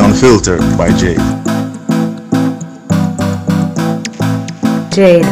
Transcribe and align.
The 0.00 0.06
Unfiltered 0.06 0.60
by 0.78 0.88
Jade. 0.96 1.18
Jade. 4.90 5.26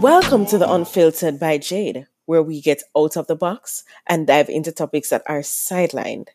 Welcome 0.00 0.46
to 0.46 0.58
The 0.58 0.72
Unfiltered 0.72 1.40
by 1.40 1.58
Jade, 1.58 2.06
where 2.26 2.40
we 2.40 2.60
get 2.60 2.84
out 2.96 3.16
of 3.16 3.26
the 3.26 3.34
box 3.34 3.82
and 4.06 4.28
dive 4.28 4.48
into 4.48 4.70
topics 4.70 5.10
that 5.10 5.24
are 5.26 5.40
sidelined. 5.40 6.28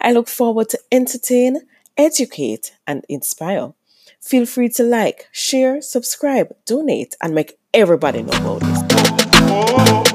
I 0.00 0.12
look 0.12 0.28
forward 0.28 0.68
to 0.68 0.78
entertain, 0.92 1.62
educate, 1.96 2.76
and 2.86 3.04
inspire. 3.08 3.72
Feel 4.20 4.46
free 4.46 4.68
to 4.68 4.84
like, 4.84 5.28
share, 5.32 5.82
subscribe, 5.82 6.54
donate, 6.64 7.16
and 7.20 7.34
make 7.34 7.58
everybody 7.74 8.22
know 8.22 8.56
about 8.56 8.60
this. 8.60 10.09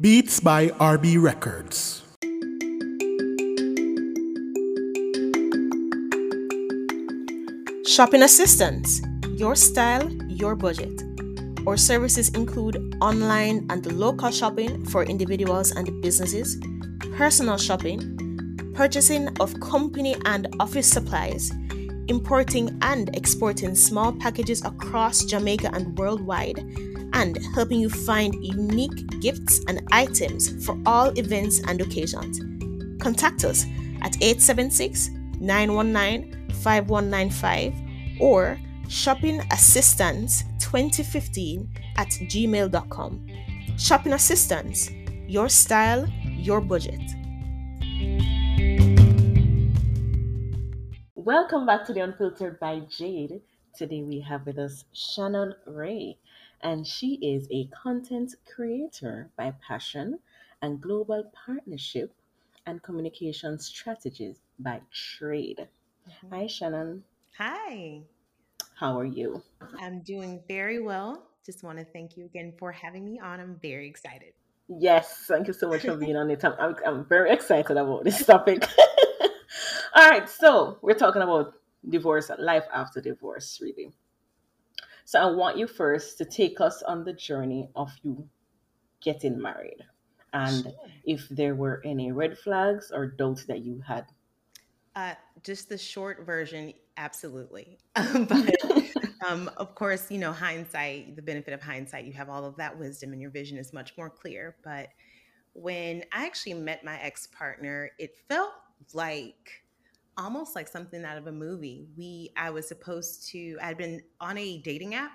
Beats 0.00 0.40
by 0.40 0.68
RB 0.68 1.22
Records. 1.22 2.00
Shopping 7.86 8.22
assistance, 8.22 9.02
your 9.36 9.54
style, 9.54 10.10
your 10.26 10.56
budget. 10.56 11.02
Our 11.66 11.76
services 11.76 12.30
include 12.30 12.96
online 13.02 13.66
and 13.68 13.92
local 13.92 14.30
shopping 14.30 14.86
for 14.86 15.04
individuals 15.04 15.72
and 15.72 16.00
businesses, 16.00 16.56
personal 17.14 17.58
shopping, 17.58 18.72
purchasing 18.74 19.28
of 19.38 19.60
company 19.60 20.16
and 20.24 20.48
office 20.60 20.88
supplies, 20.88 21.52
importing 22.08 22.78
and 22.80 23.14
exporting 23.14 23.74
small 23.74 24.14
packages 24.14 24.64
across 24.64 25.26
Jamaica 25.26 25.68
and 25.74 25.98
worldwide, 25.98 26.64
and 27.12 27.38
helping 27.54 27.80
you 27.80 27.90
find 27.90 28.34
unique 28.44 29.20
gifts 29.20 29.60
and 29.68 29.86
items 29.92 30.64
for 30.64 30.76
all 30.86 31.10
events 31.18 31.60
and 31.66 31.80
occasions. 31.80 32.40
Contact 33.02 33.44
us 33.44 33.64
at 34.02 34.16
876 34.20 35.10
919 35.40 36.36
5195 36.62 37.74
or 38.20 38.58
shoppingassistance2015 38.86 41.68
at 41.96 42.08
gmail.com. 42.08 43.26
Shopping 43.78 44.12
Assistance, 44.12 44.90
your 45.26 45.48
style, 45.48 46.06
your 46.26 46.60
budget. 46.60 47.00
Welcome 51.14 51.66
back 51.66 51.86
to 51.86 51.92
the 51.92 52.00
Unfiltered 52.00 52.58
by 52.58 52.80
Jade. 52.90 53.40
Today 53.76 54.02
we 54.02 54.18
have 54.20 54.44
with 54.46 54.58
us 54.58 54.84
Shannon 54.92 55.54
Rae, 55.66 56.16
and 56.62 56.86
she 56.86 57.14
is 57.16 57.48
a 57.50 57.66
content 57.68 58.34
creator 58.54 59.30
by 59.36 59.52
passion 59.66 60.18
and 60.62 60.80
global 60.80 61.30
partnership 61.34 62.12
and 62.66 62.82
communication 62.82 63.58
strategist 63.58 64.40
by 64.58 64.80
trade. 64.92 65.68
Mm-hmm. 66.08 66.34
Hi, 66.34 66.46
Shannon. 66.46 67.04
Hi, 67.38 68.02
How 68.74 68.98
are 68.98 69.04
you? 69.04 69.42
I'm 69.78 70.00
doing 70.02 70.40
very 70.48 70.80
well. 70.80 71.24
Just 71.44 71.62
want 71.62 71.78
to 71.78 71.84
thank 71.84 72.16
you 72.16 72.24
again 72.24 72.52
for 72.58 72.72
having 72.72 73.04
me 73.04 73.18
on. 73.20 73.40
I'm 73.40 73.56
very 73.62 73.88
excited. 73.88 74.32
Yes, 74.68 75.24
thank 75.28 75.46
you 75.48 75.52
so 75.52 75.68
much 75.68 75.82
for 75.82 75.96
being 75.96 76.16
on 76.22 76.30
it. 76.30 76.44
I'm, 76.44 76.54
I'm, 76.58 76.76
I'm 76.86 77.04
very 77.06 77.30
excited 77.30 77.76
about 77.76 78.04
this 78.04 78.24
topic. 78.24 78.66
All 79.94 80.08
right, 80.08 80.28
so 80.28 80.78
we're 80.82 80.94
talking 80.94 81.22
about 81.22 81.54
divorce, 81.88 82.30
life 82.38 82.66
after 82.72 83.00
divorce, 83.00 83.58
really. 83.62 83.92
So 85.10 85.18
I 85.18 85.26
want 85.26 85.58
you 85.58 85.66
first 85.66 86.18
to 86.18 86.24
take 86.24 86.60
us 86.60 86.84
on 86.84 87.02
the 87.02 87.12
journey 87.12 87.68
of 87.74 87.90
you 88.04 88.28
getting 89.02 89.42
married 89.42 89.82
and 90.32 90.62
Sure. 90.62 90.72
if 91.04 91.28
there 91.30 91.56
were 91.56 91.82
any 91.84 92.12
red 92.12 92.38
flags 92.38 92.92
or 92.94 93.06
doubts 93.08 93.44
that 93.46 93.64
you 93.64 93.80
had. 93.80 94.06
Uh, 94.94 95.14
just 95.42 95.68
the 95.68 95.76
short 95.76 96.24
version, 96.24 96.72
absolutely. 96.96 97.80
but 97.96 98.54
um, 99.26 99.50
of 99.56 99.74
course, 99.74 100.12
you 100.12 100.18
know, 100.18 100.30
hindsight, 100.30 101.16
the 101.16 101.22
benefit 101.22 101.54
of 101.54 101.60
hindsight, 101.60 102.04
you 102.04 102.12
have 102.12 102.30
all 102.30 102.44
of 102.44 102.54
that 102.58 102.78
wisdom 102.78 103.12
and 103.12 103.20
your 103.20 103.32
vision 103.32 103.58
is 103.58 103.72
much 103.72 103.98
more 103.98 104.10
clear. 104.10 104.54
But 104.62 104.90
when 105.54 106.04
I 106.12 106.24
actually 106.24 106.54
met 106.54 106.84
my 106.84 107.00
ex 107.00 107.26
partner, 107.26 107.90
it 107.98 108.14
felt 108.28 108.52
like 108.94 109.64
almost 110.16 110.54
like 110.54 110.68
something 110.68 111.04
out 111.04 111.18
of 111.18 111.26
a 111.26 111.32
movie. 111.32 111.86
We, 111.96 112.32
I 112.36 112.50
was 112.50 112.68
supposed 112.68 113.28
to, 113.28 113.56
I'd 113.62 113.78
been 113.78 114.02
on 114.20 114.38
a 114.38 114.58
dating 114.58 114.94
app 114.94 115.12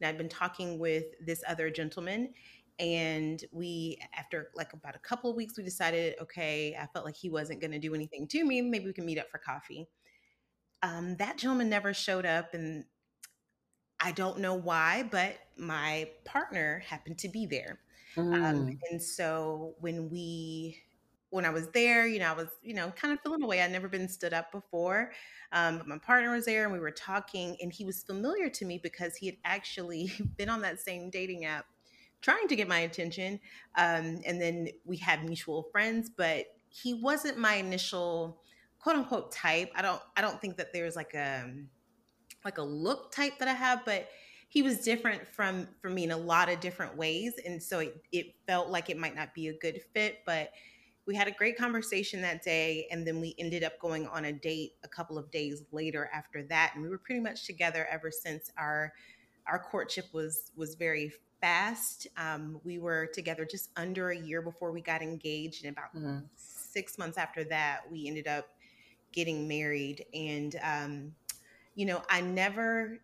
and 0.00 0.08
I'd 0.08 0.18
been 0.18 0.28
talking 0.28 0.78
with 0.78 1.04
this 1.24 1.42
other 1.48 1.70
gentleman. 1.70 2.32
And 2.78 3.44
we, 3.52 3.98
after 4.16 4.50
like 4.54 4.72
about 4.72 4.96
a 4.96 5.00
couple 5.00 5.30
of 5.30 5.36
weeks, 5.36 5.58
we 5.58 5.64
decided, 5.64 6.14
okay, 6.22 6.74
I 6.80 6.86
felt 6.86 7.04
like 7.04 7.16
he 7.16 7.28
wasn't 7.28 7.60
going 7.60 7.72
to 7.72 7.78
do 7.78 7.94
anything 7.94 8.26
to 8.28 8.44
me. 8.44 8.62
Maybe 8.62 8.86
we 8.86 8.92
can 8.94 9.04
meet 9.04 9.18
up 9.18 9.30
for 9.30 9.38
coffee. 9.38 9.86
Um, 10.82 11.16
that 11.16 11.36
gentleman 11.36 11.68
never 11.68 11.92
showed 11.92 12.24
up, 12.24 12.54
and 12.54 12.86
I 14.00 14.12
don't 14.12 14.38
know 14.38 14.54
why, 14.54 15.06
but 15.10 15.36
my 15.58 16.08
partner 16.24 16.82
happened 16.86 17.18
to 17.18 17.28
be 17.28 17.44
there. 17.44 17.80
Um, 18.16 18.32
Mm, 18.32 18.78
and 18.90 19.02
so 19.02 19.74
when 19.80 20.08
we, 20.08 20.82
when 21.30 21.44
I 21.44 21.50
was 21.50 21.68
there, 21.68 22.06
you 22.06 22.18
know, 22.18 22.30
I 22.30 22.34
was, 22.34 22.48
you 22.62 22.74
know, 22.74 22.90
kind 22.90 23.12
of 23.14 23.20
feeling 23.20 23.42
away. 23.42 23.62
I'd 23.62 23.72
never 23.72 23.88
been 23.88 24.08
stood 24.08 24.32
up 24.32 24.52
before. 24.52 25.12
Um, 25.52 25.78
but 25.78 25.86
my 25.86 25.98
partner 25.98 26.32
was 26.32 26.44
there 26.44 26.64
and 26.64 26.72
we 26.72 26.80
were 26.80 26.90
talking, 26.90 27.56
and 27.60 27.72
he 27.72 27.84
was 27.84 28.02
familiar 28.02 28.48
to 28.50 28.64
me 28.64 28.78
because 28.82 29.16
he 29.16 29.26
had 29.26 29.36
actually 29.44 30.12
been 30.36 30.48
on 30.48 30.60
that 30.62 30.80
same 30.80 31.10
dating 31.10 31.44
app 31.44 31.66
trying 32.20 32.48
to 32.48 32.56
get 32.56 32.68
my 32.68 32.80
attention. 32.80 33.40
Um, 33.76 34.20
and 34.26 34.40
then 34.40 34.68
we 34.84 34.96
had 34.96 35.24
mutual 35.24 35.68
friends, 35.72 36.10
but 36.14 36.46
he 36.68 36.94
wasn't 36.94 37.38
my 37.38 37.54
initial 37.54 38.42
quote 38.78 38.96
unquote 38.96 39.32
type. 39.32 39.70
I 39.74 39.82
don't, 39.82 40.02
I 40.16 40.20
don't 40.20 40.40
think 40.40 40.56
that 40.58 40.72
there's 40.72 40.96
like 40.96 41.14
a, 41.14 41.50
like 42.44 42.58
a 42.58 42.62
look 42.62 43.12
type 43.12 43.38
that 43.38 43.48
I 43.48 43.54
have, 43.54 43.84
but 43.84 44.08
he 44.50 44.62
was 44.62 44.80
different 44.80 45.26
from 45.28 45.68
from 45.80 45.94
me 45.94 46.02
in 46.04 46.10
a 46.10 46.16
lot 46.16 46.50
of 46.50 46.58
different 46.58 46.96
ways, 46.96 47.34
and 47.46 47.62
so 47.62 47.78
it, 47.78 48.02
it 48.10 48.34
felt 48.48 48.68
like 48.68 48.90
it 48.90 48.98
might 48.98 49.14
not 49.14 49.32
be 49.32 49.46
a 49.46 49.56
good 49.56 49.80
fit. 49.94 50.18
But 50.26 50.50
we 51.10 51.16
had 51.16 51.26
a 51.26 51.32
great 51.32 51.58
conversation 51.58 52.22
that 52.22 52.40
day, 52.40 52.86
and 52.92 53.04
then 53.04 53.20
we 53.20 53.34
ended 53.36 53.64
up 53.64 53.76
going 53.80 54.06
on 54.06 54.26
a 54.26 54.32
date 54.32 54.74
a 54.84 54.88
couple 54.88 55.18
of 55.18 55.28
days 55.32 55.64
later 55.72 56.08
after 56.14 56.44
that, 56.44 56.70
and 56.72 56.84
we 56.84 56.88
were 56.88 56.98
pretty 56.98 57.20
much 57.20 57.46
together 57.46 57.88
ever 57.90 58.12
since. 58.12 58.48
Our 58.56 58.92
our 59.48 59.58
courtship 59.58 60.04
was 60.12 60.52
was 60.54 60.76
very 60.76 61.12
fast. 61.40 62.06
Um, 62.16 62.60
we 62.62 62.78
were 62.78 63.06
together 63.12 63.44
just 63.44 63.70
under 63.74 64.10
a 64.10 64.16
year 64.16 64.40
before 64.40 64.70
we 64.70 64.82
got 64.82 65.02
engaged, 65.02 65.64
and 65.64 65.76
about 65.76 65.92
mhm. 65.96 66.22
six 66.36 66.96
months 66.96 67.18
after 67.18 67.42
that, 67.42 67.80
we 67.90 68.06
ended 68.06 68.28
up 68.28 68.46
getting 69.10 69.48
married. 69.48 70.06
And 70.14 70.54
um, 70.62 71.12
you 71.74 71.86
know, 71.86 72.02
I 72.08 72.20
never, 72.20 73.00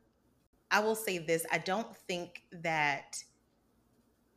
I 0.70 0.78
will 0.78 0.94
say 0.94 1.18
this 1.18 1.44
I 1.50 1.58
don't 1.58 1.96
think 2.06 2.44
that 2.52 3.20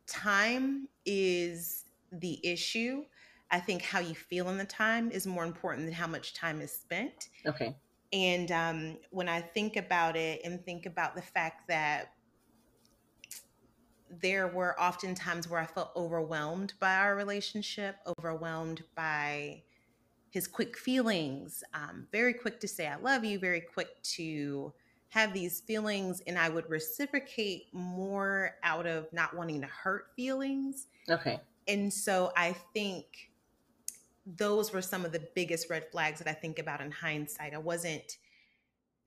time 0.08 0.88
is 1.06 1.84
the 2.10 2.44
issue. 2.44 3.04
I 3.50 3.58
think 3.58 3.82
how 3.82 4.00
you 4.00 4.14
feel 4.14 4.48
in 4.48 4.58
the 4.58 4.64
time 4.64 5.10
is 5.10 5.26
more 5.26 5.44
important 5.44 5.86
than 5.86 5.94
how 5.94 6.06
much 6.06 6.34
time 6.34 6.60
is 6.60 6.72
spent. 6.72 7.28
Okay. 7.46 7.76
And 8.12 8.50
um, 8.50 8.98
when 9.10 9.28
I 9.28 9.40
think 9.40 9.76
about 9.76 10.16
it 10.16 10.40
and 10.44 10.64
think 10.64 10.86
about 10.86 11.14
the 11.14 11.22
fact 11.22 11.68
that 11.68 12.12
there 14.20 14.48
were 14.48 14.78
often 14.80 15.14
times 15.14 15.48
where 15.48 15.60
I 15.60 15.66
felt 15.66 15.92
overwhelmed 15.94 16.74
by 16.80 16.96
our 16.96 17.14
relationship, 17.14 17.96
overwhelmed 18.06 18.82
by 18.96 19.62
his 20.30 20.48
quick 20.48 20.76
feelings, 20.76 21.62
um, 21.74 22.06
very 22.10 22.34
quick 22.34 22.60
to 22.60 22.68
say, 22.68 22.88
I 22.88 22.96
love 22.96 23.24
you, 23.24 23.38
very 23.38 23.60
quick 23.60 24.02
to 24.14 24.72
have 25.10 25.32
these 25.32 25.60
feelings. 25.60 26.20
And 26.26 26.38
I 26.38 26.48
would 26.48 26.68
reciprocate 26.68 27.66
more 27.72 28.56
out 28.62 28.86
of 28.86 29.12
not 29.12 29.36
wanting 29.36 29.60
to 29.60 29.66
hurt 29.68 30.06
feelings. 30.16 30.88
Okay. 31.08 31.40
And 31.68 31.92
so 31.92 32.32
I 32.36 32.56
think 32.74 33.29
those 34.36 34.72
were 34.72 34.82
some 34.82 35.04
of 35.04 35.12
the 35.12 35.26
biggest 35.34 35.70
red 35.70 35.90
flags 35.90 36.18
that 36.18 36.28
I 36.28 36.32
think 36.32 36.58
about 36.58 36.80
in 36.80 36.90
hindsight. 36.90 37.54
I 37.54 37.58
wasn't 37.58 38.16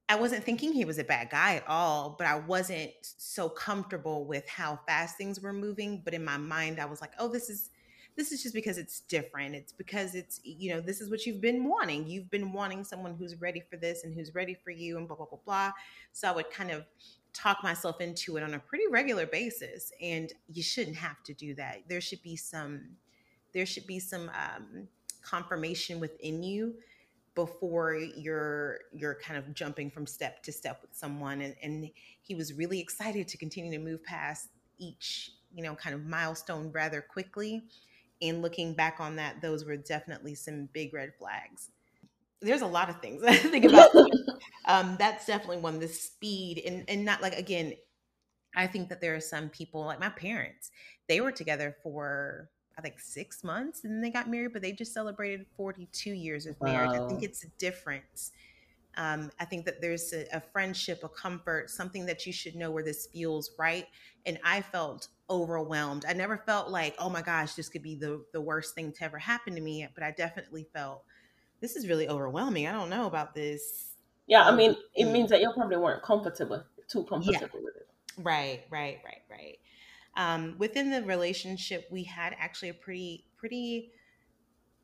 I 0.10 0.16
wasn't 0.16 0.44
thinking 0.44 0.74
he 0.74 0.86
was 0.86 1.00
a 1.00 1.04
bad 1.04 1.30
guy 1.30 1.56
at 1.56 1.68
all, 1.68 2.16
but 2.18 2.28
I 2.28 2.38
wasn't 2.38 2.92
so 3.02 3.48
comfortable 3.48 4.26
with 4.26 4.48
how 4.50 4.80
fast 4.86 5.18
things 5.18 5.40
were 5.40 5.54
moving. 5.54 6.02
But 6.04 6.14
in 6.14 6.26
my 6.26 6.38
mind, 6.38 6.80
I 6.80 6.86
was 6.86 7.00
like, 7.00 7.14
oh, 7.20 7.30
this 7.30 7.50
is 7.50 7.70
this 8.16 8.32
is 8.32 8.44
just 8.44 8.54
because 8.54 8.78
it's 8.78 9.00
different. 9.02 9.56
It's 9.56 9.72
because 9.72 10.14
it's, 10.14 10.40
you 10.44 10.72
know, 10.72 10.82
this 10.82 11.02
is 11.02 11.10
what 11.10 11.26
you've 11.26 11.42
been 11.42 11.68
wanting. 11.68 12.08
You've 12.08 12.30
been 12.30 12.52
wanting 12.52 12.84
someone 12.84 13.16
who's 13.16 13.42
ready 13.42 13.60
for 13.60 13.76
this 13.76 14.04
and 14.04 14.14
who's 14.14 14.36
ready 14.36 14.54
for 14.54 14.70
you 14.70 14.98
and 14.98 15.08
blah, 15.08 15.18
blah, 15.18 15.26
blah, 15.26 15.40
blah. 15.44 15.72
So 16.12 16.28
I 16.28 16.32
would 16.32 16.52
kind 16.52 16.70
of 16.70 16.86
talk 17.34 17.64
myself 17.64 18.02
into 18.02 18.38
it 18.38 18.44
on 18.44 18.54
a 18.54 18.60
pretty 18.60 18.86
regular 18.88 19.26
basis. 19.26 19.92
And 20.00 20.32
you 20.48 20.62
shouldn't 20.62 20.98
have 20.98 21.24
to 21.24 21.34
do 21.34 21.56
that. 21.56 21.84
There 21.88 22.02
should 22.02 22.22
be 22.22 22.36
some, 22.36 22.98
there 23.52 23.66
should 23.66 23.88
be 23.88 24.00
some 24.00 24.30
um, 24.30 24.88
confirmation 25.24 26.00
within 26.00 26.44
you 26.44 26.76
before 27.36 27.96
you're 27.96 28.80
you're 28.92 29.16
kind 29.16 29.38
of 29.38 29.54
jumping 29.54 29.90
from 29.90 30.06
step 30.06 30.44
to 30.44 30.52
step 30.52 30.80
with 30.82 30.94
someone. 30.94 31.42
And, 31.42 31.56
and 31.64 31.90
he 32.22 32.36
was 32.36 32.54
really 32.54 32.80
excited 32.80 33.28
to 33.30 33.38
continue 33.38 33.72
to 33.72 33.84
move 33.84 34.04
past 34.04 34.50
each 34.78 35.32
you 35.54 35.64
know 35.64 35.76
kind 35.76 35.96
of 35.96 36.06
milestone 36.06 36.72
rather 36.72 37.02
quickly. 37.02 37.64
And 38.22 38.42
looking 38.42 38.74
back 38.74 38.98
on 39.00 39.16
that 39.18 39.42
those 39.42 39.66
were 39.66 39.78
definitely 39.78 40.36
some 40.36 40.70
big 40.74 40.94
red 40.94 41.14
flags. 41.18 41.70
There's 42.42 42.62
a 42.62 42.68
lot 42.68 42.90
of 42.90 43.02
things 43.02 43.24
i 43.28 43.36
think 43.36 43.66
about. 43.66 43.90
Um, 44.66 44.96
that's 44.98 45.26
definitely 45.26 45.58
one 45.58 45.78
the 45.80 45.90
speed. 45.90 46.62
And 46.66 46.86
and 46.88 47.04
not 47.04 47.22
like 47.22 47.38
again 47.38 47.74
i 48.56 48.68
think 48.68 48.88
that 48.90 49.02
there 49.02 49.16
are 49.16 49.20
some 49.20 49.50
people 49.50 49.84
like 49.84 50.00
my 50.00 50.10
parents 50.10 50.72
they 51.08 51.22
were 51.22 51.32
together 51.32 51.76
for 51.84 52.50
I 52.78 52.82
think 52.82 53.00
six 53.00 53.44
months 53.44 53.84
and 53.84 53.94
then 53.94 54.02
they 54.02 54.10
got 54.10 54.30
married, 54.30 54.54
but 54.54 54.62
they 54.62 54.72
just 54.72 54.94
celebrated 54.94 55.46
42 55.56 56.12
years 56.12 56.46
of 56.46 56.60
marriage. 56.62 56.92
I 56.92 57.08
think 57.08 57.24
it's 57.24 57.44
a 57.44 57.48
difference. 57.60 58.32
Um, 58.96 59.32
I 59.40 59.46
think 59.46 59.66
that 59.66 59.82
there's 59.82 60.14
a, 60.14 60.26
a, 60.34 60.40
friendship, 60.40 61.04
a 61.04 61.10
comfort, 61.10 61.70
something 61.72 62.06
that 62.06 62.28
you 62.28 62.34
should 62.34 62.56
know 62.56 62.70
where 62.70 62.84
this 62.84 63.08
feels 63.08 63.52
right. 63.58 63.88
And 64.28 64.40
I 64.44 64.62
felt 64.62 65.08
overwhelmed. 65.30 66.06
I 66.08 66.14
never 66.14 66.38
felt 66.38 66.70
like, 66.70 66.96
oh 67.00 67.10
my 67.10 67.24
gosh, 67.24 67.56
this 67.56 67.70
could 67.70 67.82
be 67.82 67.96
the, 67.96 68.24
the 68.34 68.42
worst 68.42 68.76
thing 68.76 68.92
to 68.92 69.04
ever 69.04 69.18
happen 69.18 69.56
to 69.56 69.62
me. 69.62 69.88
But 69.96 70.04
I 70.04 70.12
definitely 70.12 70.68
felt 70.74 71.04
this 71.60 71.76
is 71.76 71.88
really 71.88 72.08
overwhelming. 72.08 72.68
I 72.68 72.72
don't 72.72 72.90
know 72.90 73.08
about 73.08 73.34
this. 73.34 73.94
Yeah, 74.28 74.48
I 74.48 74.56
mean, 74.56 74.76
it 74.96 75.06
means 75.06 75.30
that 75.32 75.42
you 75.42 75.52
probably 75.54 75.78
weren't 75.78 76.04
comfortable, 76.04 76.64
too 76.88 77.04
comfortable 77.04 77.60
yeah. 77.60 77.64
with 77.64 77.76
it. 77.76 77.88
Right, 78.18 78.62
right, 78.70 79.00
right, 79.04 79.22
right. 79.30 79.58
Um, 80.16 80.56
within 80.58 80.92
the 80.92 81.04
relationship, 81.04 81.88
we 81.92 82.04
had 82.04 82.36
actually 82.38 82.70
a 82.70 82.74
pretty 82.74 83.26
pretty 83.38 83.92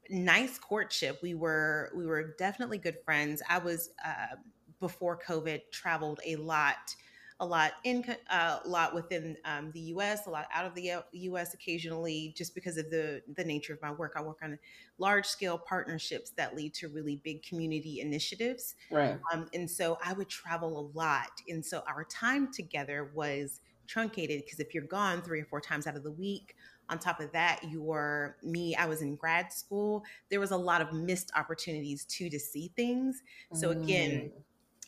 nice 0.09 0.57
courtship. 0.57 1.19
We 1.21 1.33
were 1.33 1.91
we 1.95 2.05
were 2.05 2.35
definitely 2.37 2.77
good 2.77 2.97
friends. 3.03 3.41
I 3.47 3.59
was 3.59 3.91
uh, 4.03 4.35
before 4.79 5.19
COVID 5.19 5.61
traveled 5.71 6.19
a 6.25 6.35
lot, 6.37 6.95
a 7.39 7.45
lot 7.45 7.73
in 7.83 8.03
uh, 8.29 8.59
a 8.63 8.67
lot 8.67 8.93
within 8.95 9.37
um, 9.45 9.71
the 9.71 9.79
U.S., 9.81 10.25
a 10.25 10.29
lot 10.29 10.47
out 10.53 10.65
of 10.65 10.73
the 10.75 11.03
U.S. 11.11 11.53
occasionally, 11.53 12.33
just 12.35 12.55
because 12.55 12.77
of 12.77 12.89
the 12.89 13.21
the 13.35 13.43
nature 13.43 13.73
of 13.73 13.81
my 13.81 13.91
work. 13.91 14.13
I 14.15 14.21
work 14.21 14.39
on 14.41 14.57
large 14.97 15.25
scale 15.25 15.57
partnerships 15.57 16.31
that 16.31 16.55
lead 16.55 16.73
to 16.75 16.87
really 16.87 17.17
big 17.17 17.43
community 17.43 17.99
initiatives, 17.99 18.75
right? 18.89 19.19
Um, 19.31 19.47
and 19.53 19.69
so 19.69 19.97
I 20.03 20.13
would 20.13 20.29
travel 20.29 20.79
a 20.79 20.85
lot, 20.97 21.41
and 21.47 21.65
so 21.65 21.83
our 21.87 22.03
time 22.05 22.51
together 22.51 23.11
was 23.13 23.61
truncated 23.89 24.44
because 24.45 24.59
if 24.59 24.74
you're 24.74 24.83
gone 24.83 25.21
three 25.21 25.41
or 25.41 25.45
four 25.45 25.59
times 25.59 25.88
out 25.88 25.95
of 25.95 26.03
the 26.03 26.12
week, 26.12 26.56
on 26.89 26.97
top 26.97 27.19
of 27.19 27.31
that, 27.31 27.59
you're 27.69 28.38
me, 28.44 28.75
I 28.75 28.86
was 28.86 29.01
in 29.01 29.15
grad 29.15 29.53
school. 29.53 30.03
There 30.30 30.39
was 30.39 30.51
a 30.51 30.57
lot 30.57 30.81
of 30.81 30.94
missed 30.94 31.31
opportunities 31.36 32.06
too 32.06 32.30
to 32.30 32.39
see 32.39 32.71
things. 32.75 33.21
So 33.53 33.69
again, 33.69 34.12
mm. 34.12 34.31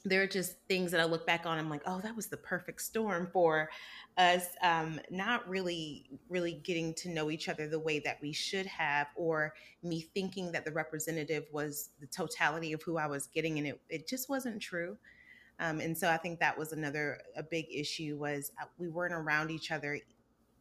there 0.04 0.22
are 0.24 0.28
just 0.28 0.56
things 0.68 0.92
that 0.92 1.00
I 1.00 1.06
look 1.06 1.28
back 1.28 1.46
on. 1.46 1.60
I'm 1.60 1.70
like, 1.70 1.84
oh, 1.86 2.00
that 2.02 2.16
was 2.16 2.28
the 2.28 2.38
perfect 2.38 2.82
storm 2.82 3.30
for 3.32 3.70
us 4.18 4.46
um, 4.62 5.00
not 5.10 5.48
really, 5.48 6.10
really 6.30 6.54
getting 6.64 6.94
to 6.96 7.10
know 7.10 7.30
each 7.30 7.48
other 7.50 7.68
the 7.68 7.80
way 7.80 8.00
that 8.00 8.18
we 8.22 8.34
should 8.34 8.66
have, 8.66 9.08
or 9.16 9.54
me 9.84 10.02
thinking 10.14 10.52
that 10.52 10.66
the 10.66 10.72
representative 10.72 11.46
was 11.52 11.90
the 12.00 12.08
totality 12.08 12.74
of 12.74 12.82
who 12.84 12.98
I 12.98 13.08
was 13.08 13.28
getting, 13.28 13.58
and 13.58 13.68
it, 13.68 13.82
it 13.90 14.08
just 14.08 14.30
wasn't 14.30 14.62
true. 14.62 14.98
Um, 15.62 15.80
and 15.80 15.96
so 15.96 16.10
I 16.10 16.18
think 16.18 16.40
that 16.40 16.58
was 16.58 16.74
another 16.74 17.20
a 17.38 17.44
big 17.44 17.68
issue 17.72 18.18
was 18.18 18.52
uh, 18.60 18.66
we 18.80 18.90
weren't 18.90 19.14
around 19.14 19.52
each 19.52 19.72
other 19.72 20.00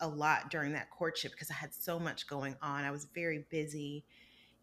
a 0.01 0.07
lot 0.07 0.51
during 0.51 0.73
that 0.75 0.91
courtship 0.91 1.33
because 1.33 1.51
I 1.51 1.55
had 1.55 1.75
so 1.75 1.99
much 1.99 2.27
going 2.27 2.55
on. 2.63 2.85
I 2.85 2.91
was 2.91 3.07
very 3.15 3.47
busy, 3.51 4.05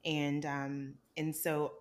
and 0.05 0.45
um, 0.45 0.93
and 1.17 1.35
so 1.35 1.73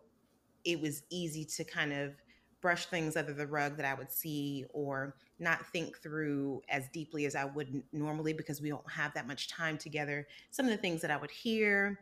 it 0.65 0.81
was 0.81 1.03
easy 1.11 1.45
to 1.45 1.65
kind 1.65 1.93
of 1.93 2.15
brush 2.63 2.87
things 2.87 3.17
under 3.17 3.35
the 3.35 3.47
rug 3.47 3.77
that 3.77 3.87
I 3.87 3.93
would 3.95 4.11
see 4.11 4.65
or 4.73 5.15
not 5.39 5.65
think 5.67 5.99
through 5.99 6.63
as 6.71 6.89
deeply 6.89 7.27
as 7.27 7.37
I 7.37 7.45
would 7.45 7.83
normally 7.93 8.33
because 8.33 8.63
we 8.63 8.71
don't 8.71 8.91
have 8.91 9.13
that 9.15 9.27
much 9.27 9.49
time 9.49 9.77
together. 9.77 10.27
Some 10.51 10.65
of 10.65 10.73
the 10.73 10.79
things 10.79 11.03
that 11.03 11.11
I 11.11 11.19
would 11.19 11.31
hear, 11.31 12.01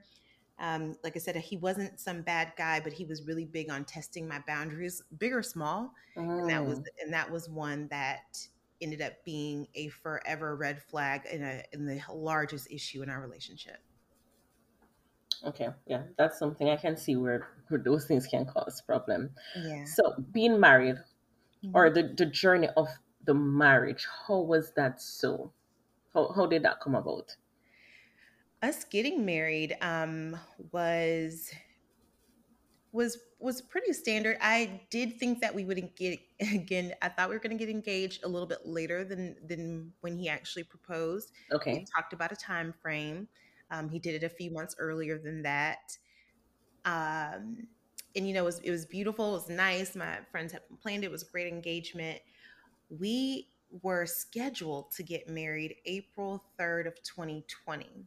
um, 0.58 0.96
like 1.02 1.16
I 1.16 1.18
said, 1.18 1.36
he 1.36 1.56
wasn't 1.56 1.98
some 1.98 2.22
bad 2.22 2.52
guy, 2.56 2.80
but 2.80 2.92
he 2.92 3.04
was 3.04 3.22
really 3.22 3.44
big 3.44 3.70
on 3.70 3.84
testing 3.84 4.28
my 4.28 4.40
boundaries, 4.46 5.02
big 5.18 5.32
or 5.32 5.42
small. 5.42 5.92
Mm. 6.16 6.40
And 6.40 6.50
that 6.50 6.64
was 6.64 6.78
mm. 6.78 6.86
and 7.02 7.12
that 7.12 7.30
was 7.30 7.48
one 7.48 7.88
that 7.88 8.38
ended 8.80 9.02
up 9.02 9.12
being 9.24 9.66
a 9.74 9.88
forever 9.88 10.56
red 10.56 10.82
flag 10.82 11.22
in 11.30 11.42
a 11.42 11.62
in 11.72 11.86
the 11.86 12.00
largest 12.12 12.70
issue 12.70 13.02
in 13.02 13.10
our 13.10 13.20
relationship. 13.20 13.78
Okay, 15.46 15.68
yeah, 15.86 16.02
that's 16.16 16.38
something 16.38 16.70
I 16.70 16.76
can 16.76 16.96
see 16.96 17.16
where, 17.16 17.48
where 17.68 17.80
those 17.80 18.06
things 18.06 18.26
can 18.26 18.46
cause 18.46 18.80
problem. 18.80 19.30
Yeah. 19.56 19.84
So 19.84 20.14
being 20.32 20.58
married 20.58 20.96
mm-hmm. 21.64 21.74
or 21.74 21.90
the, 21.90 22.14
the 22.16 22.26
journey 22.26 22.68
of 22.76 22.88
the 23.24 23.34
marriage, 23.34 24.06
how 24.26 24.38
was 24.38 24.72
that 24.76 25.02
so? 25.02 25.52
How, 26.14 26.32
how 26.32 26.46
did 26.46 26.62
that 26.62 26.80
come 26.80 26.94
about? 26.94 27.36
Us 28.64 28.84
getting 28.84 29.25
married 29.25 29.76
um, 29.81 30.37
was 30.72 31.52
was 32.93 33.19
was 33.40 33.61
pretty 33.61 33.93
standard. 33.93 34.37
I 34.40 34.81
did 34.90 35.19
think 35.19 35.40
that 35.40 35.55
we 35.55 35.64
wouldn't 35.64 35.96
get 35.96 36.19
again. 36.40 36.93
I 37.02 37.08
thought 37.08 37.28
we 37.28 37.34
were 37.34 37.40
going 37.40 37.56
to 37.56 37.64
get 37.64 37.70
engaged 37.70 38.25
a 38.25 38.28
little 38.28 38.49
bit 38.49 38.66
later 38.66 39.05
than 39.05 39.37
than 39.46 39.93
when 40.00 40.16
he 40.16 40.28
actually 40.28 40.64
proposed. 40.64 41.32
Okay, 41.52 41.75
we 41.75 41.87
talked 41.94 42.12
about 42.12 42.32
a 42.32 42.37
time 42.37 42.72
frame. 42.81 43.28
Um, 43.70 43.88
he 43.88 43.99
did 43.99 44.14
it 44.14 44.25
a 44.25 44.28
few 44.28 44.50
months 44.50 44.76
earlier 44.78 45.19
than 45.19 45.43
that. 45.43 45.96
Um, 46.84 47.66
and 48.16 48.28
you 48.28 48.34
know, 48.34 48.43
it 48.43 48.44
was, 48.44 48.58
it 48.61 48.70
was 48.70 48.87
beautiful. 48.87 49.31
It 49.31 49.32
was 49.32 49.49
nice. 49.49 49.96
My 49.96 50.19
friends 50.31 50.52
had 50.52 50.62
planned 50.81 51.02
it. 51.02 51.06
It 51.06 51.11
was 51.11 51.22
a 51.22 51.26
great 51.26 51.49
engagement. 51.49 52.20
We 52.90 53.49
were 53.82 54.06
scheduled 54.06 54.93
to 54.93 55.02
get 55.02 55.28
married 55.28 55.76
April 55.87 56.44
3rd 56.58 56.87
of 56.87 57.02
2020. 57.02 58.06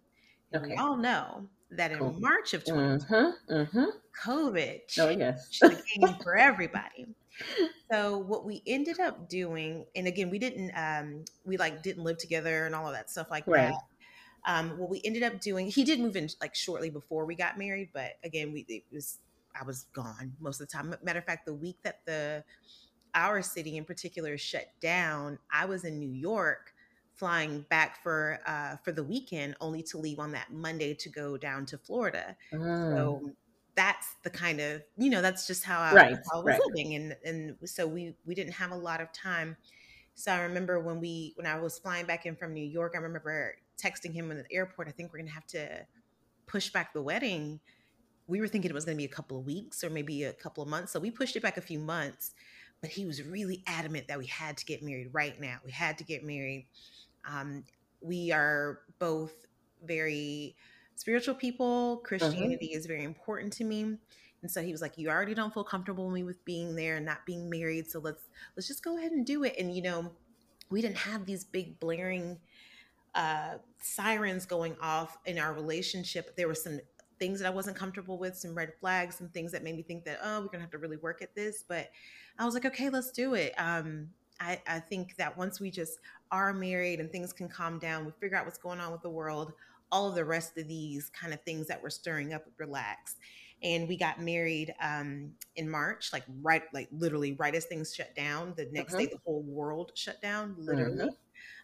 Okay. 0.55 0.69
We 0.69 0.75
all 0.75 0.97
know 0.97 1.47
that 1.71 1.91
in 1.91 1.99
COVID. 1.99 2.21
March 2.21 2.53
of 2.53 2.63
2020, 2.63 3.03
mm-hmm, 3.03 3.53
mm-hmm. 3.53 3.85
COVID 4.25 4.79
oh, 4.99 5.09
yes. 5.09 5.59
the 5.59 5.81
game 5.99 6.15
for 6.23 6.37
everybody. 6.37 7.07
So 7.91 8.17
what 8.17 8.45
we 8.45 8.63
ended 8.65 8.99
up 8.99 9.29
doing, 9.29 9.85
and 9.95 10.07
again, 10.07 10.29
we 10.29 10.39
didn't, 10.39 10.71
um, 10.75 11.25
we 11.45 11.57
like 11.57 11.83
didn't 11.83 12.03
live 12.03 12.17
together 12.17 12.65
and 12.65 12.73
all 12.73 12.87
of 12.87 12.93
that 12.93 13.09
stuff 13.09 13.27
like 13.29 13.45
right. 13.47 13.69
that. 13.69 13.81
Um, 14.45 14.77
what 14.77 14.89
we 14.89 15.01
ended 15.03 15.23
up 15.23 15.41
doing, 15.41 15.67
he 15.67 15.83
did 15.83 15.99
move 15.99 16.15
in 16.15 16.29
like 16.41 16.55
shortly 16.55 16.89
before 16.89 17.25
we 17.25 17.35
got 17.35 17.57
married, 17.57 17.89
but 17.93 18.13
again, 18.23 18.53
we 18.53 18.65
it 18.69 18.83
was 18.91 19.19
I 19.59 19.65
was 19.65 19.87
gone 19.93 20.33
most 20.39 20.61
of 20.61 20.67
the 20.67 20.71
time. 20.71 20.95
Matter 21.03 21.19
of 21.19 21.25
fact, 21.25 21.45
the 21.45 21.53
week 21.53 21.77
that 21.83 21.99
the 22.05 22.43
our 23.13 23.41
city 23.41 23.77
in 23.77 23.83
particular 23.83 24.37
shut 24.37 24.67
down, 24.79 25.39
I 25.51 25.65
was 25.65 25.83
in 25.83 25.99
New 25.99 26.11
York 26.11 26.73
flying 27.17 27.65
back 27.69 28.01
for 28.01 28.39
uh, 28.45 28.77
for 28.83 28.91
the 28.91 29.03
weekend, 29.03 29.55
only 29.59 29.83
to 29.83 29.97
leave 29.97 30.19
on 30.19 30.31
that 30.31 30.51
Monday 30.51 30.93
to 30.93 31.09
go 31.09 31.37
down 31.37 31.65
to 31.65 31.77
Florida. 31.77 32.37
Mm. 32.53 32.95
So 32.95 33.31
that's 33.75 34.15
the 34.23 34.29
kind 34.29 34.59
of 34.59 34.81
you 34.97 35.09
know 35.09 35.21
that's 35.21 35.47
just 35.47 35.63
how 35.63 35.79
I, 35.79 35.93
right, 35.93 36.17
how 36.31 36.41
I 36.41 36.43
was 36.43 36.45
right. 36.45 36.61
living, 36.67 36.95
and 36.95 37.15
and 37.23 37.55
so 37.65 37.87
we 37.87 38.15
we 38.25 38.35
didn't 38.35 38.53
have 38.53 38.71
a 38.71 38.75
lot 38.75 39.01
of 39.01 39.11
time. 39.11 39.57
So 40.15 40.31
I 40.31 40.41
remember 40.41 40.79
when 40.79 40.99
we 40.99 41.33
when 41.35 41.45
I 41.45 41.59
was 41.59 41.79
flying 41.79 42.05
back 42.05 42.25
in 42.25 42.35
from 42.35 42.53
New 42.53 42.65
York, 42.65 42.93
I 42.95 42.99
remember 42.99 43.55
texting 43.81 44.13
him 44.13 44.31
in 44.31 44.37
the 44.37 44.45
airport. 44.51 44.87
I 44.87 44.91
think 44.91 45.13
we're 45.13 45.19
gonna 45.19 45.31
have 45.31 45.47
to 45.47 45.85
push 46.47 46.69
back 46.69 46.93
the 46.93 47.01
wedding. 47.01 47.59
We 48.25 48.41
were 48.41 48.47
thinking 48.47 48.69
it 48.69 48.73
was 48.73 48.85
gonna 48.85 48.97
be 48.97 49.05
a 49.05 49.09
couple 49.09 49.37
of 49.37 49.45
weeks 49.45 49.83
or 49.83 49.89
maybe 49.89 50.23
a 50.23 50.33
couple 50.33 50.63
of 50.63 50.69
months, 50.69 50.91
so 50.91 50.99
we 50.99 51.11
pushed 51.11 51.35
it 51.35 51.43
back 51.43 51.57
a 51.57 51.61
few 51.61 51.79
months. 51.79 52.33
But 52.81 52.91
he 52.91 53.05
was 53.05 53.23
really 53.23 53.63
adamant 53.65 54.07
that 54.07 54.19
we 54.19 54.27
had 54.27 54.57
to 54.57 54.65
get 54.65 54.83
married 54.83 55.09
right 55.11 55.39
now. 55.39 55.57
We 55.65 55.71
had 55.71 55.97
to 55.97 56.03
get 56.03 56.23
married. 56.23 56.67
Um, 57.27 57.63
we 58.01 58.31
are 58.31 58.79
both 58.99 59.33
very 59.83 60.55
spiritual 60.95 61.35
people. 61.35 61.97
Mm-hmm. 61.97 62.05
Christianity 62.05 62.67
is 62.67 62.85
very 62.85 63.03
important 63.03 63.53
to 63.53 63.63
me. 63.63 63.97
And 64.41 64.51
so 64.51 64.61
he 64.61 64.71
was 64.71 64.81
like, 64.81 64.97
"You 64.97 65.09
already 65.09 65.33
don't 65.33 65.53
feel 65.53 65.63
comfortable 65.63 66.05
with 66.05 66.13
me 66.13 66.23
with 66.23 66.43
being 66.45 66.75
there 66.75 66.97
and 66.97 67.05
not 67.05 67.25
being 67.25 67.49
married, 67.49 67.89
so 67.89 67.99
let's 67.99 68.23
let's 68.55 68.67
just 68.67 68.83
go 68.83 68.97
ahead 68.97 69.11
and 69.11 69.25
do 69.25 69.43
it." 69.43 69.55
And 69.57 69.75
you 69.75 69.81
know, 69.81 70.11
we 70.69 70.81
didn't 70.81 70.97
have 70.97 71.25
these 71.25 71.43
big 71.43 71.79
blaring 71.79 72.37
uh, 73.15 73.55
sirens 73.81 74.45
going 74.45 74.75
off 74.79 75.17
in 75.25 75.39
our 75.39 75.53
relationship. 75.53 76.35
There 76.35 76.47
were 76.47 76.55
some 76.55 76.79
things 77.17 77.39
that 77.39 77.47
I 77.47 77.49
wasn't 77.49 77.77
comfortable 77.77 78.19
with, 78.19 78.37
some 78.37 78.53
red 78.53 78.73
flags, 78.79 79.17
some 79.17 79.29
things 79.29 79.51
that 79.53 79.63
made 79.63 79.75
me 79.75 79.81
think 79.81 80.05
that 80.05 80.19
oh, 80.23 80.41
we're 80.41 80.47
gonna 80.47 80.61
have 80.61 80.71
to 80.71 80.77
really 80.77 80.97
work 80.97 81.23
at 81.23 81.33
this. 81.33 81.63
But 81.67 81.89
I 82.37 82.45
was 82.45 82.53
like, 82.53 82.65
okay, 82.65 82.89
let's 82.89 83.11
do 83.11 83.33
it. 83.33 83.53
Um, 83.57 84.09
I, 84.39 84.61
I 84.67 84.79
think 84.79 85.15
that 85.17 85.37
once 85.37 85.59
we 85.59 85.71
just 85.71 85.99
are 86.31 86.53
married 86.53 86.99
and 86.99 87.11
things 87.11 87.33
can 87.33 87.49
calm 87.49 87.79
down, 87.79 88.05
we 88.05 88.11
figure 88.19 88.37
out 88.37 88.45
what's 88.45 88.57
going 88.57 88.79
on 88.79 88.91
with 88.91 89.01
the 89.01 89.09
world, 89.09 89.53
all 89.91 90.09
of 90.09 90.15
the 90.15 90.25
rest 90.25 90.57
of 90.57 90.67
these 90.67 91.09
kind 91.09 91.33
of 91.33 91.41
things 91.41 91.67
that 91.67 91.81
we're 91.81 91.89
stirring 91.89 92.33
up 92.33 92.45
relax. 92.57 93.15
And 93.63 93.87
we 93.87 93.97
got 93.97 94.21
married 94.21 94.75
um, 94.81 95.31
in 95.55 95.69
March, 95.69 96.13
like 96.13 96.23
right, 96.41 96.61
like 96.73 96.89
literally 96.91 97.33
right 97.33 97.55
as 97.55 97.65
things 97.65 97.93
shut 97.93 98.15
down. 98.15 98.53
The 98.55 98.69
next 98.71 98.93
day, 98.93 99.05
uh-huh. 99.05 99.13
the 99.13 99.19
whole 99.25 99.41
world 99.41 99.91
shut 99.95 100.21
down, 100.21 100.55
literally. 100.59 101.01
Uh-huh. 101.01 101.11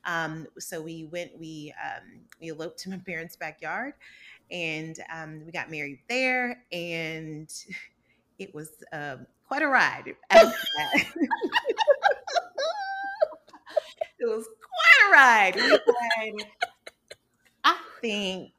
Um, 0.05 0.47
so 0.57 0.81
we 0.81 1.05
went, 1.05 1.37
we 1.37 1.73
um, 1.83 2.21
we 2.41 2.49
eloped 2.49 2.79
to 2.79 2.89
my 2.89 2.97
parents' 2.97 3.35
backyard, 3.35 3.93
and 4.49 4.97
um, 5.13 5.45
we 5.45 5.51
got 5.51 5.69
married 5.69 5.99
there. 6.09 6.63
And 6.71 7.53
it 8.39 8.55
was 8.55 8.71
um, 8.91 9.27
quite 9.47 9.61
a 9.61 9.67
ride. 9.67 10.15
it 14.23 14.29
was 14.29 14.47
quite 14.47 15.07
a 15.07 15.11
ride. 15.11 15.55
Had, 15.55 16.33
I 17.63 17.77
think, 18.01 18.51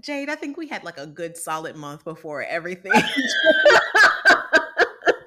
Jade, 0.00 0.28
I 0.28 0.34
think 0.34 0.56
we 0.56 0.68
had 0.68 0.84
like 0.84 0.98
a 0.98 1.06
good 1.06 1.36
solid 1.36 1.76
month 1.76 2.04
before 2.04 2.42
everything. 2.42 2.92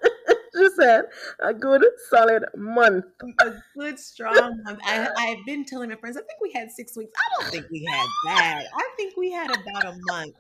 she 0.55 0.69
said 0.75 1.05
a 1.39 1.53
good 1.53 1.83
solid 2.09 2.45
month. 2.55 3.05
a 3.41 3.53
good 3.77 3.99
strong 3.99 4.61
month. 4.63 4.79
I, 4.85 5.09
I've 5.17 5.45
been 5.45 5.65
telling 5.65 5.89
my 5.89 5.95
friends, 5.95 6.15
I 6.17 6.21
think 6.21 6.39
we 6.41 6.51
had 6.51 6.71
six 6.71 6.95
weeks. 6.95 7.13
I 7.17 7.41
don't 7.41 7.51
think 7.51 7.65
we 7.71 7.83
had 7.85 8.07
that. 8.27 8.63
I 8.75 8.89
think 8.95 9.17
we 9.17 9.31
had 9.31 9.49
about 9.49 9.85
a 9.85 9.97
month. 10.05 10.35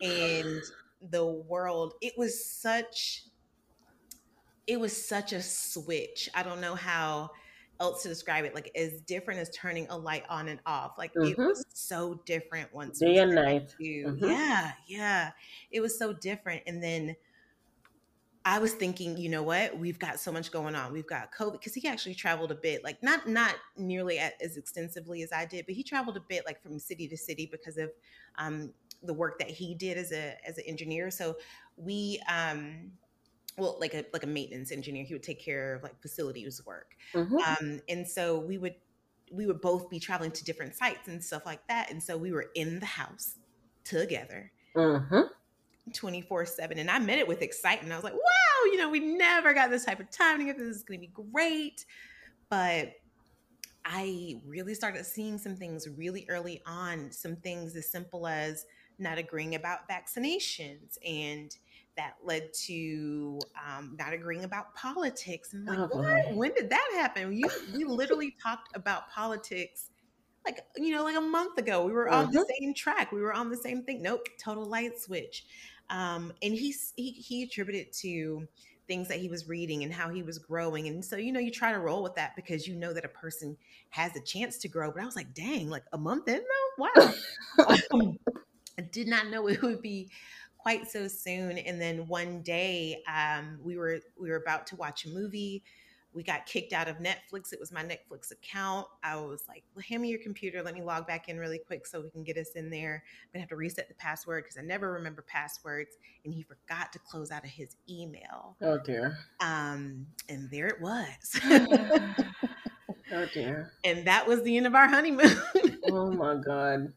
And 0.00 0.62
the 1.10 1.26
world, 1.26 1.94
it 2.00 2.14
was 2.16 2.44
such, 2.44 3.24
it 4.66 4.78
was 4.80 4.96
such 4.96 5.32
a 5.32 5.42
switch. 5.42 6.30
I 6.34 6.42
don't 6.42 6.60
know 6.60 6.74
how 6.74 7.32
else 7.80 8.02
to 8.02 8.08
describe 8.08 8.44
it. 8.44 8.54
Like 8.54 8.70
as 8.76 9.00
different 9.02 9.40
as 9.40 9.50
turning 9.50 9.86
a 9.88 9.96
light 9.96 10.24
on 10.28 10.48
and 10.48 10.60
off. 10.66 10.92
Like 10.98 11.12
it 11.22 11.38
Mhm. 11.38 11.48
was 11.48 11.64
so 11.72 12.22
different 12.26 12.72
once 12.74 13.00
Day 13.00 13.18
and 13.18 13.34
night. 13.34 13.74
Mhm. 13.80 14.20
Yeah, 14.20 14.72
yeah. 14.86 15.32
It 15.70 15.80
was 15.80 15.98
so 15.98 16.12
different. 16.12 16.62
And 16.66 16.82
then 16.82 17.16
I 18.44 18.58
was 18.58 18.72
thinking, 18.72 19.18
you 19.18 19.28
know 19.28 19.42
what? 19.42 19.78
We've 19.78 19.98
got 19.98 20.18
so 20.18 20.32
much 20.32 20.50
going 20.50 20.74
on. 20.74 20.92
We've 20.92 21.06
got 21.06 21.32
COVID 21.32 21.52
because 21.52 21.74
he 21.74 21.86
actually 21.86 22.14
traveled 22.14 22.50
a 22.50 22.54
bit, 22.54 22.82
like 22.82 23.02
not 23.02 23.28
not 23.28 23.54
nearly 23.76 24.18
as 24.18 24.56
extensively 24.56 25.22
as 25.22 25.30
I 25.30 25.44
did, 25.44 25.66
but 25.66 25.74
he 25.74 25.82
traveled 25.82 26.16
a 26.16 26.20
bit, 26.20 26.46
like 26.46 26.62
from 26.62 26.78
city 26.78 27.06
to 27.08 27.16
city 27.18 27.46
because 27.50 27.76
of 27.76 27.90
um, 28.38 28.72
the 29.02 29.12
work 29.12 29.38
that 29.40 29.50
he 29.50 29.74
did 29.74 29.98
as 29.98 30.10
a 30.12 30.36
as 30.48 30.56
an 30.56 30.64
engineer. 30.66 31.10
So 31.10 31.36
we, 31.76 32.20
um, 32.28 32.92
well, 33.60 33.78
like 33.80 33.94
a 33.94 34.06
like 34.12 34.24
a 34.24 34.26
maintenance 34.28 34.72
engineer, 34.72 35.04
he 35.04 35.14
would 35.14 35.22
take 35.22 35.40
care 35.44 35.74
of 35.74 35.82
like 35.82 36.00
facilities 36.02 36.64
work, 36.66 36.96
Mhm. 37.14 37.60
um, 37.60 37.80
and 37.88 38.08
so 38.08 38.38
we 38.40 38.58
would 38.58 38.76
we 39.32 39.46
would 39.46 39.60
both 39.60 39.90
be 39.90 40.00
traveling 40.00 40.32
to 40.32 40.44
different 40.44 40.74
sites 40.76 41.08
and 41.08 41.22
stuff 41.24 41.46
like 41.46 41.66
that. 41.68 41.90
And 41.90 42.02
so 42.02 42.16
we 42.18 42.32
were 42.32 42.50
in 42.54 42.80
the 42.80 42.86
house 42.86 43.38
together 43.84 44.52
Mhm. 44.74 45.30
24 45.94 46.46
7 46.46 46.78
and 46.78 46.90
i 46.90 46.98
met 46.98 47.18
it 47.18 47.26
with 47.26 47.42
excitement 47.42 47.92
i 47.92 47.96
was 47.96 48.04
like 48.04 48.12
wow 48.12 48.64
you 48.66 48.76
know 48.76 48.88
we 48.88 49.00
never 49.00 49.52
got 49.52 49.70
this 49.70 49.84
type 49.84 49.98
of 49.98 50.10
time 50.10 50.38
together 50.38 50.58
this 50.64 50.76
is 50.76 50.82
going 50.84 51.00
to 51.00 51.06
be 51.06 51.12
great 51.12 51.84
but 52.50 52.94
i 53.84 54.42
really 54.46 54.74
started 54.74 55.04
seeing 55.06 55.38
some 55.38 55.56
things 55.56 55.88
really 55.88 56.26
early 56.28 56.62
on 56.66 57.12
some 57.12 57.36
things 57.36 57.76
as 57.76 57.90
simple 57.90 58.26
as 58.26 58.66
not 58.98 59.18
agreeing 59.18 59.54
about 59.54 59.88
vaccinations 59.90 60.96
and 61.06 61.56
that 61.96 62.14
led 62.24 62.52
to 62.66 63.38
um, 63.66 63.96
not 63.98 64.12
agreeing 64.12 64.44
about 64.44 64.74
politics. 64.74 65.52
And 65.52 65.68
I'm 65.68 65.76
like 65.80 65.90
Oh, 65.92 65.96
what? 65.98 66.24
boy. 66.28 66.34
when 66.34 66.54
did 66.54 66.70
that 66.70 66.88
happen? 66.94 67.32
You, 67.32 67.48
we 67.74 67.84
literally 67.84 68.36
talked 68.42 68.74
about 68.76 69.10
politics 69.10 69.90
like 70.44 70.60
you 70.76 70.90
know 70.94 71.04
like 71.04 71.16
a 71.16 71.20
month 71.20 71.58
ago. 71.58 71.84
We 71.84 71.92
were 71.92 72.08
on 72.08 72.30
the 72.30 72.46
same 72.60 72.74
track. 72.74 73.12
We 73.12 73.20
were 73.20 73.34
on 73.34 73.50
the 73.50 73.56
same 73.56 73.82
thing. 73.84 74.02
Nope 74.02 74.26
total 74.42 74.64
light 74.64 74.98
switch. 74.98 75.44
Um, 75.90 76.32
and 76.42 76.54
he's 76.54 76.92
he, 76.96 77.10
he 77.10 77.42
attributed 77.42 77.92
to 78.00 78.46
things 78.88 79.08
that 79.08 79.18
he 79.20 79.28
was 79.28 79.48
reading 79.48 79.84
and 79.84 79.92
how 79.92 80.08
he 80.08 80.22
was 80.22 80.38
growing. 80.38 80.88
And 80.88 81.04
so 81.04 81.16
you 81.16 81.32
know 81.32 81.40
you 81.40 81.50
try 81.50 81.72
to 81.72 81.78
roll 81.78 82.02
with 82.02 82.14
that 82.14 82.34
because 82.36 82.66
you 82.66 82.74
know 82.74 82.92
that 82.94 83.04
a 83.04 83.08
person 83.08 83.56
has 83.90 84.16
a 84.16 84.20
chance 84.20 84.58
to 84.58 84.68
grow. 84.68 84.90
But 84.92 85.02
i 85.02 85.04
was 85.04 85.16
like 85.16 85.34
dang 85.34 85.68
like 85.68 85.84
a 85.92 85.98
month 85.98 86.28
in 86.28 86.40
though? 86.40 86.88
Wow. 86.96 87.12
I 88.78 88.82
did 88.82 89.08
not 89.08 89.28
know 89.28 89.46
it 89.48 89.60
would 89.62 89.82
be 89.82 90.10
quite 90.62 90.90
so 90.90 91.08
soon 91.08 91.58
and 91.58 91.80
then 91.80 92.06
one 92.08 92.42
day 92.42 93.02
um, 93.08 93.58
we 93.62 93.76
were 93.76 94.00
we 94.20 94.30
were 94.30 94.36
about 94.36 94.66
to 94.66 94.76
watch 94.76 95.04
a 95.04 95.08
movie 95.08 95.62
we 96.12 96.24
got 96.24 96.44
kicked 96.44 96.72
out 96.72 96.88
of 96.88 96.96
Netflix. 96.96 97.52
It 97.52 97.60
was 97.60 97.70
my 97.70 97.84
Netflix 97.84 98.32
account. 98.32 98.86
I 99.02 99.16
was 99.16 99.44
like, 99.48 99.62
well, 99.74 99.84
hand 99.88 100.02
me 100.02 100.08
your 100.08 100.18
computer. 100.18 100.62
Let 100.62 100.74
me 100.74 100.82
log 100.82 101.06
back 101.06 101.28
in 101.28 101.38
really 101.38 101.58
quick 101.58 101.86
so 101.86 102.00
we 102.00 102.10
can 102.10 102.24
get 102.24 102.36
us 102.36 102.50
in 102.56 102.68
there. 102.68 103.04
I'm 103.04 103.28
going 103.32 103.34
to 103.34 103.40
have 103.40 103.48
to 103.50 103.56
reset 103.56 103.88
the 103.88 103.94
password 103.94 104.44
because 104.44 104.58
I 104.58 104.62
never 104.62 104.92
remember 104.92 105.22
passwords. 105.22 105.96
And 106.24 106.34
he 106.34 106.42
forgot 106.42 106.92
to 106.94 106.98
close 106.98 107.30
out 107.30 107.44
of 107.44 107.50
his 107.50 107.76
email. 107.88 108.56
Oh 108.60 108.78
dear. 108.78 109.18
Um, 109.40 110.06
and 110.28 110.50
there 110.50 110.66
it 110.66 110.80
was. 110.80 111.40
Oh 113.12 113.26
dear. 113.34 113.72
and 113.82 114.06
that 114.06 114.28
was 114.28 114.44
the 114.44 114.56
end 114.56 114.68
of 114.68 114.76
our 114.76 114.86
honeymoon. 114.86 115.36
Oh 115.90 116.12
my 116.12 116.36
god. 116.36 116.92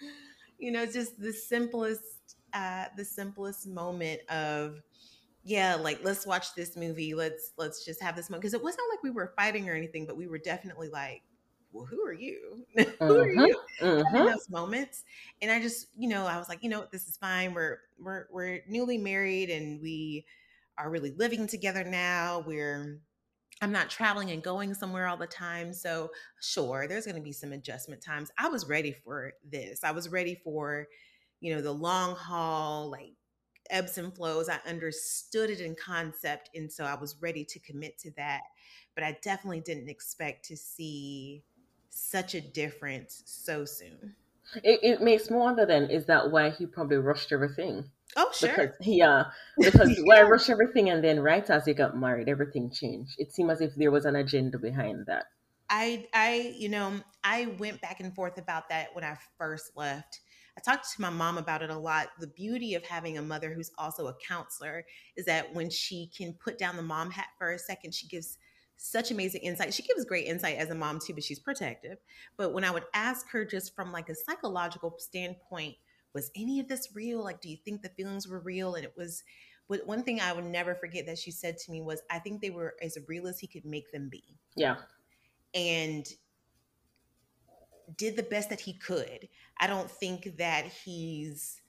you 0.58 0.72
know, 0.72 0.86
just 0.86 1.20
the 1.20 1.32
simplest, 1.32 2.02
uh, 2.54 2.86
the 2.96 3.04
simplest 3.04 3.66
moment 3.66 4.22
of, 4.30 4.80
yeah, 5.44 5.74
like 5.74 6.00
let's 6.04 6.26
watch 6.26 6.54
this 6.54 6.76
movie. 6.76 7.14
Let's 7.14 7.52
let's 7.58 7.84
just 7.84 8.00
have 8.02 8.14
this 8.16 8.30
moment 8.30 8.42
because 8.42 8.54
it 8.54 8.62
wasn't 8.62 8.88
like 8.90 9.02
we 9.02 9.10
were 9.10 9.32
fighting 9.36 9.68
or 9.68 9.74
anything, 9.74 10.06
but 10.06 10.16
we 10.16 10.28
were 10.28 10.38
definitely 10.38 10.88
like, 10.88 11.22
well, 11.72 11.86
who 11.86 12.02
are 12.04 12.12
you? 12.12 12.66
who 13.08 13.18
are 13.18 13.32
Mhm. 13.32 13.46
you? 13.46 13.60
in 14.14 14.24
Mhm. 14.24 14.26
those 14.26 14.48
moments 14.50 15.04
and 15.40 15.50
i 15.50 15.60
just 15.60 15.88
you 15.96 16.08
know 16.08 16.26
i 16.26 16.36
was 16.38 16.48
like 16.48 16.62
you 16.62 16.68
know 16.68 16.80
what 16.80 16.90
this 16.90 17.08
is 17.08 17.16
fine 17.16 17.54
we're 17.54 17.78
we're 17.98 18.26
we're 18.30 18.60
newly 18.68 18.98
married 18.98 19.48
and 19.48 19.80
we 19.80 20.26
are 20.78 20.90
really 20.90 21.12
living 21.12 21.46
together 21.46 21.84
now 21.84 22.40
we're 22.46 23.00
i'm 23.60 23.72
not 23.72 23.90
traveling 23.90 24.30
and 24.30 24.42
going 24.42 24.74
somewhere 24.74 25.06
all 25.06 25.16
the 25.16 25.26
time 25.26 25.72
so 25.72 26.10
sure 26.40 26.86
there's 26.88 27.04
going 27.06 27.16
to 27.16 27.22
be 27.22 27.32
some 27.32 27.52
adjustment 27.52 28.02
times 28.02 28.30
i 28.38 28.48
was 28.48 28.68
ready 28.68 28.92
for 28.92 29.32
this 29.44 29.84
i 29.84 29.90
was 29.90 30.08
ready 30.08 30.34
for 30.34 30.88
you 31.42 31.54
know 31.54 31.62
the 31.62 31.72
long 31.72 32.16
haul 32.16 32.90
like 32.90 33.14
ebbs 33.70 33.98
and 33.98 34.14
flows 34.14 34.48
i 34.48 34.58
understood 34.66 35.50
it 35.50 35.60
in 35.60 35.76
concept 35.76 36.50
and 36.54 36.72
so 36.72 36.84
i 36.84 36.94
was 36.94 37.16
ready 37.22 37.44
to 37.44 37.60
commit 37.60 37.98
to 37.98 38.10
that 38.12 38.42
but 38.94 39.04
i 39.04 39.18
definitely 39.22 39.60
didn't 39.60 39.88
expect 39.90 40.44
to 40.46 40.56
see 40.56 41.44
such 41.90 42.34
a 42.34 42.40
difference 42.40 43.22
so 43.26 43.64
soon 43.64 44.16
It, 44.64 44.80
it 44.82 45.02
makes 45.02 45.30
me 45.30 45.36
wonder 45.36 45.66
then, 45.66 45.90
is 45.90 46.06
that 46.06 46.30
why 46.30 46.48
he 46.48 46.64
probably 46.66 46.96
rushed 46.96 47.32
everything? 47.32 47.90
Oh, 48.16 48.30
sure. 48.32 48.56
Because 48.56 48.70
uh, 48.80 48.84
yeah, 48.86 49.30
because 49.62 50.00
why 50.02 50.22
Yeah. 50.22 50.22
rush 50.22 50.48
everything 50.48 50.88
and 50.88 51.04
then 51.04 51.20
right 51.20 51.48
as 51.50 51.66
they 51.66 51.74
got 51.74 51.96
married, 51.98 52.30
everything 52.30 52.70
changed. 52.70 53.14
It 53.18 53.32
seemed 53.32 53.50
as 53.50 53.60
if 53.60 53.74
there 53.74 53.90
was 53.90 54.06
an 54.06 54.16
agenda 54.16 54.58
behind 54.58 55.04
that. 55.06 55.26
I, 55.70 56.06
I, 56.12 56.54
you 56.56 56.68
know, 56.68 57.00
I 57.24 57.46
went 57.46 57.80
back 57.80 58.00
and 58.00 58.14
forth 58.14 58.38
about 58.38 58.68
that 58.68 58.94
when 58.94 59.04
I 59.04 59.16
first 59.38 59.76
left. 59.76 60.20
I 60.56 60.60
talked 60.60 60.92
to 60.92 61.00
my 61.00 61.10
mom 61.10 61.38
about 61.38 61.62
it 61.62 61.70
a 61.70 61.78
lot. 61.78 62.08
The 62.18 62.26
beauty 62.26 62.74
of 62.74 62.84
having 62.84 63.18
a 63.18 63.22
mother 63.22 63.52
who's 63.52 63.70
also 63.78 64.08
a 64.08 64.16
counselor 64.26 64.84
is 65.16 65.24
that 65.26 65.52
when 65.54 65.70
she 65.70 66.10
can 66.16 66.34
put 66.34 66.58
down 66.58 66.76
the 66.76 66.82
mom 66.82 67.10
hat 67.10 67.28
for 67.38 67.52
a 67.52 67.58
second, 67.58 67.94
she 67.94 68.06
gives 68.06 68.38
such 68.76 69.10
amazing 69.10 69.42
insight. 69.42 69.72
She 69.72 69.82
gives 69.82 70.04
great 70.04 70.26
insight 70.26 70.58
as 70.58 70.70
a 70.70 70.74
mom 70.74 70.98
too, 70.98 71.14
but 71.14 71.24
she's 71.24 71.38
protective. 71.38 71.98
But 72.36 72.52
when 72.52 72.64
I 72.64 72.70
would 72.70 72.84
ask 72.92 73.28
her 73.30 73.44
just 73.44 73.74
from 73.74 73.92
like 73.92 74.08
a 74.08 74.14
psychological 74.14 74.94
standpoint, 74.98 75.76
was 76.14 76.30
any 76.36 76.60
of 76.60 76.68
this 76.68 76.88
real? 76.94 77.22
Like, 77.22 77.40
do 77.40 77.48
you 77.48 77.56
think 77.64 77.80
the 77.80 77.88
feelings 77.90 78.28
were 78.28 78.40
real? 78.40 78.74
And 78.74 78.84
it 78.84 78.92
was 78.96 79.22
but 79.68 79.86
one 79.86 80.02
thing 80.02 80.20
I 80.20 80.32
would 80.32 80.44
never 80.44 80.74
forget 80.74 81.06
that 81.06 81.18
she 81.18 81.30
said 81.30 81.56
to 81.58 81.70
me 81.70 81.80
was, 81.80 82.02
I 82.10 82.18
think 82.18 82.42
they 82.42 82.50
were 82.50 82.74
as 82.82 82.98
real 83.08 83.26
as 83.26 83.38
he 83.38 83.46
could 83.46 83.64
make 83.64 83.90
them 83.90 84.10
be. 84.10 84.22
Yeah. 84.54 84.76
And 85.54 86.06
did 87.96 88.16
the 88.16 88.22
best 88.22 88.50
that 88.50 88.60
he 88.60 88.74
could. 88.74 89.28
I 89.58 89.66
don't 89.66 89.90
think 89.90 90.36
that 90.38 90.66
he's 90.66 91.60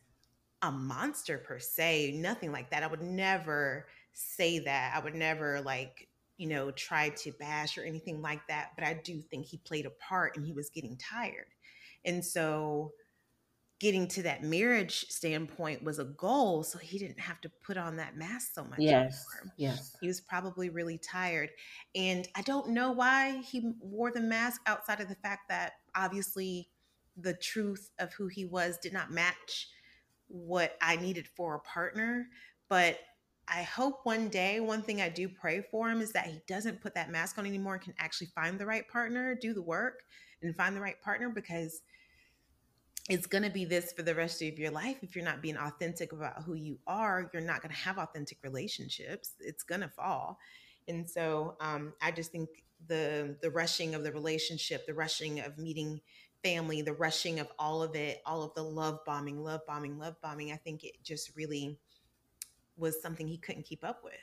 a 0.61 0.71
monster 0.71 1.37
per 1.37 1.59
se, 1.59 2.13
nothing 2.15 2.51
like 2.51 2.69
that. 2.71 2.83
I 2.83 2.87
would 2.87 3.01
never 3.01 3.87
say 4.13 4.59
that. 4.59 4.93
I 4.95 4.99
would 5.03 5.15
never 5.15 5.61
like, 5.61 6.07
you 6.37 6.47
know, 6.47 6.71
try 6.71 7.09
to 7.09 7.31
bash 7.33 7.77
or 7.77 7.83
anything 7.83 8.21
like 8.21 8.47
that, 8.47 8.71
but 8.75 8.85
I 8.85 8.99
do 9.03 9.21
think 9.21 9.45
he 9.45 9.57
played 9.57 9.85
a 9.85 9.91
part 9.91 10.37
and 10.37 10.45
he 10.45 10.53
was 10.53 10.69
getting 10.69 10.97
tired. 10.97 11.47
And 12.05 12.23
so 12.23 12.93
getting 13.83 14.07
to 14.07 14.23
that 14.23 14.41
marriage 14.41 15.05
standpoint 15.09 15.83
was 15.83 15.99
a 15.99 16.05
goal 16.05 16.63
so 16.63 16.77
he 16.77 16.97
didn't 16.97 17.19
have 17.19 17.41
to 17.41 17.51
put 17.65 17.75
on 17.75 17.97
that 17.97 18.15
mask 18.15 18.53
so 18.55 18.63
much. 18.63 18.79
Yes. 18.79 19.25
anymore 19.41 19.53
Yes. 19.57 19.97
he 19.99 20.07
was 20.07 20.21
probably 20.21 20.69
really 20.69 20.97
tired 20.97 21.49
and 21.93 22.25
i 22.33 22.41
don't 22.43 22.69
know 22.69 22.93
why 22.93 23.41
he 23.41 23.73
wore 23.81 24.09
the 24.09 24.21
mask 24.21 24.61
outside 24.67 25.01
of 25.01 25.09
the 25.09 25.15
fact 25.15 25.49
that 25.49 25.73
obviously 25.97 26.69
the 27.17 27.33
truth 27.33 27.89
of 27.99 28.13
who 28.13 28.27
he 28.27 28.45
was 28.45 28.77
did 28.77 28.93
not 28.93 29.11
match 29.11 29.67
what 30.29 30.77
i 30.81 30.95
needed 30.95 31.27
for 31.35 31.55
a 31.55 31.59
partner 31.59 32.27
but 32.69 32.99
i 33.49 33.63
hope 33.63 33.99
one 34.05 34.29
day 34.29 34.61
one 34.61 34.81
thing 34.81 35.01
i 35.01 35.09
do 35.09 35.27
pray 35.27 35.61
for 35.69 35.89
him 35.89 35.99
is 35.99 36.13
that 36.13 36.27
he 36.27 36.39
doesn't 36.47 36.79
put 36.79 36.95
that 36.95 37.11
mask 37.11 37.37
on 37.37 37.45
anymore 37.45 37.73
and 37.73 37.83
can 37.83 37.93
actually 37.99 38.27
find 38.33 38.57
the 38.57 38.65
right 38.65 38.87
partner 38.87 39.35
do 39.35 39.53
the 39.53 39.61
work 39.61 40.03
and 40.41 40.55
find 40.55 40.73
the 40.73 40.81
right 40.81 41.01
partner 41.01 41.27
because 41.27 41.81
it's 43.09 43.27
going 43.27 43.43
to 43.43 43.49
be 43.49 43.65
this 43.65 43.91
for 43.91 44.01
the 44.01 44.15
rest 44.15 44.41
of 44.41 44.57
your 44.57 44.71
life 44.71 44.97
if 45.01 45.15
you're 45.15 45.25
not 45.25 45.41
being 45.41 45.57
authentic 45.57 46.13
about 46.13 46.43
who 46.43 46.53
you 46.53 46.77
are 46.87 47.29
you're 47.33 47.41
not 47.41 47.61
going 47.61 47.73
to 47.73 47.81
have 47.81 47.97
authentic 47.97 48.37
relationships 48.43 49.33
it's 49.39 49.63
going 49.63 49.81
to 49.81 49.89
fall 49.89 50.37
and 50.87 51.09
so 51.09 51.55
um, 51.59 51.93
i 52.01 52.11
just 52.11 52.31
think 52.31 52.49
the 52.87 53.35
the 53.41 53.49
rushing 53.49 53.95
of 53.95 54.03
the 54.03 54.11
relationship 54.11 54.85
the 54.85 54.93
rushing 54.93 55.39
of 55.39 55.57
meeting 55.57 55.99
family 56.43 56.81
the 56.81 56.93
rushing 56.93 57.39
of 57.39 57.47
all 57.57 57.81
of 57.81 57.95
it 57.95 58.21
all 58.25 58.43
of 58.43 58.53
the 58.53 58.63
love 58.63 58.99
bombing 59.05 59.43
love 59.43 59.61
bombing 59.67 59.97
love 59.97 60.15
bombing 60.21 60.51
i 60.51 60.57
think 60.57 60.83
it 60.83 60.93
just 61.03 61.35
really 61.35 61.77
was 62.77 63.01
something 63.01 63.27
he 63.27 63.37
couldn't 63.37 63.63
keep 63.63 63.83
up 63.83 64.03
with. 64.03 64.13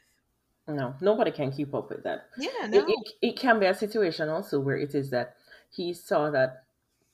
No, 0.69 0.95
nobody 1.01 1.31
can 1.31 1.51
keep 1.51 1.75
up 1.75 1.91
with 1.91 2.05
that. 2.05 2.27
Yeah, 2.39 2.51
It, 2.67 2.85
it, 2.87 3.13
it 3.23 3.37
can 3.37 3.59
be 3.59 3.67
a 3.67 3.75
situation 3.75 4.29
also 4.29 4.61
where 4.61 4.77
it 4.77 4.95
is 4.95 5.11
that 5.11 5.37
he 5.71 5.93
saw 5.93 6.31
that 6.31 6.65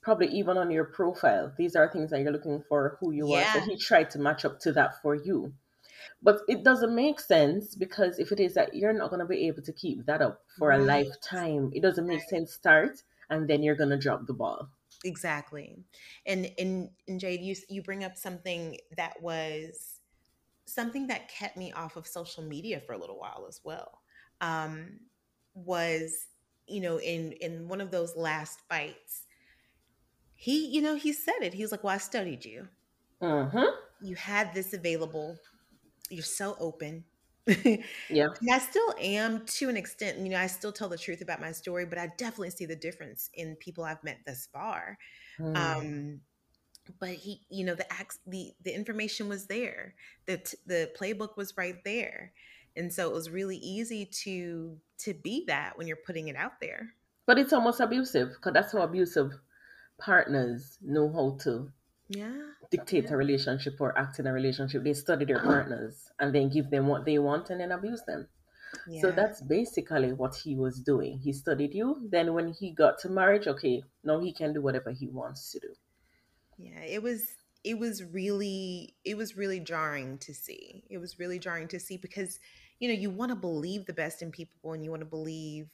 probably 0.06 0.28
even 0.28 0.56
on 0.56 0.70
your 0.70 0.84
profile, 0.84 1.52
these 1.58 1.74
are 1.74 1.90
things 1.90 2.10
that 2.10 2.20
you're 2.20 2.30
looking 2.30 2.62
for, 2.68 2.96
who 3.00 3.10
you 3.10 3.32
are. 3.32 3.44
So 3.52 3.58
he 3.58 3.76
tried 3.76 4.08
to 4.10 4.20
match 4.20 4.44
up 4.44 4.60
to 4.60 4.70
that 4.74 5.02
for 5.02 5.16
you. 5.16 5.52
But 6.22 6.42
it 6.46 6.62
doesn't 6.62 6.94
make 6.94 7.18
sense 7.18 7.74
because 7.74 8.20
if 8.20 8.30
it 8.30 8.38
is 8.38 8.54
that 8.54 8.72
you're 8.72 8.92
not 8.92 9.10
going 9.10 9.18
to 9.18 9.26
be 9.26 9.48
able 9.48 9.62
to 9.62 9.72
keep 9.72 10.06
that 10.06 10.22
up 10.22 10.42
for 10.60 10.70
a 10.70 10.78
lifetime, 10.78 11.72
it 11.74 11.82
doesn't 11.82 12.06
make 12.06 12.22
sense. 12.22 12.52
Start 12.52 13.02
and 13.30 13.48
then 13.48 13.64
you're 13.64 13.74
going 13.74 13.90
to 13.90 13.98
drop 13.98 14.28
the 14.28 14.32
ball. 14.32 14.68
Exactly. 15.04 15.76
And 16.24 16.52
and 16.56 16.90
and 17.08 17.18
Jade, 17.18 17.40
you 17.40 17.56
you 17.68 17.82
bring 17.82 18.04
up 18.04 18.16
something 18.16 18.78
that 18.96 19.20
was 19.20 19.98
something 20.66 21.08
that 21.08 21.28
kept 21.28 21.56
me 21.56 21.72
off 21.72 21.96
of 21.96 22.06
social 22.06 22.44
media 22.44 22.80
for 22.80 22.92
a 22.92 22.98
little 22.98 23.18
while 23.18 23.46
as 23.48 23.60
well. 23.64 23.98
Um 24.40 25.00
was 25.54 26.28
you 26.68 26.80
know 26.80 27.00
in 27.00 27.32
in 27.32 27.66
one 27.66 27.80
of 27.80 27.90
those 27.90 28.14
last 28.14 28.60
fights 28.68 29.25
he 30.36 30.66
you 30.68 30.80
know 30.80 30.94
he 30.94 31.12
said 31.12 31.34
it 31.42 31.54
he 31.54 31.62
was 31.62 31.72
like 31.72 31.82
well 31.84 31.94
i 31.94 31.98
studied 31.98 32.44
you 32.44 32.68
Mm-hmm. 33.20 33.64
you 34.00 34.14
had 34.14 34.52
this 34.54 34.72
available 34.74 35.38
you're 36.10 36.22
so 36.24 36.56
open 36.60 37.04
Yeah. 38.08 38.28
And 38.40 38.50
I 38.52 38.58
still 38.58 38.94
am 39.00 39.44
to 39.46 39.68
an 39.68 39.76
extent. 39.76 40.18
You 40.18 40.30
know, 40.30 40.38
I 40.38 40.46
still 40.48 40.72
tell 40.72 40.88
the 40.88 40.98
truth 40.98 41.20
about 41.20 41.40
my 41.40 41.52
story, 41.52 41.86
but 41.86 41.98
I 41.98 42.08
definitely 42.18 42.50
see 42.50 42.66
the 42.66 42.76
difference 42.76 43.30
in 43.34 43.56
people 43.56 43.84
I've 43.84 44.02
met 44.04 44.18
thus 44.26 44.46
far. 44.52 44.98
Mm. 45.38 45.56
Um, 45.56 46.20
but 47.00 47.10
he, 47.10 47.42
you 47.50 47.64
know, 47.64 47.74
the 47.74 47.90
acts, 47.92 48.18
the 48.26 48.52
the 48.62 48.74
information 48.74 49.28
was 49.28 49.46
there. 49.46 49.94
The 50.26 50.38
t- 50.38 50.58
the 50.66 50.90
playbook 50.98 51.36
was 51.36 51.56
right 51.56 51.82
there, 51.84 52.32
and 52.76 52.92
so 52.92 53.08
it 53.08 53.14
was 53.14 53.30
really 53.30 53.56
easy 53.58 54.06
to 54.24 54.78
to 54.98 55.14
be 55.14 55.44
that 55.46 55.78
when 55.78 55.86
you're 55.86 55.96
putting 55.96 56.28
it 56.28 56.36
out 56.36 56.60
there. 56.60 56.94
but 57.26 57.38
it's 57.38 57.52
almost 57.52 57.80
abusive 57.80 58.30
because 58.30 58.52
that's 58.52 58.72
how 58.72 58.82
abusive 58.82 59.32
partners 59.98 60.78
know 60.82 61.10
how 61.12 61.36
to 61.44 61.72
Yeah, 62.08 62.52
dictate 62.70 63.10
a 63.10 63.16
relationship 63.16 63.80
or 63.80 63.96
act 63.98 64.20
in 64.20 64.26
a 64.26 64.32
relationship. 64.32 64.84
They 64.84 64.92
study 64.94 65.24
their 65.24 65.40
uh-huh. 65.40 65.46
partners 65.46 66.12
and 66.18 66.34
then 66.34 66.48
give 66.48 66.70
them 66.70 66.86
what 66.86 67.04
they 67.04 67.18
want 67.18 67.50
and 67.50 67.60
then 67.60 67.72
abuse 67.72 68.02
them. 68.04 68.28
yeah, 68.86 69.02
So 69.02 69.12
that's 69.12 69.42
basically 69.42 70.12
what 70.12 70.36
he 70.36 70.56
was 70.56 70.80
doing. 70.80 71.20
He 71.20 71.32
studied 71.32 71.74
you. 71.74 72.08
Then 72.10 72.34
when 72.34 72.52
he 72.52 72.72
got 72.72 72.98
to 73.00 73.08
marriage, 73.10 73.46
okay, 73.48 73.84
now 74.04 74.20
he 74.20 74.32
can 74.32 74.52
do 74.54 74.62
whatever 74.62 74.92
he 74.92 75.08
wants 75.08 75.50
to 75.52 75.60
do. 75.60 75.74
yeah. 76.56 76.80
It 76.82 77.02
was 77.02 77.36
it 77.64 77.78
was 77.78 78.02
really 78.04 78.94
it 79.04 79.16
was 79.16 79.36
really 79.36 79.60
jarring 79.60 80.18
to 80.18 80.34
see. 80.34 80.84
It 80.90 80.98
was 80.98 81.18
really 81.18 81.38
jarring 81.38 81.68
to 81.68 81.80
see 81.80 81.96
because 81.96 82.38
you 82.78 82.88
know 82.88 82.94
you 82.94 83.10
want 83.10 83.30
to 83.30 83.36
believe 83.36 83.86
the 83.86 83.92
best 83.92 84.22
in 84.22 84.30
people 84.30 84.72
and 84.72 84.84
you 84.84 84.90
want 84.90 85.00
to 85.02 85.06
believe 85.06 85.68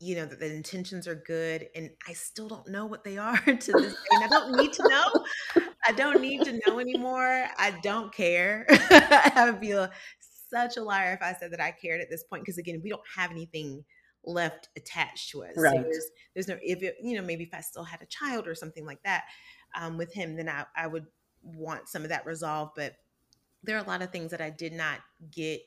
you 0.00 0.14
know 0.14 0.24
that 0.26 0.38
the 0.38 0.54
intentions 0.54 1.08
are 1.08 1.14
good 1.26 1.68
and 1.74 1.90
i 2.08 2.12
still 2.12 2.48
don't 2.48 2.68
know 2.68 2.86
what 2.86 3.02
they 3.04 3.18
are 3.28 3.36
to 3.38 3.74
this 3.74 3.92
day 3.92 4.08
and 4.12 4.24
i 4.24 4.28
don't 4.28 4.54
need 4.54 4.72
to 4.72 4.82
know. 4.88 5.08
I 5.86 5.92
don't 5.92 6.20
need 6.20 6.44
to 6.44 6.58
know 6.66 6.80
anymore. 6.80 7.46
I 7.56 7.70
don't 7.82 8.12
care. 8.12 8.66
I 8.70 9.48
would 9.50 9.60
feel 9.60 9.88
such 10.50 10.76
a 10.76 10.82
liar 10.82 11.12
if 11.12 11.22
i 11.22 11.34
said 11.38 11.52
that 11.52 11.60
i 11.60 11.70
cared 11.70 12.00
at 12.00 12.08
this 12.10 12.24
point 12.24 12.42
because 12.42 12.58
again 12.58 12.80
we 12.82 12.88
don't 12.90 13.02
have 13.16 13.30
anything 13.30 13.84
left 14.24 14.68
attached 14.76 15.30
to 15.30 15.42
us. 15.44 15.50
So 15.54 15.60
Right. 15.60 15.82
there's 15.82 16.06
there's 16.34 16.48
no 16.48 16.58
if 16.62 16.82
it 16.82 16.96
you 17.02 17.16
know 17.16 17.22
maybe 17.22 17.44
if 17.44 17.54
i 17.54 17.60
still 17.60 17.84
had 17.84 18.02
a 18.02 18.06
child 18.06 18.46
or 18.48 18.54
something 18.54 18.84
like 18.86 19.02
that 19.04 19.24
um, 19.78 19.96
with 19.98 20.12
him 20.12 20.36
then 20.36 20.48
I, 20.48 20.64
I 20.76 20.86
would 20.86 21.06
want 21.42 21.88
some 21.88 22.02
of 22.02 22.08
that 22.08 22.26
resolved 22.26 22.72
but 22.76 22.94
there 23.62 23.76
are 23.76 23.84
a 23.84 23.88
lot 23.88 24.02
of 24.02 24.10
things 24.10 24.30
that 24.32 24.40
i 24.40 24.50
did 24.50 24.72
not 24.72 25.00
get 25.30 25.62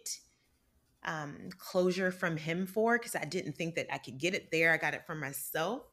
um, 1.04 1.50
closure 1.58 2.12
from 2.12 2.38
him 2.38 2.66
for 2.68 2.98
because 2.98 3.16
I 3.16 3.26
didn't 3.26 3.54
think 3.54 3.76
that 3.76 3.94
I 3.94 3.98
could 3.98 4.18
get 4.20 4.34
it 4.36 4.52
there. 4.52 4.72
I 4.74 4.78
got 4.78 4.94
it 4.94 5.06
from 5.06 5.20
myself, 5.20 5.92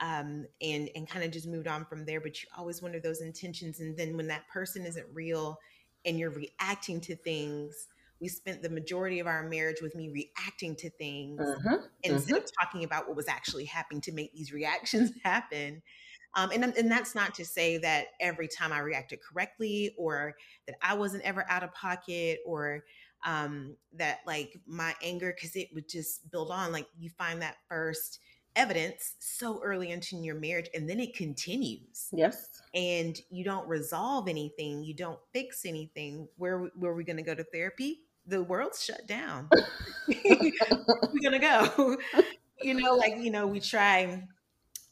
um, 0.00 0.46
and 0.60 0.90
and 0.94 1.08
kind 1.08 1.24
of 1.24 1.30
just 1.30 1.46
moved 1.46 1.66
on 1.66 1.84
from 1.86 2.04
there. 2.04 2.20
But 2.20 2.42
you 2.42 2.48
always 2.56 2.82
wonder 2.82 3.00
those 3.00 3.20
intentions, 3.20 3.80
and 3.80 3.96
then 3.96 4.16
when 4.16 4.26
that 4.28 4.48
person 4.48 4.84
isn't 4.86 5.12
real, 5.14 5.58
and 6.04 6.18
you're 6.18 6.30
reacting 6.30 7.00
to 7.02 7.16
things. 7.16 7.88
We 8.18 8.28
spent 8.28 8.62
the 8.62 8.70
majority 8.70 9.18
of 9.20 9.26
our 9.26 9.46
marriage 9.46 9.82
with 9.82 9.94
me 9.94 10.08
reacting 10.08 10.74
to 10.76 10.88
things 10.88 11.54
Mhm. 11.56 11.90
instead 12.02 12.36
of 12.38 12.44
talking 12.60 12.84
about 12.84 13.06
what 13.08 13.16
was 13.16 13.28
actually 13.28 13.64
happening 13.66 14.00
to 14.02 14.12
make 14.12 14.32
these 14.32 14.52
reactions 14.52 15.10
happen. 15.24 15.82
Um, 16.34 16.50
and, 16.52 16.64
and 16.64 16.90
that's 16.90 17.14
not 17.14 17.34
to 17.36 17.44
say 17.44 17.78
that 17.78 18.08
every 18.20 18.48
time 18.48 18.72
I 18.72 18.80
reacted 18.80 19.20
correctly 19.22 19.94
or 19.98 20.36
that 20.66 20.76
I 20.82 20.94
wasn't 20.94 21.24
ever 21.24 21.44
out 21.48 21.62
of 21.62 21.72
pocket 21.72 22.40
or 22.46 22.84
um, 23.26 23.76
that 23.94 24.20
like 24.26 24.58
my 24.66 24.94
anger, 25.02 25.34
because 25.34 25.56
it 25.56 25.68
would 25.74 25.88
just 25.88 26.30
build 26.30 26.50
on. 26.50 26.72
Like 26.72 26.86
you 26.98 27.10
find 27.10 27.42
that 27.42 27.56
first 27.68 28.20
evidence 28.54 29.16
so 29.18 29.60
early 29.62 29.90
into 29.90 30.16
your 30.16 30.34
marriage 30.34 30.70
and 30.74 30.88
then 30.88 30.98
it 30.98 31.14
continues 31.14 32.08
Yes. 32.10 32.48
and 32.74 33.20
you 33.30 33.44
don't 33.44 33.68
resolve 33.68 34.28
anything, 34.28 34.82
you 34.82 34.94
don't 34.94 35.18
fix 35.34 35.66
anything. 35.66 36.26
Where, 36.38 36.70
where 36.76 36.92
are 36.92 36.94
we 36.94 37.04
going 37.04 37.18
to 37.18 37.22
go 37.22 37.34
to 37.34 37.44
therapy? 37.44 38.00
The 38.26 38.42
world's 38.42 38.82
shut 38.82 39.06
down. 39.06 39.48
Where 40.06 40.40
are 41.02 41.10
gonna 41.22 41.38
go? 41.38 41.96
you 42.62 42.74
know, 42.74 42.94
like 42.94 43.16
you 43.18 43.30
know, 43.30 43.46
we 43.46 43.60
try 43.60 44.24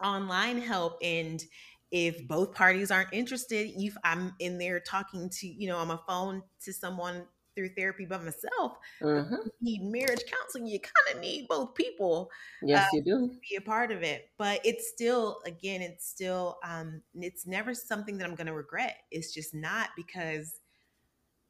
online 0.03 0.61
help, 0.61 0.99
and 1.03 1.42
if 1.90 2.27
both 2.27 2.55
parties 2.55 2.90
aren't 2.90 3.12
interested, 3.12 3.70
you 3.77 3.92
I'm 4.05 4.35
in 4.38 4.59
there 4.59 4.81
talking 4.81 5.31
to 5.31 5.47
you 5.49 5.68
know 5.68 5.79
on 5.79 5.88
my 5.88 5.99
phone 6.07 6.42
to 6.64 6.73
someone 6.73 7.27
through 7.55 7.71
therapy 7.75 8.07
by 8.07 8.19
myself. 8.19 8.79
hmm 9.01 9.45
You 9.45 9.53
need 9.61 9.83
marriage 9.83 10.25
counseling. 10.27 10.67
You 10.67 10.81
kind 10.81 11.17
of 11.17 11.23
need 11.23 11.49
both 11.49 11.75
people 11.75 12.31
Yes, 12.61 12.93
you 12.93 13.01
do. 13.03 13.31
to 13.33 13.38
be 13.51 13.57
a 13.57 13.61
part 13.61 13.93
of 13.93 14.03
it, 14.03 14.31
but 14.38 14.61
it's 14.64 14.88
still 14.90 15.40
again, 15.47 15.83
it's 15.83 16.09
still 16.09 16.59
um, 16.64 17.03
it's 17.14 17.47
never 17.47 17.75
something 17.75 18.19
that 18.19 18.29
I'm 18.29 18.35
gonna 18.37 18.55
regret. 18.55 18.97
It's 19.11 19.33
just 19.35 19.55
not 19.55 19.90
because 19.97 20.61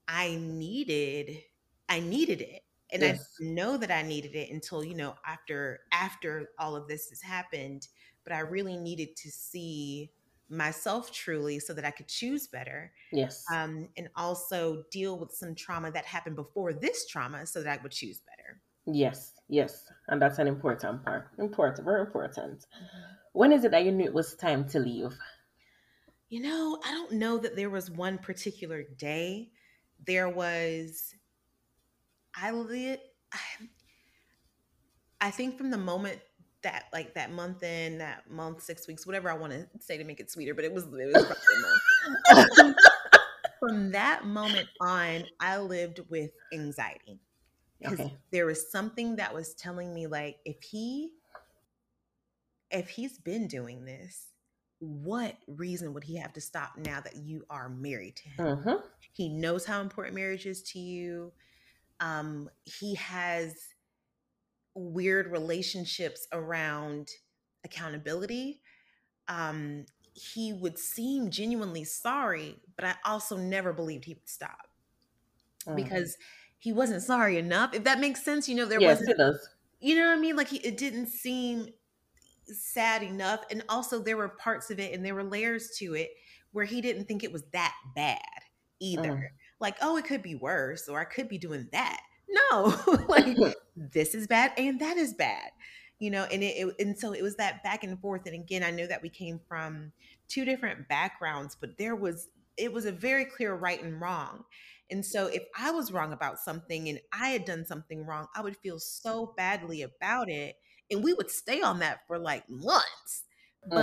I 0.09 0.37
needed 0.37 1.43
I 1.88 2.01
needed 2.01 2.40
it. 2.40 2.62
And 2.93 3.03
Yes. 3.03 3.43
I 3.43 3.45
know 3.45 3.77
that 3.77 3.90
I 3.90 4.03
needed 4.03 4.35
it 4.37 4.51
until, 4.51 4.85
you 4.85 4.95
know, 4.95 5.17
after 5.27 5.81
after 5.93 6.49
all 6.59 6.77
of 6.77 6.88
this 6.88 7.09
has 7.11 7.21
happened, 7.23 7.88
but 8.25 8.33
I 8.33 8.40
really 8.40 8.77
needed 8.77 9.17
to 9.17 9.31
see 9.31 10.12
myself 10.57 11.12
truly 11.12 11.59
so 11.59 11.73
that 11.75 11.85
I 11.85 11.90
could 11.90 12.09
choose 12.09 12.47
better. 12.47 12.93
Yes. 13.12 13.45
Um, 13.53 13.88
and 13.97 14.09
also 14.17 14.85
deal 14.90 15.19
with 15.19 15.33
some 15.33 15.55
trauma 15.55 15.90
that 15.93 16.05
happened 16.05 16.37
before 16.37 16.73
this 16.73 17.07
trauma 17.07 17.47
so 17.47 17.62
that 17.62 17.79
I 17.79 17.83
would 17.83 17.93
choose 17.93 18.21
better. 18.21 18.61
yes. 18.87 19.33
Yes. 19.49 19.93
And 20.09 20.21
that's 20.21 20.38
an 20.38 20.47
important 20.47 21.05
part. 21.05 21.29
Important. 21.38 21.85
Very 21.85 22.01
important. 22.01 22.67
When 23.33 23.53
is 23.53 23.64
it 23.64 23.73
that 23.73 23.85
you 23.85 23.93
knew 23.93 24.05
it 24.05 24.14
was 24.14 24.35
time 24.35 24.67
to 24.69 24.79
leave? 24.79 25.17
You 26.29 26.40
know, 26.40 26.81
I 26.85 26.90
don't 26.93 27.12
know 27.12 27.38
that 27.38 27.57
there 27.57 27.71
was 27.71 27.90
one 27.90 28.19
particular 28.19 28.85
day. 28.97 29.51
There 30.07 30.29
was, 30.29 31.14
I 32.35 32.51
lit, 32.51 33.01
I, 33.33 33.38
I 35.21 35.31
think 35.31 35.57
from 35.57 35.71
the 35.71 35.79
moment 35.79 36.21
that, 36.64 36.87
like 36.92 37.14
that 37.14 37.33
month 37.33 37.62
in, 37.62 37.98
that 37.98 38.31
month, 38.31 38.62
six 38.62 38.88
weeks, 38.88 39.07
whatever 39.07 39.31
I 39.31 39.35
want 39.37 39.53
to 39.55 39.68
say 39.81 39.98
to 39.98 40.05
make 40.05 40.20
it 40.20 40.31
sweeter, 40.31 40.55
but 40.55 40.64
it 40.64 40.72
was, 40.74 40.85
it 40.87 40.90
was 40.92 41.24
probably 41.24 41.55
a 41.57 41.61
month. 41.61 41.83
from 43.61 43.92
that 43.92 44.24
moment 44.27 44.68
on, 44.81 45.27
I 45.40 45.59
lived 45.59 46.00
with 46.11 46.33
anxiety 46.53 47.20
because 47.81 48.00
Okay. 48.00 48.16
there 48.33 48.46
was 48.46 48.70
something 48.70 49.16
that 49.16 49.35
was 49.35 49.55
telling 49.55 49.94
me, 49.94 50.07
like, 50.07 50.38
if 50.44 50.62
he, 50.62 51.12
if 52.70 52.88
he's 52.88 53.18
been 53.18 53.46
doing 53.48 53.85
this, 53.85 54.29
what 54.81 55.37
reason 55.46 55.94
would 55.94 56.05
he 56.05 56.16
have 56.16 56.33
to 56.35 56.40
stop 56.40 56.77
now 56.77 57.00
that 57.00 57.16
you 57.16 57.44
are 57.50 57.68
married 57.68 58.16
to 58.16 58.29
him? 58.29 58.38
hmm 58.38 58.81
He 59.12 59.29
knows 59.29 59.64
how 59.66 59.81
important 59.81 60.16
marriage 60.16 60.46
is 60.46 60.62
to 60.72 60.79
you. 60.79 61.33
Um, 62.00 62.50
he 62.64 62.94
has 62.96 63.74
weird 64.75 65.31
relationships 65.31 66.27
around 66.33 67.11
accountability. 67.65 68.61
Um, 69.29 69.87
he 70.13 70.53
would 70.53 70.79
seem 70.79 71.31
genuinely 71.31 71.85
sorry, 71.85 72.57
but 72.77 72.85
I 72.85 72.95
also 73.05 73.37
never 73.37 73.73
believed 73.73 74.05
he 74.05 74.15
would 74.15 74.29
stop 74.29 74.69
because 75.75 76.17
he 76.59 76.73
wasn't 76.73 77.03
sorry 77.03 77.39
enough. 77.39 77.75
If 77.75 77.85
that 77.85 78.01
makes 78.01 78.23
sense, 78.23 78.49
you 78.49 78.55
know, 78.55 78.67
there 78.67 78.81
yes, 78.81 79.01
wasn't 79.01 79.39
you 79.81 79.97
know 79.97 80.09
what 80.09 80.17
I 80.17 80.21
mean? 80.21 80.37
Like 80.37 80.49
he, 80.49 80.59
it 80.59 80.77
didn't 80.77 81.09
seem 81.09 81.69
sad 82.47 83.03
enough, 83.03 83.41
and 83.51 83.63
also 83.69 84.03
there 84.03 84.17
were 84.17 84.29
parts 84.29 84.71
of 84.71 84.79
it, 84.79 84.95
and 84.95 85.05
there 85.05 85.15
were 85.15 85.25
layers 85.25 85.71
to 85.79 85.95
it 85.95 86.11
where 86.53 86.65
he 86.65 86.81
didn't 86.81 87.07
think 87.07 87.25
it 87.25 87.33
was 87.33 87.43
that 87.53 87.75
bad 87.95 88.21
either. 88.81 89.11
Mm. 89.11 89.23
Like, 89.61 89.77
oh, 89.83 89.97
it 89.97 90.05
could 90.05 90.23
be 90.23 90.37
worse, 90.37 90.89
or 90.89 91.01
I 91.01 91.05
could 91.05 91.29
be 91.29 91.39
doing 91.39 91.69
that. 91.73 92.01
No, 92.29 92.75
like 93.09 93.37
this 93.77 94.15
is 94.15 94.27
bad 94.27 94.53
and 94.57 94.81
that 94.81 94.97
is 94.97 95.15
bad, 95.15 95.51
you 95.99 96.11
know. 96.11 96.25
And 96.25 96.43
it, 96.43 96.57
it 96.57 96.75
and 96.79 96.99
so 96.99 97.13
it 97.13 97.23
was 97.23 97.37
that 97.37 97.63
back 97.63 97.85
and 97.85 98.01
forth. 98.01 98.27
And 98.27 98.35
again, 98.35 98.63
I 98.63 98.71
know 98.71 98.87
that 98.87 99.03
we 99.03 99.09
came 99.09 99.41
from 99.49 99.93
two 100.29 100.45
different 100.45 100.89
backgrounds, 100.89 101.57
but 101.61 101.77
there 101.79 101.97
was 101.97 102.29
it 102.57 102.73
was 102.73 102.87
a 102.87 102.93
very 102.93 103.25
clear 103.25 103.55
right 103.55 103.83
and 103.83 104.01
wrong. 104.01 104.45
And 104.91 105.05
so 105.05 105.27
if 105.27 105.43
I 105.59 105.71
was 105.71 105.93
wrong 105.93 106.13
about 106.13 106.39
something 106.39 106.89
and 106.89 107.01
I 107.13 107.31
had 107.31 107.45
done 107.45 107.65
something 107.65 108.05
wrong, 108.05 108.29
I 108.35 108.43
would 108.43 108.57
feel 108.57 108.79
so 108.79 109.33
badly 109.37 109.83
about 109.83 110.29
it. 110.29 110.57
And 110.91 111.03
we 111.03 111.15
would 111.15 111.31
stay 111.31 111.63
on 111.63 111.79
that 111.79 112.01
for 112.07 112.19
like 112.19 112.49
months. 112.49 113.25
Mm. 113.71 113.75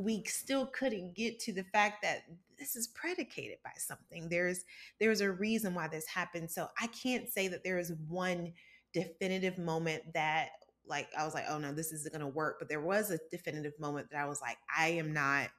We 0.00 0.24
still 0.24 0.66
couldn't 0.66 1.14
get 1.14 1.38
to 1.40 1.52
the 1.52 1.64
fact 1.64 2.02
that 2.02 2.22
this 2.58 2.76
is 2.76 2.88
predicated 2.88 3.58
by 3.64 3.72
something. 3.76 4.28
There's 4.28 4.64
there's 4.98 5.20
a 5.20 5.30
reason 5.30 5.74
why 5.74 5.88
this 5.88 6.06
happened. 6.06 6.50
So 6.50 6.68
I 6.80 6.86
can't 6.88 7.28
say 7.28 7.48
that 7.48 7.64
there 7.64 7.78
is 7.78 7.92
one 8.08 8.52
definitive 8.92 9.58
moment 9.58 10.12
that 10.14 10.50
like 10.86 11.08
I 11.16 11.24
was 11.24 11.34
like, 11.34 11.44
oh 11.48 11.58
no, 11.58 11.72
this 11.72 11.92
isn't 11.92 12.12
gonna 12.12 12.28
work. 12.28 12.56
But 12.58 12.68
there 12.68 12.80
was 12.80 13.10
a 13.10 13.18
definitive 13.30 13.78
moment 13.78 14.10
that 14.10 14.20
I 14.22 14.26
was 14.26 14.40
like, 14.40 14.58
I 14.74 14.88
am 14.88 15.12
not 15.12 15.50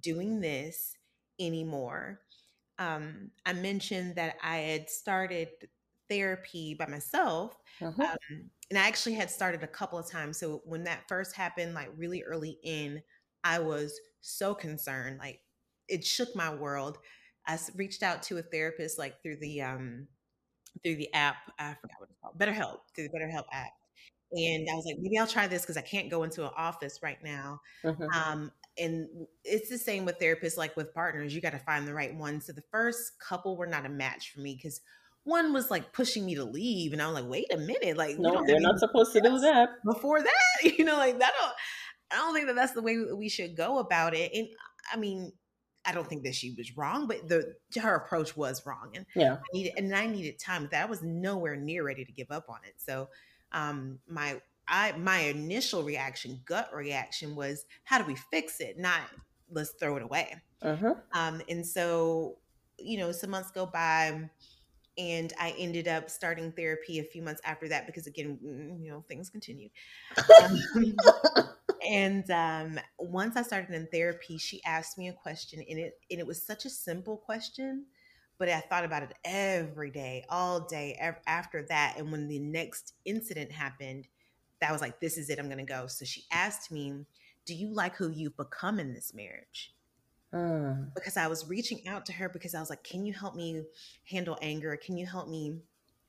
doing 0.00 0.40
this 0.40 0.96
anymore. 1.40 2.20
Um, 2.78 3.32
I 3.46 3.52
mentioned 3.52 4.16
that 4.16 4.36
I 4.42 4.58
had 4.58 4.90
started 4.90 5.48
therapy 6.08 6.74
by 6.74 6.86
myself. 6.86 7.56
Mhm. 7.80 8.08
Um, 8.08 8.50
and 8.70 8.78
I 8.78 8.86
actually 8.86 9.14
had 9.14 9.30
started 9.30 9.62
a 9.62 9.68
couple 9.68 9.98
of 9.98 10.10
times. 10.10 10.38
So 10.38 10.62
when 10.64 10.84
that 10.84 11.08
first 11.08 11.34
happened, 11.34 11.74
like 11.74 11.90
really 11.96 12.22
early 12.22 12.58
in, 12.62 13.02
I 13.44 13.58
was 13.60 13.98
so 14.20 14.54
concerned. 14.54 15.18
Like 15.18 15.40
it 15.88 16.04
shook 16.04 16.34
my 16.34 16.54
world. 16.54 16.98
I 17.46 17.58
reached 17.76 18.02
out 18.02 18.22
to 18.24 18.38
a 18.38 18.42
therapist 18.42 18.98
like 18.98 19.22
through 19.22 19.36
the 19.40 19.62
um 19.62 20.08
through 20.84 20.96
the 20.96 21.12
app. 21.14 21.36
I 21.58 21.74
forgot 21.80 21.96
what 21.98 22.10
it's 22.10 22.18
called. 22.20 22.38
BetterHelp 22.38 22.78
through 22.94 23.08
the 23.08 23.18
BetterHelp 23.18 23.44
app. 23.52 23.72
And 24.30 24.68
I 24.70 24.74
was 24.74 24.84
like, 24.84 24.96
maybe 24.98 25.16
I'll 25.18 25.26
try 25.26 25.46
this 25.46 25.62
because 25.62 25.78
I 25.78 25.82
can't 25.82 26.10
go 26.10 26.22
into 26.22 26.44
an 26.44 26.50
office 26.56 27.00
right 27.02 27.16
now. 27.24 27.60
Mhm. 27.82 28.14
Um, 28.14 28.52
and 28.76 29.08
it's 29.42 29.70
the 29.70 29.78
same 29.78 30.04
with 30.04 30.18
therapists, 30.18 30.58
like 30.58 30.76
with 30.76 30.92
partners, 30.92 31.34
you 31.34 31.40
got 31.40 31.52
to 31.52 31.58
find 31.58 31.88
the 31.88 31.94
right 31.94 32.14
one. 32.14 32.40
So 32.42 32.52
the 32.52 32.62
first 32.70 33.18
couple 33.18 33.56
were 33.56 33.66
not 33.66 33.86
a 33.86 33.88
match 33.88 34.32
for 34.32 34.40
me 34.40 34.54
because 34.54 34.82
one 35.24 35.52
was 35.52 35.70
like 35.70 35.92
pushing 35.92 36.24
me 36.24 36.34
to 36.36 36.44
leave, 36.44 36.92
and 36.92 37.02
I 37.02 37.06
was 37.06 37.14
like, 37.14 37.30
wait 37.30 37.52
a 37.52 37.56
minute, 37.58 37.96
like 37.96 38.18
No, 38.18 38.32
don't 38.34 38.46
they're 38.46 38.60
not 38.60 38.78
supposed 38.78 39.12
to 39.14 39.20
do 39.20 39.38
that. 39.40 39.68
before 39.84 40.22
that, 40.22 40.32
you 40.78 40.84
know, 40.84 40.96
like 40.96 41.18
that. 41.18 41.32
Don't, 41.38 41.52
I 42.10 42.16
don't 42.16 42.34
think 42.34 42.46
that 42.46 42.56
that's 42.56 42.72
the 42.72 42.82
way 42.82 42.98
we 43.12 43.28
should 43.28 43.56
go 43.56 43.78
about 43.78 44.14
it. 44.14 44.32
And 44.34 44.48
I 44.92 44.96
mean, 44.96 45.32
I 45.84 45.92
don't 45.92 46.08
think 46.08 46.24
that 46.24 46.34
she 46.34 46.54
was 46.56 46.76
wrong, 46.76 47.06
but 47.06 47.28
the 47.28 47.54
her 47.80 47.94
approach 47.94 48.36
was 48.36 48.64
wrong, 48.66 48.92
and 48.94 49.06
Yeah. 49.14 49.38
I 49.42 49.46
needed 49.54 49.72
and 49.76 49.94
I 49.94 50.06
needed 50.06 50.38
time 50.38 50.62
with 50.62 50.70
that. 50.72 50.86
I 50.86 50.90
was 50.90 51.02
nowhere 51.02 51.56
near 51.56 51.84
ready 51.84 52.04
to 52.04 52.12
give 52.12 52.30
up 52.30 52.46
on 52.48 52.58
it. 52.64 52.74
So 52.78 53.08
um 53.52 54.00
my 54.06 54.40
I 54.66 54.92
my 54.92 55.18
initial 55.20 55.82
reaction, 55.82 56.40
gut 56.44 56.70
reaction 56.74 57.34
was 57.36 57.64
how 57.84 57.98
do 57.98 58.04
we 58.04 58.16
fix 58.16 58.60
it? 58.60 58.78
Not 58.78 59.02
let's 59.50 59.70
throw 59.80 59.96
it 59.96 60.02
away. 60.02 60.34
hmm 60.62 61.08
Um 61.14 61.42
and 61.48 61.66
so, 61.66 62.38
you 62.78 62.98
know, 62.98 63.12
some 63.12 63.30
months 63.30 63.50
go 63.50 63.66
by 63.66 64.30
and 64.98 65.32
I 65.40 65.54
ended 65.58 65.88
up 65.88 66.10
starting 66.10 66.52
therapy 66.52 66.98
a 66.98 67.04
few 67.04 67.22
months 67.22 67.40
after 67.44 67.68
that 67.68 67.86
because 67.86 68.06
again, 68.06 68.38
mm, 68.44 68.82
you 68.84 68.90
know, 68.90 69.04
things 69.08 69.30
continued. 69.30 69.70
Um, 70.40 70.68
and 71.86 72.30
um, 72.30 72.80
once 72.98 73.36
I 73.36 73.42
started 73.42 73.74
in 73.74 73.86
therapy, 73.88 74.38
she 74.38 74.62
asked 74.64 74.98
me 74.98 75.08
a 75.08 75.12
question, 75.12 75.64
and 75.68 75.78
it 75.78 75.98
and 76.10 76.20
it 76.20 76.26
was 76.26 76.42
such 76.42 76.64
a 76.64 76.70
simple 76.70 77.16
question, 77.16 77.86
but 78.38 78.48
I 78.48 78.60
thought 78.60 78.84
about 78.84 79.02
it 79.02 79.14
every 79.24 79.90
day, 79.90 80.24
all 80.28 80.60
day 80.60 80.96
ev- 81.00 81.20
after 81.26 81.64
that. 81.68 81.96
And 81.98 82.12
when 82.12 82.28
the 82.28 82.38
next 82.38 82.94
incident 83.04 83.52
happened, 83.52 84.08
that 84.60 84.72
was 84.72 84.80
like, 84.80 85.00
"This 85.00 85.18
is 85.18 85.30
it. 85.30 85.38
I'm 85.38 85.46
going 85.46 85.58
to 85.58 85.64
go." 85.64 85.86
So 85.86 86.04
she 86.04 86.24
asked 86.30 86.70
me, 86.70 87.04
"Do 87.46 87.54
you 87.54 87.72
like 87.72 87.96
who 87.96 88.10
you've 88.10 88.36
become 88.36 88.78
in 88.78 88.94
this 88.94 89.14
marriage?" 89.14 89.74
Mm. 90.32 90.92
Because 90.94 91.16
I 91.16 91.26
was 91.28 91.48
reaching 91.48 91.86
out 91.88 92.06
to 92.06 92.12
her 92.12 92.28
because 92.28 92.54
I 92.54 92.60
was 92.60 92.70
like, 92.70 92.84
"Can 92.84 93.04
you 93.06 93.12
help 93.12 93.34
me 93.34 93.62
handle 94.10 94.38
anger? 94.42 94.76
Can 94.76 94.96
you 94.96 95.06
help 95.06 95.28
me?" 95.28 95.60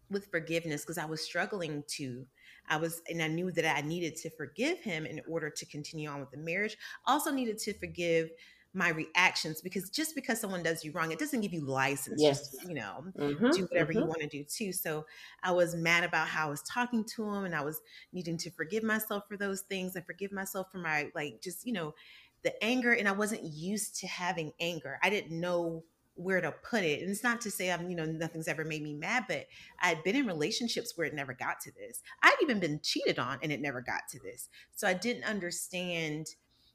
With 0.09 0.29
forgiveness 0.31 0.81
because 0.83 0.97
I 0.97 1.05
was 1.05 1.21
struggling 1.23 1.83
to. 1.89 2.27
I 2.67 2.77
was, 2.77 3.01
and 3.09 3.21
I 3.21 3.27
knew 3.27 3.51
that 3.51 3.65
I 3.77 3.81
needed 3.81 4.15
to 4.17 4.29
forgive 4.29 4.79
him 4.79 5.05
in 5.05 5.21
order 5.27 5.49
to 5.49 5.65
continue 5.65 6.09
on 6.09 6.19
with 6.19 6.31
the 6.31 6.37
marriage. 6.37 6.77
Also 7.05 7.31
needed 7.31 7.57
to 7.59 7.73
forgive 7.73 8.31
my 8.73 8.89
reactions 8.89 9.61
because 9.61 9.89
just 9.89 10.13
because 10.13 10.39
someone 10.39 10.61
does 10.61 10.83
you 10.85 10.91
wrong, 10.91 11.11
it 11.11 11.17
doesn't 11.17 11.41
give 11.41 11.53
you 11.53 11.61
license. 11.65 12.23
Yes. 12.23 12.49
Just, 12.53 12.61
you 12.61 12.75
know, 12.75 13.11
Mhm. 13.15 13.51
do 13.51 13.63
whatever 13.71 13.91
you 13.91 14.05
Mhm. 14.05 14.07
want 14.07 14.21
to 14.21 14.27
do 14.27 14.43
too. 14.43 14.71
So 14.71 15.07
I 15.41 15.51
was 15.51 15.75
mad 15.75 16.03
about 16.03 16.27
how 16.27 16.47
I 16.47 16.49
was 16.51 16.61
talking 16.63 17.03
to 17.15 17.23
him 17.33 17.45
and 17.45 17.55
I 17.55 17.61
was 17.61 17.81
needing 18.11 18.37
to 18.37 18.51
forgive 18.51 18.83
myself 18.83 19.27
for 19.27 19.37
those 19.37 19.61
things 19.61 19.95
and 19.95 20.05
forgive 20.05 20.31
myself 20.31 20.71
for 20.71 20.77
my, 20.77 21.11
like, 21.15 21.41
just, 21.41 21.65
you 21.65 21.73
know, 21.73 21.95
the 22.43 22.63
anger. 22.63 22.93
And 22.93 23.07
I 23.07 23.11
wasn't 23.13 23.43
used 23.43 23.95
to 24.01 24.07
having 24.07 24.53
anger. 24.59 24.99
I 25.01 25.09
didn't 25.09 25.37
know 25.39 25.85
where 26.19 26.41
to 26.41 26.51
put 26.51 26.83
it. 26.83 27.01
And 27.01 27.09
it's 27.09 27.23
not 27.23 27.39
to 27.41 27.51
say 27.51 27.71
I'm, 27.71 27.89
you 27.89 27.95
know, 27.95 28.05
nothing's 28.05 28.49
ever 28.49 28.65
made 28.65 28.83
me 28.83 28.93
mad, 28.93 29.25
but 29.27 29.47
I'd 29.81 30.03
been 30.03 30.17
in 30.17 30.27
relationships 30.27 30.93
where 30.95 31.07
it 31.07 31.13
never 31.13 31.33
got 31.33 31.61
to 31.61 31.71
this. 31.71 32.01
I'd 32.21 32.35
even 32.41 32.59
been 32.59 32.81
cheated 32.83 33.17
on 33.17 33.39
and 33.41 33.51
it 33.51 33.61
never 33.61 33.81
got 33.81 34.01
to 34.09 34.19
this. 34.19 34.49
So 34.75 34.85
I 34.85 34.93
didn't 34.93 35.23
understand 35.23 36.27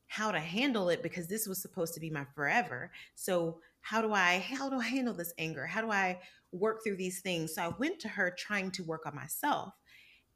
how 0.06 0.30
to 0.30 0.40
handle 0.40 0.88
it 0.88 1.02
because 1.02 1.28
this 1.28 1.46
was 1.46 1.60
supposed 1.60 1.92
to 1.94 2.00
be 2.00 2.08
my 2.08 2.24
forever. 2.34 2.90
So 3.16 3.58
how 3.82 4.00
do 4.00 4.14
I 4.14 4.38
how 4.38 4.70
do 4.70 4.78
I 4.78 4.84
handle 4.84 5.12
this 5.14 5.34
anger? 5.36 5.66
How 5.66 5.82
do 5.82 5.90
I 5.90 6.20
work 6.50 6.82
through 6.82 6.96
these 6.96 7.20
things? 7.20 7.54
So 7.54 7.62
I 7.62 7.68
went 7.78 8.00
to 8.00 8.08
her 8.08 8.30
trying 8.30 8.70
to 8.72 8.84
work 8.84 9.04
on 9.04 9.14
myself. 9.14 9.74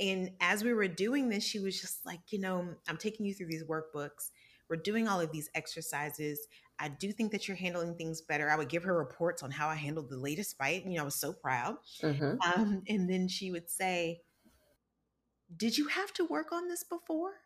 And 0.01 0.33
as 0.41 0.63
we 0.63 0.75
were 0.75 0.87
doing 0.87 1.29
this, 1.31 1.45
she 1.45 1.61
was 1.61 1.81
just 1.81 2.05
like, 2.05 2.21
you 2.29 2.41
know, 2.41 2.75
I'm 2.89 2.99
taking 2.99 3.25
you 3.25 3.35
through 3.35 3.49
these 3.49 3.65
workbooks. 3.65 4.31
We're 4.69 4.77
doing 4.77 5.09
all 5.09 5.21
of 5.21 5.33
these 5.33 5.49
exercises. 5.55 6.47
I 6.79 6.89
do 6.89 7.13
think 7.13 7.33
that 7.33 7.49
you're 7.49 7.57
handling 7.57 7.97
things 7.97 8.23
better. 8.23 8.51
I 8.51 8.57
would 8.57 8.69
give 8.69 8.85
her 8.85 8.97
reports 8.97 9.43
on 9.43 9.51
how 9.51 9.69
I 9.69 9.75
handled 9.75 10.11
the 10.11 10.17
latest 10.17 10.57
fight. 10.59 10.85
You 10.85 10.97
know, 10.97 11.03
I 11.03 11.05
was 11.05 11.15
so 11.17 11.33
proud. 11.33 11.77
Mhm. 12.03 12.45
Um, 12.45 12.83
and 12.89 13.11
then 13.11 13.29
she 13.29 13.51
would 13.51 13.71
say, 13.71 14.23
Did 15.55 15.77
you 15.77 15.89
have 15.89 16.15
to 16.15 16.25
work 16.25 16.53
on 16.53 16.69
this 16.69 16.85
before? 16.85 17.43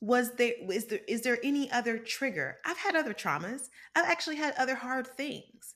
Was 0.00 0.34
there 0.36 0.54
is 0.70 0.86
there 0.86 1.00
is 1.08 1.22
there 1.22 1.38
any 1.42 1.70
other 1.70 1.98
trigger? 1.98 2.60
I've 2.64 2.76
had 2.78 2.94
other 2.94 3.14
traumas. 3.14 3.68
I've 3.96 4.04
actually 4.08 4.36
had 4.36 4.54
other 4.54 4.76
hard 4.76 5.06
things. 5.06 5.74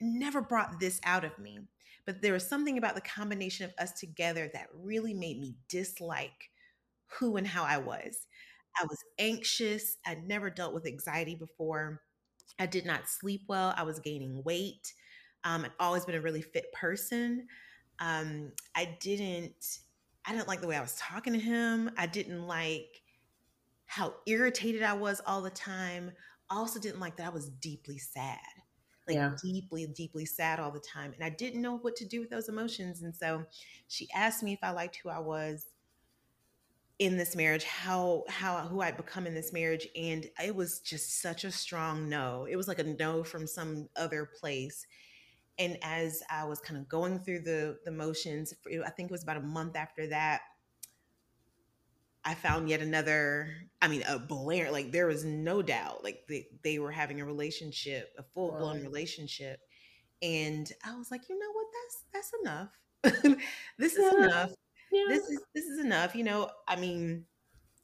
Never 0.00 0.40
brought 0.42 0.80
this 0.80 1.00
out 1.04 1.24
of 1.24 1.38
me. 1.38 1.60
But 2.06 2.22
there 2.22 2.34
was 2.34 2.48
something 2.48 2.78
about 2.78 2.96
the 2.96 3.02
combination 3.02 3.66
of 3.66 3.74
us 3.78 3.92
together 3.92 4.50
that 4.54 4.68
really 4.74 5.14
made 5.14 5.40
me 5.40 5.56
dislike 5.68 6.50
who 7.18 7.36
and 7.36 7.46
how 7.46 7.64
I 7.64 7.78
was. 7.78 8.26
I 8.80 8.84
was 8.84 9.02
anxious. 9.18 9.98
I'd 10.06 10.24
never 10.26 10.50
dealt 10.50 10.74
with 10.74 10.86
anxiety 10.86 11.34
before. 11.34 12.02
I 12.58 12.66
did 12.66 12.86
not 12.86 13.08
sleep 13.08 13.44
well. 13.48 13.74
I 13.76 13.82
was 13.84 14.00
gaining 14.00 14.42
weight. 14.44 14.94
Um, 15.44 15.64
I've 15.64 15.72
always 15.80 16.06
been 16.06 16.14
a 16.14 16.20
really 16.20 16.42
fit 16.42 16.72
person. 16.72 17.48
Um, 17.98 18.52
I 18.74 18.96
didn't. 19.00 19.80
I 20.26 20.32
didn't 20.32 20.48
like 20.48 20.60
the 20.60 20.66
way 20.68 20.76
I 20.76 20.80
was 20.82 20.96
talking 20.96 21.34
to 21.34 21.38
him. 21.38 21.90
I 21.96 22.06
didn't 22.06 22.42
like 22.46 23.02
how 23.86 24.14
irritated 24.26 24.82
I 24.82 24.94
was 24.94 25.20
all 25.26 25.42
the 25.42 25.50
time. 25.50 26.12
I 26.50 26.56
also 26.56 26.80
didn't 26.80 27.00
like 27.00 27.16
that 27.16 27.26
I 27.26 27.30
was 27.30 27.48
deeply 27.50 27.98
sad, 27.98 28.40
like 29.06 29.20
Yeah. 29.20 29.38
deeply, 29.42 29.86
deeply 29.86 30.26
sad 30.26 30.60
all 30.60 30.70
the 30.72 30.80
time. 30.80 31.12
And 31.12 31.22
I 31.24 31.30
didn't 31.30 31.62
know 31.62 31.78
what 31.78 31.96
to 31.96 32.06
do 32.06 32.20
with 32.20 32.30
those 32.30 32.48
emotions. 32.48 33.02
And 33.02 33.14
so 33.16 33.44
she 33.88 34.08
asked 34.12 34.42
me 34.42 34.52
if 34.52 34.58
I 34.62 34.70
liked 34.70 34.96
who 34.96 35.08
I 35.08 35.20
was 35.20 35.66
in 36.98 37.16
this 37.18 37.36
marriage, 37.36 37.64
how 37.64 38.24
how 38.28 38.58
who 38.68 38.80
I'd 38.80 38.96
become 38.96 39.26
in 39.26 39.34
this 39.34 39.52
marriage, 39.52 39.86
and 39.96 40.26
it 40.42 40.54
was 40.54 40.80
just 40.80 41.20
such 41.20 41.44
a 41.44 41.50
strong 41.52 42.08
no. 42.08 42.46
It 42.50 42.56
was 42.56 42.68
like 42.68 42.78
a 42.78 42.84
no 42.84 43.22
from 43.24 43.46
some 43.46 43.88
other 43.96 44.26
place. 44.40 44.86
And 45.58 45.78
as 45.82 46.22
I 46.30 46.44
was 46.44 46.60
kind 46.60 46.78
of 46.80 46.88
going 46.88 47.20
through 47.20 47.40
the 47.40 47.78
the 47.84 47.92
motions, 47.92 48.54
I 48.86 48.90
think 48.90 49.10
it 49.10 49.12
was 49.12 49.22
about 49.24 49.38
a 49.38 49.40
month 49.42 49.76
after 49.76 50.08
that, 50.08 50.42
I 52.24 52.34
found 52.34 52.68
yet 52.68 52.80
another. 52.80 53.54
I 53.80 53.88
mean, 53.88 54.02
a 54.08 54.18
Blair. 54.18 54.70
Like 54.72 54.90
there 54.90 55.06
was 55.06 55.24
no 55.24 55.62
doubt, 55.62 56.02
like 56.02 56.24
they 56.28 56.48
they 56.62 56.78
were 56.78 56.90
having 56.90 57.20
a 57.20 57.24
relationship, 57.24 58.12
a 58.18 58.22
full 58.22 58.52
blown 58.52 58.78
Right. 58.78 58.82
relationship, 58.82 59.60
and 60.22 60.70
I 60.84 60.96
was 60.96 61.10
like, 61.10 61.28
you 61.28 61.38
know 61.38 61.52
what? 61.52 61.66
That's 61.72 62.04
that's 62.12 62.32
enough. 62.42 63.38
this 63.78 63.98
is 63.98 64.12
Yeah. 64.12 64.12
enough 64.12 64.52
Yeah. 64.92 65.04
this 65.08 65.28
is 65.28 65.40
this 65.54 65.64
is 65.64 65.84
enough. 65.84 66.14
You 66.14 66.24
know, 66.24 66.50
I 66.68 66.76
mean, 66.76 67.24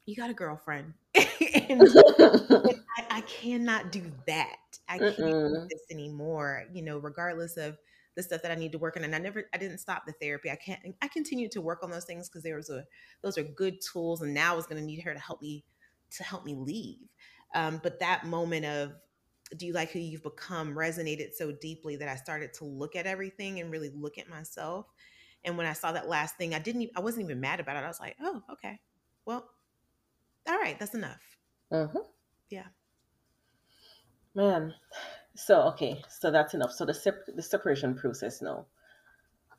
you 0.05 0.15
got 0.15 0.29
a 0.29 0.33
girlfriend, 0.33 0.93
and 1.15 1.81
I, 1.81 3.05
I 3.09 3.21
cannot 3.21 3.91
do 3.91 4.03
that. 4.27 4.57
I 4.89 4.99
can't 4.99 5.17
do 5.17 5.67
this 5.69 5.81
anymore. 5.91 6.63
You 6.73 6.81
know, 6.81 6.97
regardless 6.97 7.57
of 7.57 7.77
the 8.15 8.23
stuff 8.23 8.41
that 8.43 8.51
I 8.51 8.55
need 8.55 8.71
to 8.73 8.77
work 8.77 8.95
on, 8.95 9.03
and 9.03 9.15
I 9.15 9.19
never, 9.19 9.45
I 9.53 9.57
didn't 9.57 9.79
stop 9.79 10.05
the 10.05 10.13
therapy. 10.21 10.51
I 10.51 10.55
can't. 10.55 10.79
I 11.01 11.07
continued 11.07 11.51
to 11.51 11.61
work 11.61 11.83
on 11.83 11.91
those 11.91 12.05
things 12.05 12.29
because 12.29 12.43
there 12.43 12.55
was 12.55 12.69
a, 12.69 12.85
those 13.21 13.37
are 13.37 13.43
good 13.43 13.81
tools, 13.81 14.21
and 14.21 14.33
now 14.33 14.53
I 14.53 14.55
was 14.55 14.67
going 14.67 14.79
to 14.79 14.85
need 14.85 15.01
her 15.01 15.13
to 15.13 15.19
help 15.19 15.41
me, 15.41 15.63
to 16.11 16.23
help 16.23 16.45
me 16.45 16.55
leave. 16.55 16.99
Um, 17.55 17.79
but 17.83 17.99
that 17.99 18.25
moment 18.25 18.65
of, 18.65 18.93
do 19.57 19.65
you 19.65 19.73
like 19.73 19.91
who 19.91 19.99
you've 19.99 20.23
become, 20.23 20.73
resonated 20.73 21.33
so 21.33 21.51
deeply 21.51 21.95
that 21.97 22.07
I 22.07 22.15
started 22.15 22.53
to 22.55 22.65
look 22.65 22.95
at 22.95 23.05
everything 23.05 23.59
and 23.59 23.71
really 23.71 23.91
look 23.93 24.17
at 24.17 24.29
myself. 24.29 24.87
And 25.45 25.57
when 25.57 25.65
I 25.67 25.73
saw 25.73 25.91
that 25.91 26.07
last 26.07 26.37
thing, 26.37 26.53
I 26.53 26.59
didn't, 26.59 26.83
even, 26.83 26.95
I 26.95 27.01
wasn't 27.01 27.25
even 27.25 27.39
mad 27.41 27.59
about 27.59 27.75
it. 27.75 27.83
I 27.83 27.87
was 27.87 27.99
like, 27.99 28.15
oh, 28.21 28.41
okay, 28.51 28.79
well, 29.25 29.49
all 30.47 30.57
right, 30.57 30.77
that's 30.79 30.95
enough. 30.95 31.21
Mhm. 31.71 32.05
Yeah. 32.49 32.67
Man, 34.35 34.73
So 35.35 35.63
okay, 35.69 36.03
so 36.09 36.31
that's 36.31 36.53
enough. 36.53 36.71
So 36.71 36.85
the 36.85 36.93
sep- 36.93 37.25
the 37.35 37.41
separation 37.41 37.95
process 37.95 38.41
now. 38.41 38.67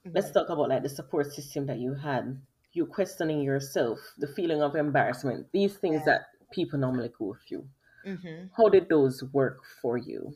Let's 0.04 0.30
Mhm. 0.30 0.34
talk 0.34 0.48
about 0.50 0.68
like 0.68 0.82
the 0.82 0.88
support 0.88 1.32
system 1.32 1.66
that 1.66 1.78
you 1.78 1.94
had. 1.94 2.40
You 2.72 2.86
questioning 2.86 3.40
yourself, 3.42 3.98
the 4.18 4.26
feeling 4.28 4.62
of 4.62 4.76
embarrassment, 4.76 5.50
these 5.52 5.76
things 5.78 6.02
Yeah. 6.02 6.04
that 6.06 6.50
people 6.52 6.78
normally 6.78 7.08
go 7.10 7.34
through. 7.46 7.68
Mhm. 8.04 8.50
How 8.56 8.68
did 8.68 8.88
those 8.88 9.22
work 9.32 9.64
for 9.80 9.96
you? 9.98 10.34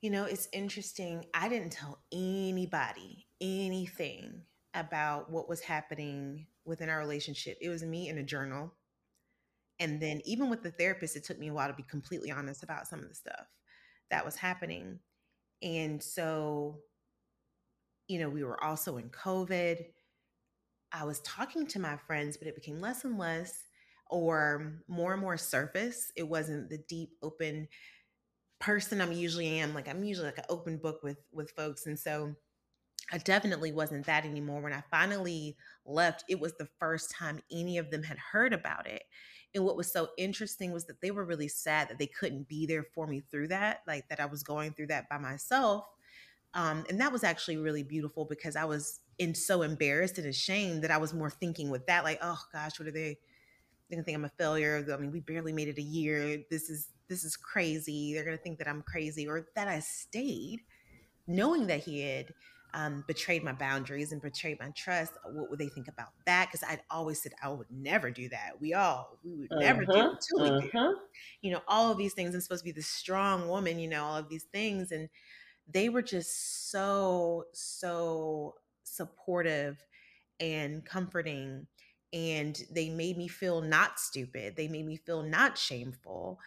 You 0.00 0.10
know, 0.10 0.24
it's 0.24 0.48
interesting. 0.52 1.26
I 1.34 1.48
didn't 1.48 1.72
tell 1.72 2.02
anybody 2.12 3.26
anything 3.40 4.42
about 4.74 5.30
what 5.30 5.48
was 5.48 5.60
happening 5.60 6.46
within 6.64 6.88
our 6.88 6.98
relationship. 6.98 7.58
It 7.60 7.68
was 7.68 7.82
me 7.82 8.08
in 8.08 8.18
a 8.18 8.22
journal. 8.22 8.72
And 9.78 10.00
then, 10.00 10.20
even 10.24 10.50
with 10.50 10.62
the 10.62 10.70
therapist, 10.70 11.16
it 11.16 11.24
took 11.24 11.38
me 11.38 11.48
a 11.48 11.54
while 11.54 11.68
to 11.68 11.74
be 11.74 11.82
completely 11.84 12.30
honest 12.30 12.62
about 12.62 12.86
some 12.86 13.00
of 13.00 13.08
the 13.08 13.14
stuff 13.14 13.46
that 14.10 14.24
was 14.24 14.36
happening. 14.36 14.98
And 15.62 16.02
so, 16.02 16.80
you 18.08 18.18
know, 18.18 18.28
we 18.28 18.44
were 18.44 18.62
also 18.62 18.98
in 18.98 19.08
COVID. 19.08 19.84
I 20.92 21.04
was 21.04 21.20
talking 21.20 21.66
to 21.68 21.78
my 21.78 21.96
friends, 21.96 22.36
but 22.36 22.48
it 22.48 22.54
became 22.54 22.80
less 22.80 23.04
and 23.04 23.18
less 23.18 23.64
or 24.10 24.82
more 24.88 25.12
and 25.12 25.22
more 25.22 25.36
surface. 25.36 26.12
It 26.16 26.28
wasn't 26.28 26.68
the 26.68 26.78
deep, 26.88 27.10
open 27.22 27.68
person 28.58 29.00
I'm 29.00 29.12
usually 29.12 29.60
am. 29.60 29.72
Like 29.72 29.88
I'm 29.88 30.04
usually 30.04 30.26
like 30.26 30.38
an 30.38 30.44
open 30.48 30.76
book 30.76 31.02
with 31.02 31.18
with 31.32 31.50
folks. 31.52 31.86
And 31.86 31.98
so 31.98 32.34
I 33.12 33.18
definitely 33.18 33.72
wasn't 33.72 34.06
that 34.06 34.24
anymore. 34.24 34.60
When 34.60 34.72
I 34.72 34.82
finally 34.90 35.56
left, 35.84 36.24
it 36.28 36.38
was 36.38 36.54
the 36.54 36.68
first 36.78 37.10
time 37.10 37.40
any 37.50 37.78
of 37.78 37.90
them 37.90 38.02
had 38.02 38.18
heard 38.18 38.52
about 38.52 38.86
it. 38.86 39.02
And 39.54 39.64
what 39.64 39.76
was 39.76 39.92
so 39.92 40.10
interesting 40.16 40.72
was 40.72 40.86
that 40.86 41.00
they 41.00 41.10
were 41.10 41.24
really 41.24 41.48
sad 41.48 41.88
that 41.88 41.98
they 41.98 42.06
couldn't 42.06 42.48
be 42.48 42.66
there 42.66 42.84
for 42.94 43.06
me 43.06 43.20
through 43.20 43.48
that, 43.48 43.80
like 43.86 44.08
that 44.08 44.20
I 44.20 44.26
was 44.26 44.42
going 44.44 44.72
through 44.72 44.88
that 44.88 45.08
by 45.08 45.18
myself. 45.18 45.86
Um, 46.54 46.84
and 46.88 47.00
that 47.00 47.12
was 47.12 47.24
actually 47.24 47.56
really 47.56 47.82
beautiful 47.82 48.24
because 48.24 48.54
I 48.56 48.64
was 48.64 49.00
in 49.18 49.34
so 49.34 49.62
embarrassed 49.62 50.18
and 50.18 50.26
ashamed 50.26 50.82
that 50.82 50.90
I 50.90 50.98
was 50.98 51.12
more 51.12 51.30
thinking 51.30 51.68
with 51.68 51.86
that, 51.86 52.04
like, 52.04 52.18
oh 52.22 52.40
gosh, 52.52 52.78
what 52.78 52.88
are 52.88 52.92
they? 52.92 53.18
They're 53.88 53.96
gonna 53.96 54.04
think 54.04 54.16
I'm 54.16 54.24
a 54.24 54.30
failure. 54.30 54.84
I 54.92 54.96
mean, 54.96 55.10
we 55.10 55.20
barely 55.20 55.52
made 55.52 55.68
it 55.68 55.78
a 55.78 55.82
year. 55.82 56.38
This 56.48 56.70
is 56.70 56.88
this 57.08 57.24
is 57.24 57.36
crazy. 57.36 58.14
They're 58.14 58.24
gonna 58.24 58.36
think 58.36 58.58
that 58.58 58.68
I'm 58.68 58.82
crazy 58.82 59.26
or 59.26 59.48
that 59.56 59.66
I 59.68 59.80
stayed, 59.80 60.60
knowing 61.26 61.66
that 61.66 61.80
he 61.80 62.00
had 62.02 62.32
um, 62.74 63.04
betrayed 63.06 63.42
my 63.44 63.52
boundaries 63.52 64.12
and 64.12 64.22
betrayed 64.22 64.58
my 64.60 64.70
trust. 64.70 65.14
What 65.24 65.50
would 65.50 65.58
they 65.58 65.68
think 65.68 65.88
about 65.88 66.10
that? 66.26 66.48
Because 66.48 66.62
I'd 66.68 66.82
always 66.90 67.22
said 67.22 67.32
I 67.42 67.48
would 67.50 67.70
never 67.70 68.10
do 68.10 68.28
that. 68.30 68.60
We 68.60 68.74
all 68.74 69.18
we 69.24 69.34
would 69.34 69.52
never 69.58 69.84
do 69.86 69.88
Mhm, 69.88 70.06
it 70.06 70.10
until 70.12 70.40
we 70.42 70.50
do 70.60 70.70
mhm. 70.72 70.94
you 71.42 71.50
know, 71.50 71.62
all 71.68 71.90
of 71.90 71.98
these 71.98 72.14
things. 72.14 72.34
I'm 72.34 72.40
supposed 72.40 72.62
to 72.62 72.64
be 72.64 72.72
the 72.72 72.82
strong 72.82 73.48
woman, 73.48 73.78
you 73.78 73.88
know, 73.88 74.04
all 74.04 74.16
of 74.16 74.28
these 74.28 74.44
things. 74.44 74.92
And 74.92 75.08
they 75.68 75.88
were 75.88 76.02
just 76.02 76.70
so, 76.70 77.46
so 77.52 78.56
supportive 78.84 79.84
and 80.40 80.84
comforting. 80.84 81.66
And 82.12 82.60
they 82.72 82.90
made 82.90 83.16
me 83.18 83.28
feel 83.28 83.62
not 83.62 84.00
stupid. 84.00 84.56
They 84.56 84.68
made 84.68 84.86
me 84.86 84.96
feel 84.96 85.22
not 85.22 85.58
shameful. 85.58 86.40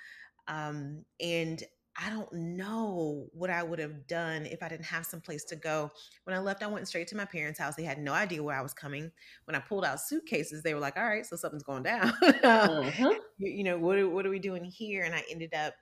Um, 0.47 1.05
and 1.19 1.63
I 1.95 2.09
don't 2.09 2.33
know 2.33 3.27
what 3.33 3.49
I 3.51 3.61
would 3.63 3.79
have 3.79 4.07
done 4.07 4.45
if 4.47 4.63
I 4.63 4.69
didn't 4.69 4.85
have 4.85 5.05
some 5.05 5.21
place 5.21 5.43
to 5.45 5.55
go. 5.55 5.91
When 6.23 6.35
I 6.35 6.39
left, 6.39 6.63
I 6.63 6.67
went 6.67 6.87
straight 6.87 7.07
to 7.09 7.15
my 7.17 7.25
parents' 7.25 7.59
house. 7.59 7.75
They 7.75 7.83
had 7.83 7.99
no 7.99 8.13
idea 8.13 8.41
where 8.41 8.57
I 8.57 8.61
was 8.61 8.73
coming. 8.73 9.11
When 9.45 9.55
I 9.55 9.59
pulled 9.59 9.85
out 9.85 10.01
suitcases, 10.01 10.63
they 10.63 10.73
were 10.73 10.79
like, 10.79 10.97
all 10.97 11.05
right, 11.07 11.25
so 11.25 11.35
something's 11.35 11.63
going 11.63 11.83
down. 11.83 12.13
Mhm. 12.43 13.17
you, 13.37 13.51
you 13.51 13.63
know 13.63 13.77
what 13.77 13.97
are, 13.97 14.09
what 14.09 14.25
are 14.25 14.29
we 14.29 14.39
doing 14.39 14.63
here 14.63 15.03
and 15.03 15.15
i 15.15 15.23
ended 15.29 15.53
up 15.53 15.73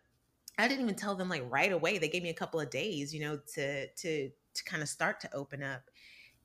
i 0.58 0.68
didn't 0.68 0.84
even 0.84 0.96
tell 0.96 1.16
them 1.16 1.30
like 1.30 1.44
right 1.50 1.72
away 1.72 1.98
they 1.98 2.08
gave 2.10 2.24
me 2.24 2.30
a 2.30 2.34
couple 2.34 2.60
of 2.60 2.70
days 2.70 3.14
you 3.14 3.22
know 3.22 3.40
to 3.54 3.88
to 3.96 4.30
to 4.54 4.64
kind 4.66 4.84
of 4.84 4.90
start 4.90 5.20
to 5.20 5.34
open 5.34 5.64
up 5.64 5.84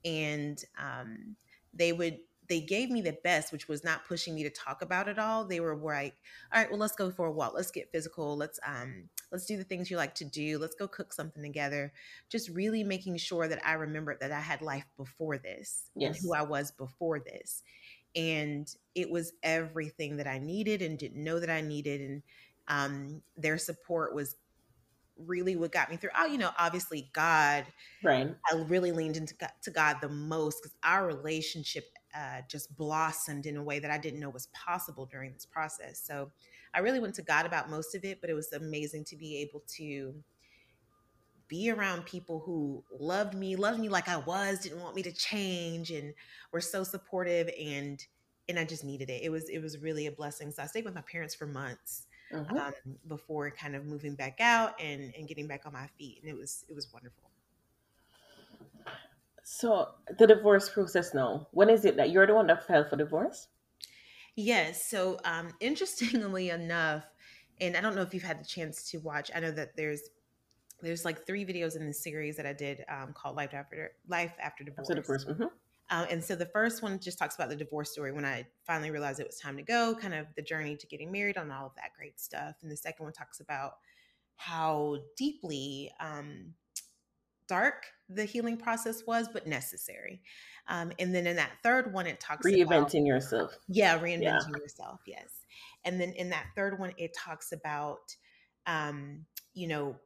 and 0.04 0.64
um 0.78 1.36
they 1.74 1.92
would 1.92 2.18
they 2.48 2.60
gave 2.60 2.90
me 2.90 3.00
the 3.00 3.16
best 3.24 3.52
which 3.52 3.68
was 3.68 3.84
not 3.84 4.06
pushing 4.06 4.34
me 4.34 4.42
to 4.42 4.50
talk 4.50 4.82
about 4.82 5.08
it 5.08 5.18
all 5.18 5.44
they 5.44 5.60
were 5.60 5.76
like 5.76 6.14
all 6.52 6.60
right 6.60 6.70
well 6.70 6.78
let's 6.78 6.96
go 6.96 7.10
for 7.10 7.26
a 7.26 7.32
walk 7.32 7.52
let's 7.54 7.70
get 7.70 7.90
physical 7.90 8.36
let's 8.36 8.60
um 8.66 9.08
let's 9.32 9.46
do 9.46 9.56
the 9.56 9.64
things 9.64 9.90
you 9.90 9.96
like 9.96 10.14
to 10.14 10.24
do 10.24 10.58
let's 10.58 10.74
go 10.74 10.86
cook 10.86 11.12
something 11.12 11.42
together 11.42 11.92
just 12.28 12.48
really 12.50 12.84
making 12.84 13.16
sure 13.16 13.48
that 13.48 13.60
i 13.66 13.72
remembered 13.72 14.18
that 14.20 14.32
i 14.32 14.40
had 14.40 14.62
life 14.62 14.86
before 14.96 15.38
this 15.38 15.90
and 16.00 16.16
who 16.16 16.34
i 16.34 16.42
was 16.42 16.70
before 16.72 17.18
this 17.18 17.62
and 18.16 18.74
it 18.94 19.10
was 19.10 19.34
everything 19.42 20.16
that 20.16 20.26
I 20.26 20.38
needed 20.38 20.80
and 20.80 20.98
didn't 20.98 21.22
know 21.22 21.38
that 21.38 21.50
I 21.50 21.60
needed. 21.60 22.00
And 22.00 22.22
um, 22.66 23.22
their 23.36 23.58
support 23.58 24.14
was 24.14 24.36
really 25.18 25.54
what 25.54 25.70
got 25.70 25.90
me 25.90 25.98
through. 25.98 26.10
Oh, 26.16 26.24
you 26.24 26.38
know, 26.38 26.50
obviously 26.58 27.10
God. 27.12 27.66
Right. 28.02 28.34
I 28.50 28.56
really 28.56 28.90
leaned 28.90 29.18
into 29.18 29.34
God, 29.34 29.52
to 29.62 29.70
God 29.70 29.98
the 30.00 30.08
most 30.08 30.62
because 30.62 30.76
our 30.82 31.06
relationship 31.06 31.84
uh, 32.14 32.42
just 32.48 32.76
blossomed 32.76 33.46
in 33.46 33.56
a 33.56 33.62
way 33.62 33.78
that 33.78 33.90
I 33.90 33.98
didn't 33.98 34.20
know 34.20 34.30
was 34.30 34.46
possible 34.48 35.06
during 35.06 35.32
this 35.32 35.46
process. 35.46 36.00
So 36.00 36.32
I 36.74 36.80
really 36.80 37.00
went 37.00 37.14
to 37.16 37.22
God 37.22 37.46
about 37.46 37.70
most 37.70 37.94
of 37.94 38.04
it, 38.04 38.20
but 38.20 38.30
it 38.30 38.34
was 38.34 38.52
amazing 38.52 39.04
to 39.06 39.16
be 39.16 39.38
able 39.38 39.62
to 39.76 40.22
be 41.48 41.70
around 41.70 42.04
people 42.04 42.40
who 42.40 42.82
loved 42.98 43.34
me, 43.34 43.54
loved 43.56 43.78
me 43.78 43.88
like 43.88 44.08
I 44.08 44.16
was, 44.16 44.60
didn't 44.60 44.80
want 44.80 44.96
me 44.96 45.02
to 45.02 45.12
change, 45.12 45.90
and 45.90 46.12
were 46.52 46.60
so 46.60 46.82
supportive 46.84 47.50
and 47.58 48.04
and 48.48 48.60
I 48.60 48.64
just 48.64 48.84
needed 48.84 49.10
it. 49.10 49.22
It 49.22 49.30
was 49.30 49.48
it 49.48 49.60
was 49.60 49.78
really 49.78 50.06
a 50.06 50.12
blessing. 50.12 50.50
So 50.52 50.62
I 50.62 50.66
stayed 50.66 50.84
with 50.84 50.94
my 50.94 51.02
parents 51.02 51.34
for 51.34 51.46
months 51.46 52.06
Mhm. 52.30 52.58
um, 52.58 52.72
before 53.06 53.50
kind 53.50 53.74
of 53.76 53.84
moving 53.86 54.14
back 54.16 54.40
out 54.40 54.80
and 54.80 55.14
and 55.16 55.28
getting 55.28 55.46
back 55.46 55.66
on 55.66 55.72
my 55.72 55.86
feet, 55.98 56.18
and 56.22 56.30
it 56.30 56.36
was 56.36 56.64
it 56.68 56.74
was 56.74 56.92
wonderful. 56.92 57.30
So 59.46 59.94
the 60.18 60.26
divorce 60.26 60.68
process 60.68 61.14
now. 61.14 61.48
When 61.50 61.70
is 61.70 61.86
it 61.86 61.96
that 61.96 62.10
you're 62.10 62.26
the 62.26 62.34
one 62.34 62.48
that 62.48 62.66
filed 62.66 62.90
for 62.90 62.96
divorce? 62.96 63.48
Yes. 64.34 64.86
So, 64.86 65.18
um, 65.24 65.54
interestingly 65.60 66.50
enough, 66.50 67.04
and 67.60 67.76
I 67.76 67.80
don't 67.80 67.94
know 67.94 68.02
if 68.02 68.12
you've 68.14 68.22
had 68.22 68.40
the 68.40 68.44
chance 68.44 68.90
to 68.90 68.98
watch. 68.98 69.30
I 69.34 69.40
know 69.40 69.50
that 69.50 69.76
there's 69.76 70.02
there's 70.82 71.04
like 71.04 71.26
three 71.26 71.46
videos 71.46 71.76
in 71.76 71.86
the 71.86 71.94
series 71.94 72.36
that 72.36 72.46
I 72.46 72.52
did 72.54 72.84
um, 72.88 73.14
called 73.14 73.36
Life 73.36 73.54
After 73.54 73.92
Life 74.08 74.34
After 74.40 74.64
Divorce. 74.64 74.88
After 74.88 74.94
divorce. 74.94 75.24
hmm 75.24 75.44
Um, 75.88 76.06
and 76.10 76.24
so 76.24 76.34
the 76.34 76.46
first 76.46 76.82
one 76.82 76.98
just 76.98 77.18
talks 77.18 77.36
about 77.36 77.48
the 77.48 77.56
divorce 77.56 77.92
story 77.92 78.12
when 78.12 78.24
I 78.24 78.48
finally 78.66 78.90
realized 78.90 79.20
it 79.20 79.26
was 79.26 79.38
time 79.38 79.56
to 79.56 79.62
go, 79.62 79.94
kind 79.94 80.14
of 80.14 80.26
the 80.34 80.42
journey 80.42 80.76
to 80.76 80.86
getting 80.86 81.12
married 81.12 81.36
and 81.36 81.52
all 81.52 81.66
of 81.66 81.74
that 81.76 81.92
great 81.96 82.18
stuff. 82.18 82.56
And 82.62 82.70
the 82.70 82.76
second 82.76 83.04
one 83.04 83.12
talks 83.12 83.38
about 83.40 83.74
how 84.36 84.98
deeply 85.16 85.92
um, 86.00 86.54
dark 87.48 87.86
the 88.08 88.24
healing 88.24 88.56
process 88.56 89.02
was, 89.06 89.28
but 89.32 89.46
necessary. 89.46 90.22
Um, 90.68 90.92
and 90.98 91.14
then 91.14 91.26
in 91.26 91.36
that 91.36 91.52
third 91.62 91.92
one, 91.92 92.06
it 92.06 92.20
talks 92.20 92.46
about 92.46 92.58
Reinventing 92.58 93.06
yourself. 93.06 93.56
yeah, 93.68 93.98
reinventing 93.98 94.56
yourself. 94.58 95.00
Yes. 95.06 95.42
And 95.84 96.00
then 96.00 96.12
in 96.12 96.30
that 96.30 96.46
third 96.54 96.78
one, 96.78 96.92
it 96.96 97.14
talks 97.14 97.52
about, 97.52 98.14
um, 98.66 99.24
you 99.54 99.68
know, 99.68 99.96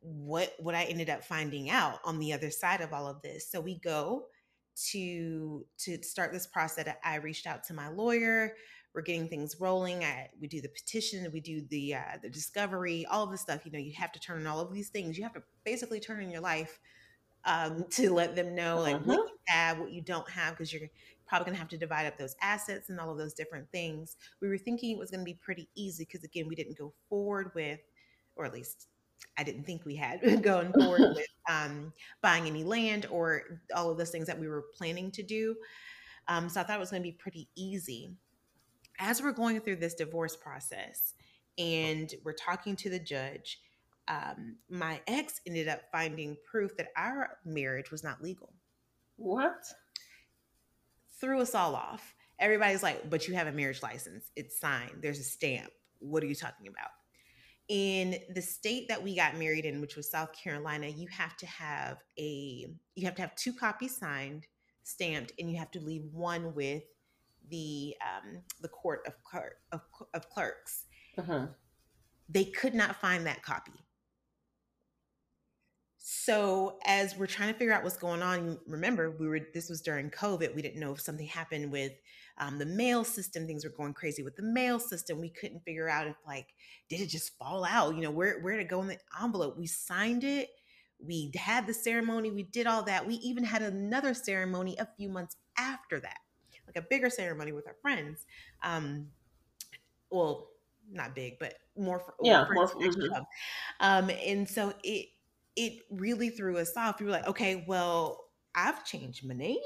what 0.00 0.54
what 0.58 0.74
I 0.74 0.84
ended 0.84 1.10
up 1.10 1.24
finding 1.24 1.70
out 1.70 1.98
on 2.04 2.18
the 2.18 2.32
other 2.32 2.50
side 2.50 2.80
of 2.80 2.92
all 2.92 3.06
of 3.06 3.20
this. 3.22 3.50
So 3.50 3.60
we 3.60 3.78
go 3.80 4.26
to 4.90 5.66
to 5.78 6.02
start 6.02 6.32
this 6.32 6.46
process. 6.46 6.88
I 7.04 7.16
reached 7.16 7.46
out 7.46 7.64
to 7.64 7.74
my 7.74 7.88
lawyer. 7.88 8.54
We're 8.98 9.02
getting 9.02 9.28
things 9.28 9.60
rolling. 9.60 10.02
I, 10.02 10.28
we 10.40 10.48
do 10.48 10.60
the 10.60 10.70
petition. 10.70 11.24
We 11.32 11.38
do 11.38 11.62
the 11.70 11.94
uh, 11.94 12.18
the 12.20 12.28
discovery. 12.28 13.06
All 13.06 13.22
of 13.22 13.30
the 13.30 13.38
stuff. 13.38 13.64
You 13.64 13.70
know, 13.70 13.78
you 13.78 13.92
have 13.92 14.10
to 14.10 14.18
turn 14.18 14.40
in 14.40 14.46
all 14.48 14.58
of 14.58 14.74
these 14.74 14.88
things. 14.88 15.16
You 15.16 15.22
have 15.22 15.34
to 15.34 15.42
basically 15.62 16.00
turn 16.00 16.20
in 16.20 16.32
your 16.32 16.40
life 16.40 16.80
um, 17.44 17.84
to 17.90 18.12
let 18.12 18.34
them 18.34 18.56
know 18.56 18.80
like 18.80 19.00
what 19.02 19.18
you 19.18 19.38
have, 19.46 19.78
what 19.78 19.92
you 19.92 20.02
don't 20.02 20.28
have, 20.28 20.54
because 20.54 20.72
you're 20.72 20.88
probably 21.28 21.44
going 21.44 21.54
to 21.54 21.60
have 21.60 21.68
to 21.68 21.78
divide 21.78 22.06
up 22.06 22.18
those 22.18 22.34
assets 22.42 22.90
and 22.90 22.98
all 22.98 23.08
of 23.08 23.18
those 23.18 23.34
different 23.34 23.70
things. 23.70 24.16
We 24.40 24.48
were 24.48 24.58
thinking 24.58 24.90
it 24.90 24.98
was 24.98 25.12
going 25.12 25.20
to 25.20 25.24
be 25.24 25.38
pretty 25.40 25.68
easy 25.76 26.04
because, 26.04 26.24
again, 26.24 26.48
we 26.48 26.56
didn't 26.56 26.76
go 26.76 26.92
forward 27.08 27.52
with, 27.54 27.78
or 28.34 28.46
at 28.46 28.52
least 28.52 28.88
I 29.38 29.44
didn't 29.44 29.62
think 29.62 29.84
we 29.84 29.94
had 29.94 30.20
going 30.42 30.72
forward 30.72 31.02
with 31.14 31.28
um, 31.48 31.92
buying 32.20 32.48
any 32.48 32.64
land 32.64 33.06
or 33.12 33.60
all 33.76 33.92
of 33.92 33.96
those 33.96 34.10
things 34.10 34.26
that 34.26 34.40
we 34.40 34.48
were 34.48 34.64
planning 34.76 35.12
to 35.12 35.22
do. 35.22 35.54
Um, 36.26 36.48
so 36.48 36.60
I 36.60 36.64
thought 36.64 36.78
it 36.78 36.80
was 36.80 36.90
going 36.90 37.02
to 37.02 37.08
be 37.08 37.16
pretty 37.16 37.48
easy. 37.54 38.16
As 38.98 39.22
we're 39.22 39.32
going 39.32 39.60
through 39.60 39.76
this 39.76 39.94
divorce 39.94 40.36
process 40.36 41.14
and 41.56 42.12
we're 42.24 42.32
talking 42.32 42.76
to 42.76 42.90
the 42.90 42.98
judge, 42.98 43.60
um, 44.08 44.56
my 44.70 45.00
ex 45.06 45.40
ended 45.46 45.68
up 45.68 45.82
finding 45.92 46.36
proof 46.50 46.76
that 46.76 46.88
our 46.96 47.38
marriage 47.44 47.90
was 47.90 48.02
not 48.02 48.22
legal. 48.22 48.52
What? 49.16 49.64
Threw 51.20 51.40
us 51.40 51.54
all 51.54 51.74
off. 51.74 52.14
Everybody's 52.38 52.82
like, 52.82 53.10
but 53.10 53.28
you 53.28 53.34
have 53.34 53.48
a 53.48 53.52
marriage 53.52 53.82
license. 53.82 54.30
It's 54.36 54.58
signed. 54.58 54.98
There's 55.02 55.18
a 55.18 55.24
stamp. 55.24 55.70
What 55.98 56.22
are 56.22 56.26
you 56.26 56.34
talking 56.34 56.68
about? 56.68 56.90
In 57.68 58.16
the 58.34 58.40
state 58.40 58.88
that 58.88 59.02
we 59.02 59.14
got 59.14 59.36
married 59.36 59.64
in, 59.64 59.80
which 59.80 59.96
was 59.96 60.10
South 60.10 60.32
Carolina, 60.32 60.86
you 60.86 61.06
have 61.08 61.36
to 61.36 61.46
have 61.46 61.98
a 62.18 62.66
you 62.94 63.04
have 63.04 63.16
to 63.16 63.22
have 63.22 63.34
two 63.34 63.52
copies 63.52 63.96
signed, 63.96 64.46
stamped, 64.84 65.32
and 65.38 65.50
you 65.50 65.58
have 65.58 65.70
to 65.72 65.80
leave 65.80 66.04
one 66.12 66.54
with 66.54 66.84
the 67.50 67.94
um, 68.02 68.42
the 68.60 68.68
court 68.68 69.00
of 69.06 69.14
clerk 69.24 69.56
of, 69.72 69.82
of 70.14 70.28
clerks. 70.30 70.84
hmm 71.18 71.46
They 72.28 72.44
could 72.46 72.74
not 72.74 72.96
find 73.00 73.26
that 73.26 73.42
copy. 73.42 73.72
so 76.00 76.78
as 76.86 77.16
we're 77.16 77.26
trying 77.26 77.52
to 77.52 77.58
figure 77.58 77.72
out 77.74 77.82
what's 77.84 77.96
going 77.96 78.22
on, 78.22 78.58
remember 78.66 79.10
we 79.10 79.28
were 79.28 79.40
this 79.52 79.68
was 79.68 79.82
during 79.82 80.10
COVID. 80.10 80.54
We 80.54 80.62
didn't 80.62 80.80
know 80.80 80.92
if 80.92 81.00
something 81.00 81.26
happened 81.26 81.70
with 81.70 81.92
um, 82.38 82.58
the 82.58 82.66
mail 82.66 83.04
system. 83.04 83.46
Things 83.46 83.64
were 83.64 83.70
going 83.70 83.94
crazy 83.94 84.22
with 84.22 84.36
the 84.36 84.42
mail 84.42 84.78
system. 84.78 85.20
We 85.20 85.30
couldn't 85.30 85.64
figure 85.64 85.88
out 85.88 86.06
if 86.06 86.16
like 86.26 86.46
did 86.88 87.00
it 87.00 87.08
just 87.08 87.36
fall 87.36 87.64
out? 87.64 87.94
You 87.94 88.02
know 88.02 88.10
where 88.10 88.40
where 88.40 88.56
to 88.56 88.64
go 88.64 88.80
in 88.80 88.88
the 88.88 88.98
envelope. 89.22 89.58
We 89.58 89.66
signed 89.66 90.24
it. 90.24 90.48
We 91.04 91.30
had 91.36 91.66
the 91.66 91.74
ceremony. 91.74 92.30
We 92.30 92.44
did 92.44 92.66
all 92.66 92.82
that. 92.84 93.06
We 93.06 93.14
even 93.16 93.44
had 93.44 93.62
another 93.62 94.14
ceremony 94.14 94.76
a 94.78 94.88
few 94.96 95.08
months 95.08 95.36
after 95.58 96.00
that, 96.00 96.18
like 96.68 96.84
a 96.84 96.86
bigger 96.88 97.10
ceremony 97.10 97.52
with 97.52 97.66
our 97.66 97.76
friends. 97.82 98.26
Um, 98.62 99.12
well, 100.10 100.50
not 100.90 101.14
big, 101.14 101.38
but 101.38 101.54
more 101.76 102.00
for 102.00 102.14
Yeah, 102.20 102.44
more. 102.50 102.72
next 102.80 102.98
mhm. 102.98 103.26
Um, 103.80 104.10
and 104.10 104.48
so 104.48 104.74
it 104.84 105.08
it 105.56 105.82
really 105.90 106.30
threw 106.30 106.58
us 106.58 106.76
off. 106.76 107.00
We 107.00 107.06
were 107.06 107.12
like, 107.12 107.26
okay, 107.28 107.64
well, 107.68 108.30
I've 108.54 108.84
changed 108.86 109.26
my 109.26 109.34
name. 109.34 109.58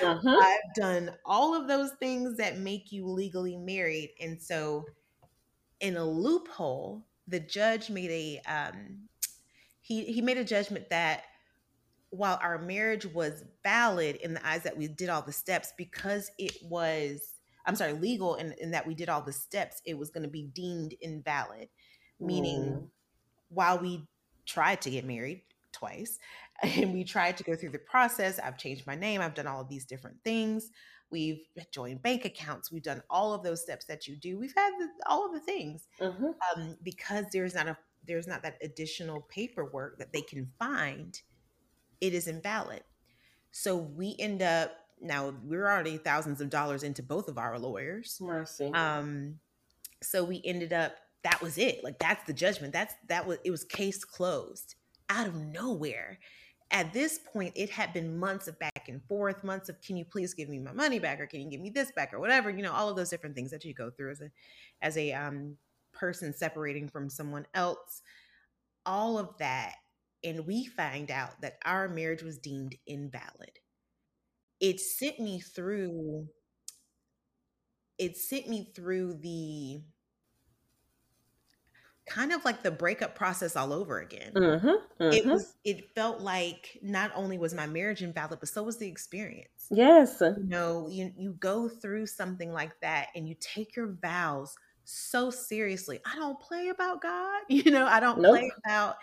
Mhm. 0.00 0.38
I've 0.40 0.74
done 0.74 1.16
all 1.24 1.54
of 1.54 1.68
those 1.68 1.92
things 2.00 2.36
that 2.38 2.58
make 2.58 2.92
you 2.92 3.06
legally 3.06 3.56
married. 3.56 4.14
And 4.20 4.42
so, 4.42 4.90
in 5.80 5.96
a 5.96 6.04
loophole, 6.04 7.06
the 7.26 7.40
judge 7.40 7.90
made 7.90 8.10
a 8.10 8.40
um, 8.50 9.08
he 9.80 10.04
he 10.12 10.22
made 10.22 10.38
a 10.38 10.44
judgment 10.44 10.90
that 10.90 11.24
while 12.10 12.38
our 12.42 12.58
marriage 12.58 13.06
was 13.06 13.44
valid 13.62 14.16
in 14.16 14.34
the 14.34 14.46
eyes 14.46 14.62
that 14.62 14.76
we 14.76 14.88
did 14.88 15.08
all 15.08 15.22
the 15.22 15.32
steps, 15.32 15.72
because 15.76 16.30
it 16.38 16.56
was 16.62 17.34
I'm 17.66 17.76
sorry, 17.76 17.92
legal 17.92 18.36
in, 18.36 18.52
in 18.52 18.70
that 18.70 18.86
we 18.86 18.94
did 18.94 19.10
all 19.10 19.20
the 19.20 19.32
steps, 19.32 19.82
it 19.84 19.98
was 19.98 20.08
going 20.10 20.22
to 20.22 20.30
be 20.30 20.44
deemed 20.54 20.94
invalid. 21.02 21.68
Meaning, 22.18 22.62
Mm. 22.62 22.88
while 23.50 23.78
we 23.78 24.08
tried 24.46 24.80
to 24.82 24.90
get 24.90 25.04
married 25.04 25.42
twice 25.72 26.18
and 26.62 26.94
we 26.94 27.04
tried 27.04 27.36
to 27.36 27.44
go 27.44 27.54
through 27.54 27.70
the 27.70 27.78
process, 27.78 28.38
I've 28.38 28.56
changed 28.56 28.86
my 28.86 28.94
name, 28.94 29.20
I've 29.20 29.34
done 29.34 29.46
all 29.46 29.60
of 29.60 29.68
these 29.68 29.84
different 29.84 30.16
things. 30.24 30.70
We've 31.10 31.40
joined 31.70 32.02
bank 32.02 32.24
accounts, 32.24 32.72
we've 32.72 32.82
done 32.82 33.02
all 33.10 33.34
of 33.34 33.42
those 33.42 33.60
steps 33.62 33.84
that 33.86 34.06
you 34.06 34.16
do. 34.16 34.38
We've 34.38 34.54
had 34.56 34.70
the, 34.78 34.88
all 35.06 35.26
of 35.26 35.32
the 35.34 35.40
things 35.40 35.86
Mhm. 36.00 36.34
um, 36.56 36.76
because 36.82 37.26
there's 37.32 37.54
not 37.54 37.68
a 37.68 37.76
there's 38.06 38.26
not 38.26 38.42
that 38.44 38.56
additional 38.62 39.20
paperwork 39.28 39.98
that 39.98 40.12
they 40.14 40.22
can 40.22 40.50
find. 40.58 41.20
It 42.00 42.14
is 42.14 42.26
invalid. 42.26 42.82
So 43.50 43.76
we 43.76 44.14
end 44.18 44.42
up 44.42 44.72
now 45.00 45.32
we're 45.44 45.66
already 45.66 45.96
thousands 45.96 46.40
of 46.40 46.50
dollars 46.50 46.82
into 46.82 47.02
both 47.02 47.28
of 47.28 47.38
our 47.38 47.58
lawyers. 47.58 48.18
Mercy. 48.20 48.70
Um, 48.74 49.38
so 50.02 50.24
we 50.24 50.42
ended 50.44 50.72
up 50.72 50.96
that 51.24 51.40
was 51.42 51.58
it. 51.58 51.82
Like 51.82 51.98
that's 51.98 52.24
the 52.26 52.32
judgment. 52.32 52.72
That's 52.72 52.94
that 53.08 53.26
was 53.26 53.38
it 53.44 53.50
was 53.50 53.64
case 53.64 54.04
closed 54.04 54.74
out 55.08 55.26
of 55.26 55.34
nowhere. 55.34 56.18
At 56.70 56.92
this 56.92 57.18
point, 57.32 57.54
it 57.56 57.70
had 57.70 57.94
been 57.94 58.18
months 58.18 58.46
of 58.46 58.58
back 58.58 58.88
and 58.88 59.02
forth, 59.04 59.42
months 59.42 59.70
of 59.70 59.80
can 59.80 59.96
you 59.96 60.04
please 60.04 60.34
give 60.34 60.50
me 60.50 60.58
my 60.58 60.72
money 60.72 60.98
back 60.98 61.18
or 61.18 61.26
can 61.26 61.40
you 61.40 61.50
give 61.50 61.62
me 61.62 61.70
this 61.70 61.90
back 61.92 62.12
or 62.12 62.20
whatever, 62.20 62.50
you 62.50 62.62
know, 62.62 62.72
all 62.72 62.90
of 62.90 62.96
those 62.96 63.08
different 63.08 63.34
things 63.34 63.50
that 63.50 63.64
you 63.64 63.72
go 63.72 63.90
through 63.90 64.10
as 64.10 64.20
a 64.20 64.30
as 64.82 64.96
a 64.98 65.12
um 65.12 65.56
person 65.92 66.32
separating 66.32 66.88
from 66.88 67.08
someone 67.08 67.46
else. 67.54 68.02
All 68.86 69.18
of 69.18 69.36
that. 69.38 69.74
And 70.24 70.46
we 70.46 70.66
find 70.66 71.10
out 71.10 71.40
that 71.40 71.58
our 71.64 71.88
marriage 71.88 72.22
was 72.22 72.38
deemed 72.38 72.76
invalid. 72.86 73.60
It 74.60 74.78
sent 74.78 75.18
me 75.18 75.40
through 75.40 76.28
it 77.98 78.16
sent 78.16 78.48
me 78.48 78.72
through 78.74 79.14
the 79.14 79.82
kind 82.06 82.32
of 82.32 82.44
like 82.44 82.62
the 82.62 82.70
breakup 82.70 83.14
process 83.14 83.56
all 83.56 83.72
over 83.72 84.00
again. 84.00 84.34
Mhm. 84.34 84.78
It 85.10 85.24
Mhm. 85.24 85.34
was 85.34 85.56
it 85.64 85.94
felt 85.94 86.20
like 86.22 86.78
not 86.82 87.12
only 87.14 87.38
was 87.38 87.54
my 87.54 87.66
marriage 87.66 88.02
invalid, 88.02 88.40
but 88.40 88.48
so 88.48 88.62
was 88.64 88.78
the 88.78 88.88
experience. 88.88 89.70
Yes. 89.70 90.22
You 90.36 90.44
know, 90.48 90.88
you 90.88 91.12
you 91.16 91.34
go 91.34 91.68
through 91.68 92.06
something 92.08 92.52
like 92.52 92.80
that 92.82 93.08
and 93.16 93.28
you 93.28 93.36
take 93.40 93.76
your 93.76 93.88
vows 94.02 94.56
so 94.84 95.30
seriously. 95.30 96.00
I 96.06 96.16
don't 96.16 96.40
play 96.40 96.68
about 96.70 97.02
God. 97.02 97.42
You 97.50 97.70
know, 97.72 97.86
I 97.86 98.00
don't 98.00 98.22
Nope. 98.22 98.24
play 98.24 98.50
about 98.66 98.96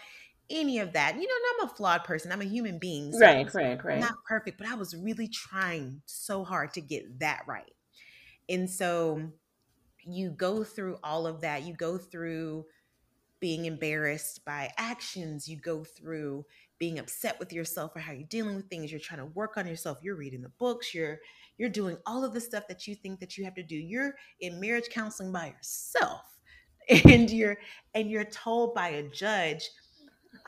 any 0.49 0.79
of 0.79 0.93
that. 0.93 1.15
You 1.15 1.27
know, 1.27 1.63
I'm 1.63 1.69
a 1.69 1.73
flawed 1.73 2.03
person. 2.03 2.31
I'm 2.31 2.41
a 2.41 2.45
human 2.45 2.79
being. 2.79 3.11
So 3.11 3.19
Right. 3.19 3.53
Right. 3.53 3.83
Right. 3.83 3.99
not 3.99 4.15
perfect, 4.27 4.57
but 4.57 4.67
I 4.67 4.75
was 4.75 4.95
really 4.95 5.27
trying 5.27 6.01
so 6.05 6.43
hard 6.43 6.73
to 6.73 6.81
get 6.81 7.19
that 7.19 7.43
right. 7.47 7.71
And 8.49 8.69
so 8.69 9.31
you 10.05 10.29
go 10.29 10.63
through 10.63 10.97
all 11.03 11.25
of 11.27 11.41
that. 11.41 11.63
You 11.63 11.73
go 11.73 11.97
through 11.97 12.65
being 13.39 13.65
embarrassed 13.65 14.45
by 14.45 14.71
actions. 14.77 15.47
You 15.47 15.57
go 15.57 15.83
through 15.83 16.45
being 16.77 16.99
upset 16.99 17.39
with 17.39 17.53
yourself 17.53 17.93
for 17.93 17.99
how 17.99 18.11
you're 18.11 18.27
dealing 18.27 18.55
with 18.55 18.69
things. 18.69 18.91
You're 18.91 18.99
trying 18.99 19.19
to 19.19 19.25
work 19.27 19.57
on 19.57 19.67
yourself. 19.67 19.99
You're 20.01 20.15
reading 20.15 20.41
the 20.41 20.49
books. 20.49 20.93
You're 20.93 21.19
you're 21.57 21.69
doing 21.69 21.97
all 22.05 22.25
of 22.25 22.33
the 22.33 22.41
stuff 22.41 22.67
that 22.67 22.85
you 22.85 22.95
think 22.95 23.19
that 23.21 23.37
you 23.37 23.45
have 23.45 23.55
to 23.55 23.63
do. 23.63 23.75
You're 23.75 24.15
in 24.41 24.59
marriage 24.59 24.89
counseling 24.91 25.31
by 25.31 25.47
yourself. 25.47 26.21
And 26.87 27.31
you're 27.31 27.57
and 27.95 28.11
you're 28.11 28.25
told 28.25 28.75
by 28.75 28.89
a 28.89 29.09
judge 29.09 29.67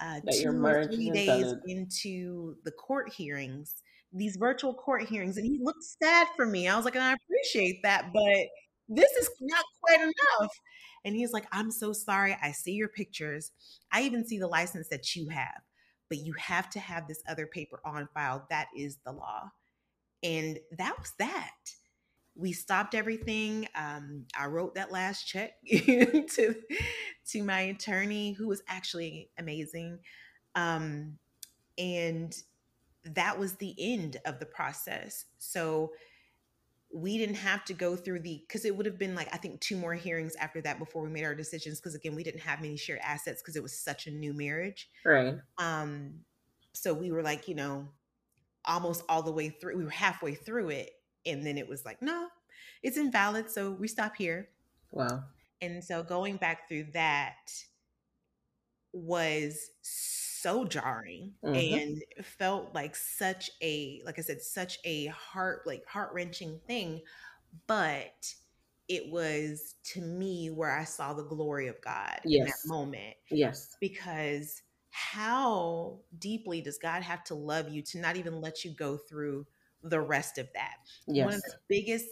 uh, 0.02 0.20
two 0.32 0.66
or 0.66 0.86
three 0.86 1.10
days 1.10 1.54
into 1.68 2.56
the 2.64 2.72
court 2.72 3.12
hearings, 3.12 3.76
these 4.14 4.38
virtual 4.38 4.74
court 4.74 5.04
hearings, 5.04 5.38
and 5.38 5.46
he 5.46 5.60
looked 5.62 5.84
sad 5.84 6.28
for 6.36 6.46
me. 6.46 6.68
I 6.68 6.76
was 6.76 6.86
like, 6.86 6.96
and 6.96 7.04
I 7.04 7.14
appreciate 7.14 7.82
that, 7.84 8.12
but 8.14 8.48
this 8.90 9.12
is 9.12 9.30
not 9.42 9.66
quite 9.82 10.02
enough. 10.02 10.52
And 11.06 11.16
he's 11.16 11.32
like, 11.32 11.46
I'm 11.52 11.72
so 11.72 11.94
sorry. 11.94 12.38
I 12.42 12.52
see 12.52 12.74
your 12.74 12.90
pictures. 12.90 13.52
I 13.92 14.04
even 14.04 14.26
see 14.26 14.40
the 14.40 14.48
license 14.48 14.88
that 14.90 15.16
you 15.16 15.30
have, 15.30 15.62
but 16.10 16.20
you 16.20 16.34
have 16.40 16.70
to 16.72 16.80
have 16.80 17.08
this 17.08 17.22
other 17.30 17.48
paper 17.48 17.80
on 17.86 18.08
file. 18.14 18.46
That 18.50 18.68
is 18.76 18.98
the 19.06 19.12
law. 19.12 19.50
And 20.24 20.58
that 20.78 20.98
was 20.98 21.14
that. 21.20 21.52
We 22.38 22.54
stopped 22.54 22.94
everything. 22.94 23.68
Um, 23.76 24.26
I 24.38 24.46
wrote 24.46 24.76
that 24.76 24.92
last 24.92 25.28
check 25.28 25.54
to 25.68 26.56
to 27.32 27.44
my 27.44 27.62
attorney, 27.62 28.34
who 28.34 28.48
was 28.48 28.62
actually 28.68 29.30
amazing. 29.38 30.00
Um, 30.56 31.18
and 31.78 32.36
that 33.04 33.40
was 33.40 33.54
the 33.54 33.76
end 33.78 34.18
of 34.26 34.40
the 34.40 34.46
process. 34.46 35.26
So 35.38 35.92
we 36.94 37.18
didn't 37.18 37.36
have 37.36 37.66
to 37.66 37.74
go 37.74 37.96
through 37.96 38.22
the 38.22 38.44
because 38.48 38.66
it 38.66 38.76
would 38.76 38.86
have 38.86 38.98
been 38.98 39.14
like 39.14 39.28
I 39.34 39.38
think 39.38 39.60
two 39.60 39.78
more 39.78 39.94
hearings 39.94 40.36
after 40.36 40.62
that 40.62 40.80
before 40.80 41.04
we 41.04 41.10
made 41.10 41.26
our 41.26 41.36
decisions. 41.36 41.80
Because 41.80 41.96
again, 41.96 42.16
we 42.16 42.24
didn't 42.24 42.42
have 42.42 42.62
many 42.62 42.78
shared 42.78 43.00
assets 43.04 43.42
because 43.42 43.56
it 43.56 43.64
was 43.64 43.78
such 43.78 44.08
a 44.08 44.12
new 44.12 44.34
marriage. 44.34 44.90
Right. 45.06 45.36
Um, 45.58 46.22
so 46.74 46.94
we 46.94 47.12
were 47.12 47.24
like, 47.24 47.48
you 47.48 47.56
know, 47.56 47.90
almost 48.66 49.04
all 49.10 49.22
the 49.22 49.32
way 49.32 49.50
through. 49.50 49.78
We 49.78 49.84
were 49.84 49.90
halfway 49.90 50.36
through 50.36 50.70
it, 50.70 50.92
and 51.28 51.46
then 51.46 51.58
it 51.58 51.68
was 51.68 51.86
like, 51.86 52.02
no, 52.02 52.28
it's 52.82 52.98
invalid. 52.98 53.50
So 53.52 53.72
we 53.72 53.88
stop 53.88 54.16
here. 54.16 54.50
Wow. 54.92 55.24
And 55.62 55.84
so 55.84 56.04
going 56.04 56.38
back 56.38 56.68
through 56.68 56.88
that 56.94 57.52
was 58.94 59.70
so 59.82 60.66
jarring 60.66 61.34
Mhm. 61.44 62.04
and 62.16 62.26
felt 62.26 62.74
like 62.74 62.96
such 62.96 63.52
a 63.62 64.02
like 64.06 64.18
I 64.18 64.22
said 64.22 64.42
such 64.42 64.80
a 64.86 65.08
heart 65.08 65.68
like 65.68 65.86
heart-wrenching 65.86 66.60
thing 66.66 67.02
but 67.68 68.34
it 68.88 69.12
was 69.12 69.76
to 69.84 70.02
me 70.02 70.50
where 70.50 70.72
I 70.72 70.84
saw 70.86 71.14
the 71.14 71.26
glory 71.26 71.68
of 71.68 71.80
God 71.82 72.20
in 72.24 72.46
that 72.46 72.56
moment 72.66 73.18
Yes. 73.30 73.76
because 73.80 74.62
how 74.90 76.00
deeply 76.18 76.62
does 76.62 76.78
God 76.78 77.04
have 77.04 77.24
to 77.26 77.36
love 77.36 77.70
you 77.70 77.82
to 77.84 78.00
not 78.00 78.16
even 78.16 78.42
let 78.42 78.64
you 78.64 78.72
go 78.72 78.98
through 78.98 79.46
the 79.84 80.02
rest 80.02 80.38
of 80.38 80.48
that. 80.54 80.76
One 81.14 81.34
of 81.36 81.42
the 81.44 81.56
biggest 81.70 82.08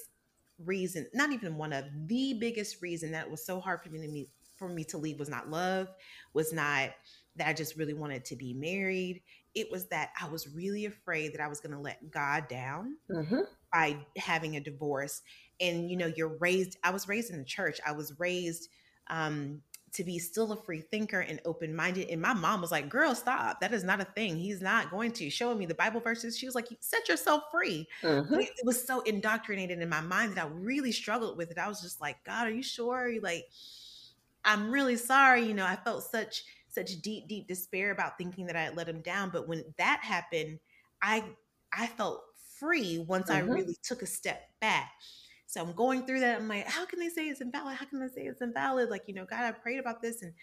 reason 0.57 1.05
not 1.13 1.31
even 1.33 1.57
one 1.57 1.73
of 1.73 1.83
the 2.07 2.33
biggest 2.39 2.81
reason 2.81 3.11
that 3.11 3.29
was 3.29 3.45
so 3.45 3.59
hard 3.59 3.81
for 3.83 3.89
me 3.89 3.99
to 3.99 4.07
me 4.07 4.29
for 4.55 4.69
me 4.69 4.85
to 4.85 4.97
leave 4.97 5.19
was 5.19 5.27
not 5.27 5.49
love 5.49 5.89
was 6.33 6.53
not 6.53 6.91
that 7.35 7.47
i 7.49 7.53
just 7.53 7.75
really 7.75 7.93
wanted 7.93 8.23
to 8.23 8.37
be 8.37 8.53
married. 8.53 9.21
It 9.53 9.69
was 9.69 9.87
that 9.89 10.11
i 10.21 10.27
was 10.29 10.47
really 10.47 10.85
afraid 10.85 11.33
that 11.33 11.41
i 11.41 11.47
was 11.47 11.59
going 11.59 11.73
to 11.75 11.79
let 11.81 12.09
god 12.09 12.47
down 12.47 12.97
Mhm. 13.09 13.45
by 13.73 14.05
having 14.17 14.55
a 14.55 14.61
divorce. 14.61 15.21
And 15.59 15.89
you 15.89 15.97
know 15.97 16.07
you're 16.15 16.37
raised 16.37 16.77
i 16.83 16.91
was 16.91 17.07
raised 17.07 17.31
in 17.31 17.37
the 17.37 17.45
church. 17.45 17.79
I 17.85 17.91
was 17.93 18.19
raised 18.19 18.69
um 19.07 19.61
to 19.95 20.03
be 20.03 20.19
still 20.19 20.51
a 20.51 20.57
free 20.63 20.81
thinker 20.81 21.19
and 21.19 21.41
open-minded 21.45 22.09
and 22.09 22.21
my 22.21 22.33
mom 22.33 22.61
was 22.61 22.71
like 22.71 22.89
girl 22.89 23.15
stop 23.15 23.59
that 23.61 23.73
is 23.73 23.83
not 23.83 24.01
a 24.01 24.05
thing 24.05 24.37
he's 24.37 24.61
not 24.61 24.91
going 24.91 25.11
to 25.11 25.29
showing 25.29 25.57
me 25.57 25.65
the 25.65 25.75
bible 25.75 25.99
verses 26.01 26.37
she 26.37 26.45
was 26.45 26.55
like 26.55 26.67
set 26.81 27.07
yourself 27.09 27.43
free 27.51 27.87
Mhm. 28.03 28.45
it 28.57 28.65
was 28.65 28.85
so 28.85 29.01
indoctrinated 29.01 29.79
in 29.81 29.89
my 29.89 30.01
mind 30.01 30.35
that 30.35 30.45
I 30.45 30.49
really 30.49 30.91
struggled 30.91 31.37
with 31.37 31.51
it. 31.51 31.57
I 31.57 31.67
was 31.67 31.81
just 31.81 32.01
like, 32.01 32.23
God, 32.25 32.47
are 32.47 32.51
you 32.51 32.63
sure? 32.63 33.07
You 33.07 33.21
like, 33.21 33.45
I'm 34.43 34.71
really 34.71 34.97
sorry. 34.97 35.41
You 35.45 35.53
know, 35.53 35.65
I 35.65 35.75
felt 35.75 36.03
such 36.03 36.43
such 36.67 37.01
deep, 37.01 37.27
deep 37.27 37.47
despair 37.47 37.91
about 37.91 38.17
thinking 38.17 38.47
that 38.47 38.55
I 38.55 38.63
had 38.63 38.75
let 38.75 38.89
him 38.89 39.01
down. 39.01 39.29
But 39.29 39.47
when 39.47 39.73
that 39.77 40.01
happened, 40.03 40.59
I 41.01 41.35
I 41.71 41.87
felt 41.87 42.23
free 42.59 42.99
once 42.99 43.29
I 43.29 43.39
Mhm. 43.39 43.39
really 43.39 43.75
took 43.83 44.01
a 44.01 44.05
step 44.07 44.49
back. 44.61 44.91
So 45.55 45.61
I'm 45.61 45.71
going 45.71 46.05
through 46.05 46.19
that. 46.19 46.41
I'm 46.41 46.49
like, 46.49 46.67
how 46.67 46.85
can 46.85 46.99
they 46.99 47.07
say 47.07 47.29
it's 47.29 47.39
invalid? 47.39 47.77
How 47.77 47.85
can 47.85 48.01
they 48.01 48.09
say 48.09 48.27
it's 48.27 48.41
invalid? 48.41 48.89
Like, 48.89 49.03
you 49.07 49.13
know, 49.13 49.23
God, 49.23 49.39
I 49.39 49.53
prayed 49.53 49.79
about 49.79 50.01
this 50.01 50.21
and 50.21 50.33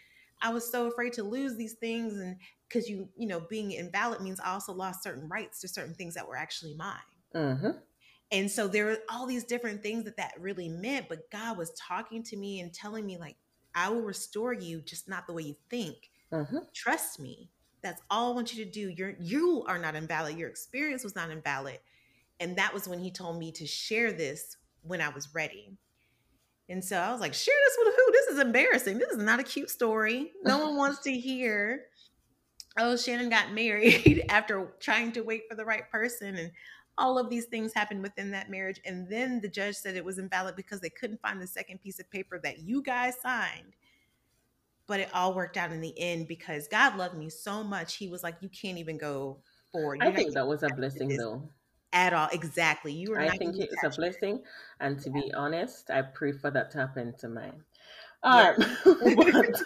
I 0.40 0.50
was 0.54 0.72
so 0.72 0.86
afraid 0.86 1.12
to 1.12 1.22
lose 1.22 1.54
these 1.54 1.74
things. 1.74 2.14
And 2.14 2.38
because 2.66 2.88
you, 2.88 3.10
you 3.14 3.26
know, 3.26 3.40
being 3.40 3.72
invalid 3.72 4.22
means 4.22 4.40
I 4.40 4.54
also 4.54 4.72
lost 4.72 5.02
certain 5.02 5.28
rights 5.28 5.60
to 5.60 5.68
certain 5.68 5.94
things 5.94 6.14
that 6.14 6.26
were 6.26 6.38
actually 6.38 6.74
mine. 6.76 6.96
Mm-hmm. 7.34 7.70
And 8.30 8.50
so 8.50 8.66
there 8.66 8.86
were 8.86 8.98
all 9.10 9.26
these 9.26 9.44
different 9.44 9.82
things 9.82 10.04
that 10.04 10.16
that 10.16 10.32
really 10.40 10.70
meant. 10.70 11.10
But 11.10 11.30
God 11.30 11.58
was 11.58 11.72
talking 11.72 12.22
to 12.22 12.36
me 12.38 12.60
and 12.60 12.72
telling 12.72 13.04
me, 13.04 13.18
like, 13.18 13.36
I 13.74 13.90
will 13.90 14.00
restore 14.00 14.54
you, 14.54 14.80
just 14.80 15.10
not 15.10 15.26
the 15.26 15.34
way 15.34 15.42
you 15.42 15.56
think. 15.68 16.10
Mm-hmm. 16.32 16.56
Trust 16.72 17.20
me. 17.20 17.50
That's 17.82 18.00
all 18.08 18.32
I 18.32 18.34
want 18.34 18.54
you 18.54 18.64
to 18.64 18.70
do. 18.70 18.88
You're 18.88 19.16
you 19.20 19.62
are 19.68 19.78
not 19.78 19.94
invalid. 19.94 20.38
Your 20.38 20.48
experience 20.48 21.04
was 21.04 21.14
not 21.14 21.28
invalid. 21.28 21.80
And 22.40 22.56
that 22.56 22.72
was 22.72 22.88
when 22.88 22.98
he 22.98 23.10
told 23.10 23.38
me 23.38 23.52
to 23.52 23.66
share 23.66 24.10
this 24.10 24.56
when 24.82 25.00
I 25.00 25.08
was 25.08 25.34
ready. 25.34 25.76
And 26.68 26.84
so 26.84 26.96
I 26.96 27.12
was 27.12 27.20
like, 27.20 27.34
share 27.34 27.54
this 27.66 27.76
with 27.78 27.94
who? 27.94 28.12
This 28.12 28.26
is 28.28 28.38
embarrassing. 28.38 28.98
This 28.98 29.10
is 29.10 29.18
not 29.18 29.40
a 29.40 29.44
cute 29.44 29.70
story. 29.70 30.32
No 30.44 30.58
one 30.58 30.76
wants 30.76 31.00
to 31.02 31.12
hear. 31.12 31.86
Oh, 32.78 32.96
Shannon 32.96 33.28
got 33.28 33.52
married 33.52 34.24
after 34.28 34.72
trying 34.80 35.12
to 35.12 35.20
wait 35.22 35.42
for 35.48 35.54
the 35.54 35.64
right 35.64 35.90
person. 35.90 36.36
And 36.36 36.50
all 36.96 37.18
of 37.18 37.28
these 37.28 37.46
things 37.46 37.74
happened 37.74 38.02
within 38.02 38.30
that 38.30 38.50
marriage. 38.50 38.80
And 38.84 39.08
then 39.08 39.40
the 39.40 39.48
judge 39.48 39.76
said 39.76 39.96
it 39.96 40.04
was 40.04 40.18
invalid 40.18 40.56
because 40.56 40.80
they 40.80 40.90
couldn't 40.90 41.20
find 41.20 41.40
the 41.40 41.46
second 41.46 41.80
piece 41.82 41.98
of 41.98 42.10
paper 42.10 42.40
that 42.42 42.60
you 42.60 42.82
guys 42.82 43.20
signed. 43.20 43.76
But 44.86 45.00
it 45.00 45.10
all 45.14 45.34
worked 45.34 45.56
out 45.56 45.72
in 45.72 45.80
the 45.80 45.94
end 45.98 46.28
because 46.28 46.68
God 46.68 46.96
loved 46.96 47.16
me 47.16 47.28
so 47.28 47.62
much. 47.62 47.96
He 47.96 48.08
was 48.08 48.22
like, 48.22 48.36
You 48.40 48.48
can't 48.48 48.78
even 48.78 48.98
go 48.98 49.38
forward. 49.72 49.98
I 50.00 50.06
You're 50.06 50.12
not 50.12 50.18
think 50.18 50.34
that 50.34 50.46
was 50.46 50.62
a 50.62 50.68
blessing, 50.68 51.16
though. 51.16 51.48
At 51.92 52.12
all. 52.14 52.28
Exactly. 52.32 52.92
You 52.92 53.14
are 53.14 53.20
I 53.20 53.36
think 53.36 53.56
it's 53.58 53.72
a 53.82 53.86
attached 53.86 53.98
it. 53.98 54.00
blessing, 54.00 54.42
and 54.80 54.98
to 55.02 55.10
be 55.10 55.32
honest, 55.34 55.90
I 55.90 56.02
prayed 56.02 56.40
for 56.40 56.50
that 56.50 56.70
to 56.72 56.78
happen 56.78 57.14
to 57.18 57.28
mine. 57.28 57.62
Yeah. 58.24 58.30
All 58.30 58.54
right, 58.56 58.56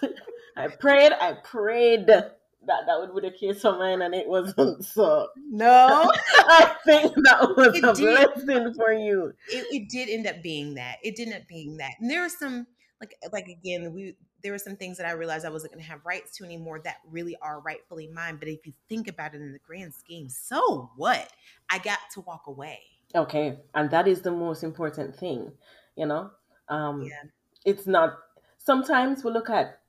but 0.01 0.13
I 0.57 0.69
prayed, 0.69 1.13
I 1.13 1.35
prayed 1.45 2.07
that 2.09 2.39
that 2.67 2.99
would 2.99 3.15
be 3.23 3.29
the 3.29 3.37
case 3.37 3.63
for 3.63 3.79
mine, 3.79 4.03
and 4.03 4.15
it 4.15 4.27
wasn't. 4.27 4.85
So 4.85 5.29
No. 5.51 6.11
I 6.35 6.75
think 6.85 7.15
that 7.15 7.55
was 7.57 7.77
It 7.77 7.85
a 7.85 7.93
did. 7.93 8.35
blessing 8.45 8.75
for 8.75 8.93
you. 8.93 9.33
it, 9.53 9.67
it 9.71 9.89
did 9.89 10.09
end 10.09 10.27
up 10.27 10.43
being 10.43 10.75
that. 10.75 10.97
It 11.05 11.15
did 11.15 11.29
end 11.29 11.37
up 11.43 11.49
being 11.49 11.77
that. 11.77 11.93
And 12.01 12.11
there 12.11 12.23
were 12.23 12.29
some 12.29 12.67
like 13.01 13.15
like 13.33 13.47
again, 13.47 13.93
we 13.93 14.17
there 14.43 14.53
were 14.53 14.59
some 14.59 14.77
things 14.77 14.99
that 14.99 15.07
I 15.07 15.13
realized 15.13 15.45
I 15.45 15.51
wasn't 15.51 15.73
gonna 15.73 15.85
have 15.85 16.05
rights 16.05 16.37
to 16.39 16.45
anymore 16.45 16.81
that 16.81 16.99
really 17.11 17.37
are 17.43 17.61
rightfully 17.61 18.09
mine. 18.09 18.37
But 18.37 18.49
if 18.49 18.67
you 18.67 18.73
think 18.89 19.09
about 19.09 19.35
it 19.35 19.41
in 19.41 19.53
the 19.53 19.59
grand 19.59 19.95
scheme, 19.95 20.29
so 20.29 20.91
what? 20.97 21.33
I 21.71 21.79
got 21.79 21.99
to 22.15 22.21
walk 22.21 22.47
away. 22.47 22.81
Okay, 23.15 23.59
and 23.75 23.91
that 23.91 24.07
is 24.07 24.23
the 24.23 24.31
most 24.31 24.63
important 24.63 25.17
thing, 25.17 25.53
you 25.97 26.07
know. 26.07 26.31
Um, 26.69 27.03
Yeah. 27.03 27.23
it's 27.65 27.87
not. 27.87 28.19
Sometimes 28.59 29.25
we 29.25 29.31
look 29.31 29.49
at, 29.49 29.81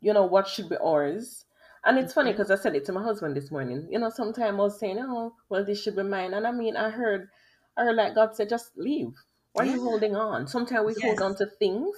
you 0.00 0.12
know, 0.12 0.24
what 0.24 0.48
should 0.48 0.68
be 0.68 0.76
ours, 0.78 1.44
and 1.84 1.98
it's 1.98 2.12
funny 2.14 2.32
because 2.32 2.50
I 2.50 2.56
said 2.56 2.74
it 2.76 2.84
to 2.86 2.92
my 2.92 3.02
husband 3.02 3.36
this 3.36 3.50
morning. 3.50 3.88
You 3.90 3.98
know, 3.98 4.10
sometimes 4.10 4.54
I 4.54 4.62
was 4.62 4.78
saying, 4.78 4.98
"Oh, 5.00 5.34
well, 5.48 5.64
this 5.64 5.82
should 5.82 5.96
be 5.96 6.02
mine," 6.02 6.34
and 6.34 6.46
I 6.46 6.52
mean, 6.52 6.76
I 6.76 6.90
heard, 6.90 7.28
I 7.76 7.84
heard 7.84 7.96
like 7.96 8.14
God 8.14 8.34
said, 8.34 8.48
"Just 8.48 8.76
leave." 8.76 9.14
Why 9.52 9.64
are 9.64 9.66
you 9.66 9.82
holding 9.82 10.14
on? 10.16 10.46
Sometimes 10.46 10.86
we 10.86 11.00
hold 11.02 11.20
on 11.20 11.34
to 11.36 11.46
things. 11.46 11.96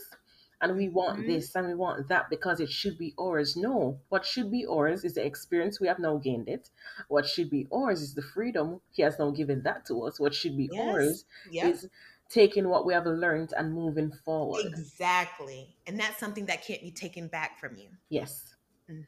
And 0.62 0.76
we 0.76 0.88
want 0.90 1.20
Mhm. 1.20 1.26
this 1.26 1.54
and 1.56 1.66
we 1.66 1.74
want 1.74 2.08
that 2.08 2.28
because 2.28 2.60
it 2.60 2.70
should 2.70 2.98
be 2.98 3.14
ours. 3.18 3.56
No, 3.56 4.00
what 4.10 4.26
should 4.26 4.50
be 4.50 4.66
ours 4.66 5.04
is 5.04 5.14
the 5.14 5.24
experience 5.24 5.80
we 5.80 5.88
have 5.88 5.98
now 5.98 6.18
gained 6.18 6.48
it. 6.48 6.68
What 7.08 7.26
should 7.26 7.48
be 7.50 7.66
ours 7.72 8.02
is 8.02 8.14
the 8.14 8.22
freedom 8.22 8.80
He 8.92 9.02
has 9.02 9.18
now 9.18 9.30
given 9.30 9.62
that 9.62 9.86
to 9.86 10.02
us. 10.04 10.20
What 10.20 10.34
should 10.34 10.56
be 10.56 10.68
Yes. 10.72 10.78
ours 10.78 11.24
Yep. 11.50 11.74
is 11.74 11.88
taking 12.28 12.68
what 12.68 12.84
we 12.86 12.92
have 12.94 13.06
learned 13.06 13.52
and 13.56 13.72
moving 13.74 14.12
forward. 14.12 14.66
Exactly. 14.66 15.76
And 15.86 15.98
that's 15.98 16.18
something 16.18 16.46
that 16.46 16.62
can't 16.62 16.82
be 16.82 16.90
taken 16.90 17.28
back 17.28 17.58
from 17.58 17.76
you. 17.76 17.88
Yes. 18.08 18.54
hmm 18.86 19.04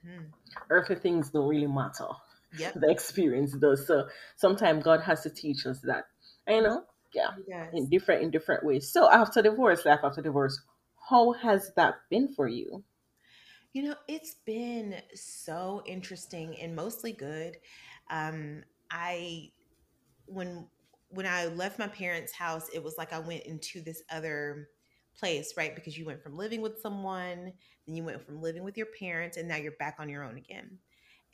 Earthly 0.70 0.96
things 0.96 1.30
don't 1.30 1.48
really 1.48 1.66
matter. 1.66 2.08
Yep. 2.58 2.74
The 2.80 2.90
experience 2.90 3.52
does. 3.54 3.86
So 3.86 4.08
sometimes 4.36 4.84
God 4.84 5.00
has 5.02 5.22
to 5.22 5.30
teach 5.30 5.66
us 5.66 5.80
that. 5.80 6.04
You 6.48 6.62
know, 6.62 6.84
yeah, 7.14 7.30
does. 7.48 7.74
in 7.74 7.88
different 7.88 8.22
in 8.22 8.30
different 8.30 8.64
ways. 8.64 8.90
So 8.90 9.08
after 9.10 9.40
divorce, 9.42 9.84
life 9.84 10.00
after 10.02 10.20
divorce, 10.22 10.60
how 11.12 11.32
has 11.32 11.74
that 11.74 12.08
been 12.10 12.34
for 12.34 12.48
you? 12.48 12.84
You 13.72 13.82
know, 13.84 13.96
it's 14.08 14.34
been 14.44 15.00
so 15.14 15.82
interesting 15.86 16.58
and 16.60 16.76
mostly 16.76 17.12
good. 17.12 17.58
Um, 18.10 18.64
I 18.90 19.52
when 20.26 20.68
when 21.10 21.26
I 21.26 21.46
left 21.46 21.78
my 21.78 21.88
parents' 21.88 22.32
house, 22.32 22.68
it 22.70 22.82
was 22.82 22.96
like 22.98 23.12
I 23.12 23.20
went 23.20 23.44
into 23.44 23.82
this 23.82 24.02
other 24.10 24.70
place, 25.14 25.54
right? 25.56 25.74
Because 25.74 25.98
you 25.98 26.06
went 26.06 26.22
from 26.22 26.36
living 26.36 26.62
with 26.62 26.80
someone, 26.80 27.54
then 27.86 27.96
you 27.96 28.04
went 28.04 28.24
from 28.26 28.40
living 28.42 28.64
with 28.64 28.76
your 28.78 28.88
parents, 28.98 29.36
and 29.38 29.48
now 29.48 29.56
you're 29.56 29.72
back 29.78 29.96
on 30.00 30.08
your 30.08 30.24
own 30.24 30.38
again. 30.38 30.80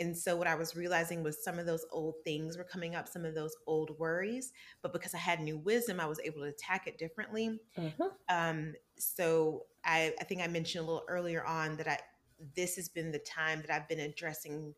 And 0.01 0.17
so 0.17 0.37
what 0.37 0.49
I 0.49 0.57
was 0.57 0.77
realizing 0.77 1.23
was 1.25 1.45
some 1.45 1.59
of 1.59 1.67
those 1.67 1.87
old 1.93 2.17
things 2.25 2.59
were 2.59 2.65
coming 2.65 2.95
up, 2.97 3.09
some 3.09 3.25
of 3.25 3.35
those 3.35 3.57
old 3.67 3.99
worries, 3.99 4.53
but 4.83 4.93
because 4.93 5.15
I 5.15 5.19
had 5.19 5.41
new 5.41 5.59
wisdom, 5.59 6.01
I 6.01 6.07
was 6.07 6.21
able 6.21 6.41
to 6.43 6.49
attack 6.49 6.87
it 6.89 6.99
differently 6.99 7.61
Mhm. 7.77 8.19
um 8.29 8.75
so 8.99 9.67
I, 9.85 10.15
I 10.21 10.25
think 10.25 10.41
i 10.43 10.47
mentioned 10.47 10.85
a 10.85 10.87
little 10.87 11.07
earlier 11.09 11.45
on 11.45 11.77
that 11.77 11.89
i 11.89 11.99
this 12.55 12.77
has 12.77 12.89
been 12.89 13.11
the 13.13 13.19
time 13.19 13.61
that 13.63 13.71
i've 13.71 13.89
been 13.89 14.01
addressing 14.01 14.75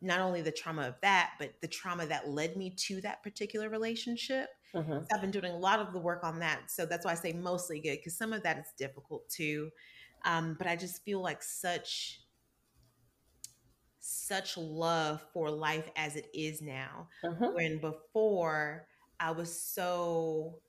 not 0.00 0.20
only 0.20 0.42
the 0.42 0.52
trauma 0.52 0.82
of 0.88 0.96
that 1.02 1.34
but 1.38 1.60
the 1.60 1.68
trauma 1.68 2.06
that 2.06 2.28
led 2.28 2.56
me 2.56 2.70
to 2.70 3.00
that 3.02 3.22
particular 3.22 3.68
relationship 3.68 4.50
Mhm. 4.74 5.08
So 5.10 5.16
i've 5.16 5.20
been 5.20 5.30
doing 5.30 5.46
a 5.52 5.56
lot 5.58 5.80
of 5.80 5.92
the 5.92 5.98
work 6.00 6.24
on 6.24 6.38
that 6.40 6.70
so 6.70 6.86
that's 6.86 7.04
why 7.04 7.12
i 7.12 7.14
say 7.14 7.32
mostly 7.32 7.80
good 7.80 7.98
because 7.98 8.16
some 8.16 8.32
of 8.32 8.42
that 8.44 8.58
is 8.58 8.72
difficult 8.78 9.28
too 9.28 9.70
um, 10.24 10.54
but 10.58 10.66
i 10.66 10.76
just 10.76 11.04
feel 11.04 11.20
like 11.20 11.42
such 11.42 12.20
such 13.98 14.56
love 14.56 15.22
for 15.32 15.50
life 15.50 15.88
as 15.96 16.16
it 16.16 16.28
is 16.34 16.60
now 16.60 17.08
Mhm. 17.22 17.52
when 17.52 17.80
before 17.80 18.88
I 19.20 19.30
was 19.30 19.60
so 19.60 20.62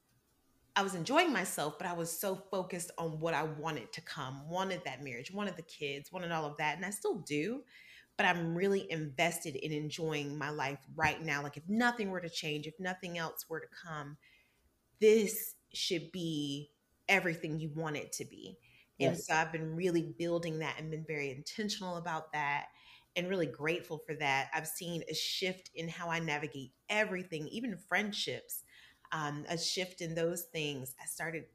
I 0.75 0.81
was 0.81 0.95
enjoying 0.95 1.31
myself, 1.31 1.77
but 1.77 1.85
I 1.87 1.93
was 1.93 2.17
so 2.17 2.35
focused 2.35 2.91
on 2.97 3.19
what 3.19 3.33
I 3.35 3.43
wanted 3.43 3.91
to 3.93 4.01
come, 4.01 4.49
wanted 4.49 4.83
that 4.85 5.03
marriage, 5.03 5.31
wanted 5.31 5.55
the 5.55 5.61
kids, 5.63 6.11
wanted 6.11 6.31
all 6.31 6.45
of 6.45 6.57
that, 6.57 6.75
and 6.77 6.85
I 6.85 6.89
still 6.89 7.19
do. 7.19 7.63
But 8.17 8.25
I'm 8.27 8.55
really 8.55 8.89
invested 8.91 9.55
in 9.55 9.71
enjoying 9.71 10.37
my 10.37 10.49
life 10.49 10.79
right 10.95 11.21
now. 11.21 11.43
Like 11.43 11.57
if 11.57 11.67
nothing 11.67 12.09
were 12.09 12.21
to 12.21 12.29
change, 12.29 12.67
if 12.67 12.79
nothing 12.79 13.17
else 13.17 13.47
were 13.49 13.59
to 13.59 13.67
come, 13.67 14.17
this 14.99 15.55
should 15.73 16.11
be 16.11 16.71
everything 17.09 17.59
you 17.59 17.69
want 17.69 17.97
it 17.97 18.11
to 18.13 18.25
be. 18.25 18.57
And 18.99 19.17
Yes. 19.17 19.23
so 19.23 19.33
I've 19.35 19.51
been 19.51 19.75
really 19.75 20.15
building 20.17 20.59
that 20.59 20.79
and 20.79 20.91
been 20.91 21.05
very 21.05 21.31
intentional 21.31 21.97
about 21.97 22.31
that 22.33 22.67
and 23.15 23.29
really 23.29 23.47
grateful 23.47 23.99
for 23.99 24.15
that. 24.15 24.49
I've 24.53 24.67
seen 24.67 25.03
a 25.09 25.13
shift 25.13 25.69
in 25.75 25.89
how 25.89 26.09
I 26.09 26.19
navigate 26.19 26.71
everything, 26.89 27.47
even 27.49 27.77
friendships, 27.77 28.62
um, 29.13 29.45
a 29.49 29.57
shift 29.59 30.01
in 30.01 30.15
those 30.15 30.43
things. 30.45 30.95
I 31.01 31.05
started 31.07 31.45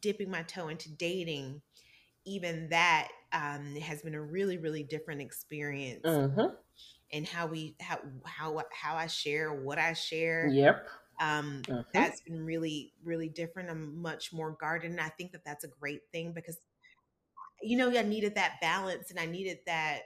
dipping 0.00 0.30
my 0.30 0.44
toe 0.44 0.68
into 0.68 0.90
dating. 0.92 1.62
Even 2.26 2.68
that 2.70 3.08
um, 3.32 3.76
has 3.76 4.02
been 4.02 4.14
a 4.14 4.22
really, 4.22 4.58
really 4.58 4.84
different 4.84 5.22
experience 5.22 6.20
Mhm. 6.20 6.56
and 7.12 7.26
how 7.26 7.46
we 7.46 7.76
how 7.80 8.00
how 8.24 8.62
how 8.72 8.96
I 8.96 9.06
share 9.06 9.52
what 9.54 9.78
I 9.78 9.92
share. 9.94 10.56
Yep. 10.56 10.88
Um, 11.20 11.68
Mhm. 11.68 11.82
that's 11.94 12.20
been 12.22 12.44
really, 12.44 12.94
really 13.04 13.28
different. 13.28 13.70
I'm 13.70 14.00
much 14.02 14.32
more 14.32 14.52
guarded, 14.52 14.90
and 14.92 15.00
I 15.00 15.10
think 15.10 15.32
that 15.32 15.44
that's 15.44 15.64
a 15.64 15.68
great 15.68 16.02
thing 16.12 16.32
because 16.34 16.58
you 17.62 17.76
know 17.76 17.90
I 17.96 18.02
needed 18.02 18.34
that 18.34 18.60
balance, 18.60 19.10
and 19.10 19.18
I 19.20 19.26
needed 19.26 19.58
that. 19.66 20.02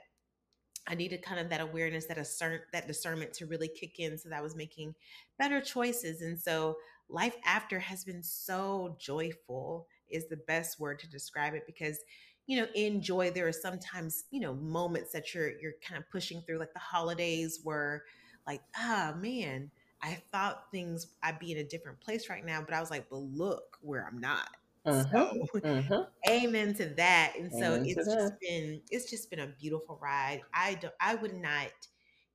I 0.87 0.95
needed 0.95 1.21
kind 1.23 1.39
of 1.39 1.49
that 1.49 1.61
awareness, 1.61 2.07
that 2.07 2.17
assert, 2.17 2.69
that 2.73 2.87
discernment 2.87 3.33
to 3.35 3.47
really 3.47 3.69
kick 3.69 3.99
in, 3.99 4.17
so 4.17 4.29
that 4.29 4.39
I 4.39 4.41
was 4.41 4.55
making 4.55 4.95
better 5.37 5.61
choices. 5.61 6.21
And 6.21 6.39
so, 6.39 6.77
life 7.09 7.35
after 7.45 7.79
has 7.79 8.03
been 8.03 8.23
so 8.23 8.95
joyful. 8.99 9.87
Is 10.09 10.27
the 10.29 10.37
best 10.37 10.79
word 10.79 10.99
to 10.99 11.09
describe 11.09 11.53
it 11.53 11.65
because 11.65 11.99
you 12.45 12.57
know 12.61 12.67
in 12.75 13.01
joy 13.01 13.29
there 13.31 13.47
are 13.47 13.51
sometimes 13.51 14.23
you 14.31 14.39
know 14.39 14.53
moments 14.53 15.11
that 15.11 15.33
you're 15.33 15.57
you're 15.59 15.73
kind 15.85 16.01
of 16.01 16.09
pushing 16.09 16.41
through 16.41 16.59
like 16.59 16.73
the 16.73 16.79
holidays 16.79 17.59
were 17.63 18.03
like 18.45 18.61
ah 18.77 19.13
man 19.17 19.69
I 20.01 20.21
thought 20.31 20.71
things 20.71 21.07
I'd 21.23 21.39
be 21.39 21.51
in 21.51 21.57
a 21.57 21.63
different 21.63 21.99
place 21.99 22.29
right 22.29 22.45
now, 22.45 22.61
but 22.61 22.75
I 22.75 22.79
was 22.79 22.91
like, 22.91 23.09
but 23.09 23.17
look 23.17 23.77
where 23.81 24.05
I'm 24.05 24.19
not. 24.19 24.47
Mhm. 24.85 25.11
So 25.11 25.47
Mhm. 25.63 26.07
amen 26.29 26.73
to 26.75 26.85
that. 26.95 27.33
And 27.37 27.53
so 27.53 27.79
Amen 27.79 27.89
to 27.89 28.03
it's 28.03 28.05
that. 28.05 28.31
just 28.31 28.39
been 28.39 28.81
it's 28.89 29.09
just 29.09 29.29
been 29.29 29.39
a 29.39 29.47
beautiful 29.47 29.97
ride. 30.01 30.41
I 30.53 30.75
don't 30.75 30.93
I 30.99 31.15
would 31.15 31.33
not 31.35 31.71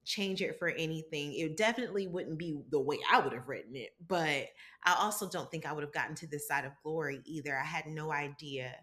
change 0.04 0.42
it 0.42 0.58
for 0.58 0.68
anything. 0.68 1.34
It 1.34 1.56
definitely 1.56 2.06
wouldn't 2.08 2.38
be 2.38 2.60
the 2.70 2.80
way 2.80 2.98
I 3.10 3.20
would 3.20 3.32
have 3.32 3.48
written 3.48 3.76
it, 3.76 3.90
but 4.06 4.46
I 4.84 4.96
also 4.98 5.28
don't 5.28 5.50
think 5.50 5.66
I 5.66 5.72
would 5.72 5.84
have 5.84 5.92
gotten 5.92 6.14
to 6.16 6.26
this 6.26 6.48
side 6.48 6.64
of 6.64 6.72
glory 6.82 7.20
either. 7.24 7.56
I 7.56 7.64
had 7.64 7.86
no 7.86 8.12
idea 8.12 8.74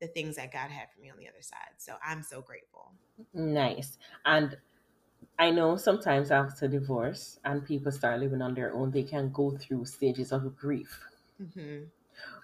the 0.00 0.08
things 0.08 0.36
that 0.36 0.52
God 0.52 0.70
had 0.70 0.88
for 0.94 1.00
me 1.00 1.10
on 1.10 1.18
the 1.18 1.28
other 1.28 1.42
side. 1.42 1.76
So 1.78 1.94
I'm 2.04 2.22
so 2.22 2.42
grateful. 2.42 2.92
Nice. 3.32 3.98
And 4.26 4.56
I 5.38 5.50
know 5.50 5.76
sometimes 5.76 6.30
after 6.30 6.68
divorce 6.68 7.38
and 7.44 7.64
people 7.64 7.92
start 7.92 8.20
living 8.20 8.42
on 8.42 8.54
their 8.54 8.74
own, 8.74 8.90
they 8.90 9.02
can 9.02 9.30
go 9.32 9.56
through 9.56 9.86
stages 9.86 10.32
of 10.32 10.56
grief 10.56 11.00
hmm 11.38 11.84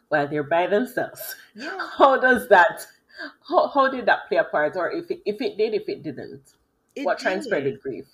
while 0.09 0.27
they're 0.29 0.43
by 0.43 0.67
themselves. 0.67 1.37
Yeah. 1.55 1.89
How 1.97 2.19
does 2.21 2.49
that 2.49 2.87
how, 3.49 3.69
how 3.69 3.91
did 3.91 4.07
that 4.07 4.29
play 4.29 4.39
a 4.39 4.45
part, 4.45 4.77
or 4.77 4.91
if 4.91 5.11
it, 5.11 5.21
if 5.27 5.41
it 5.41 5.59
did, 5.59 5.75
if 5.75 5.89
it 5.89 6.03
didn't? 6.03 6.55
It 6.95 7.05
what 7.05 7.18
did. 7.18 7.24
transpired 7.24 7.80
grief? 7.80 8.07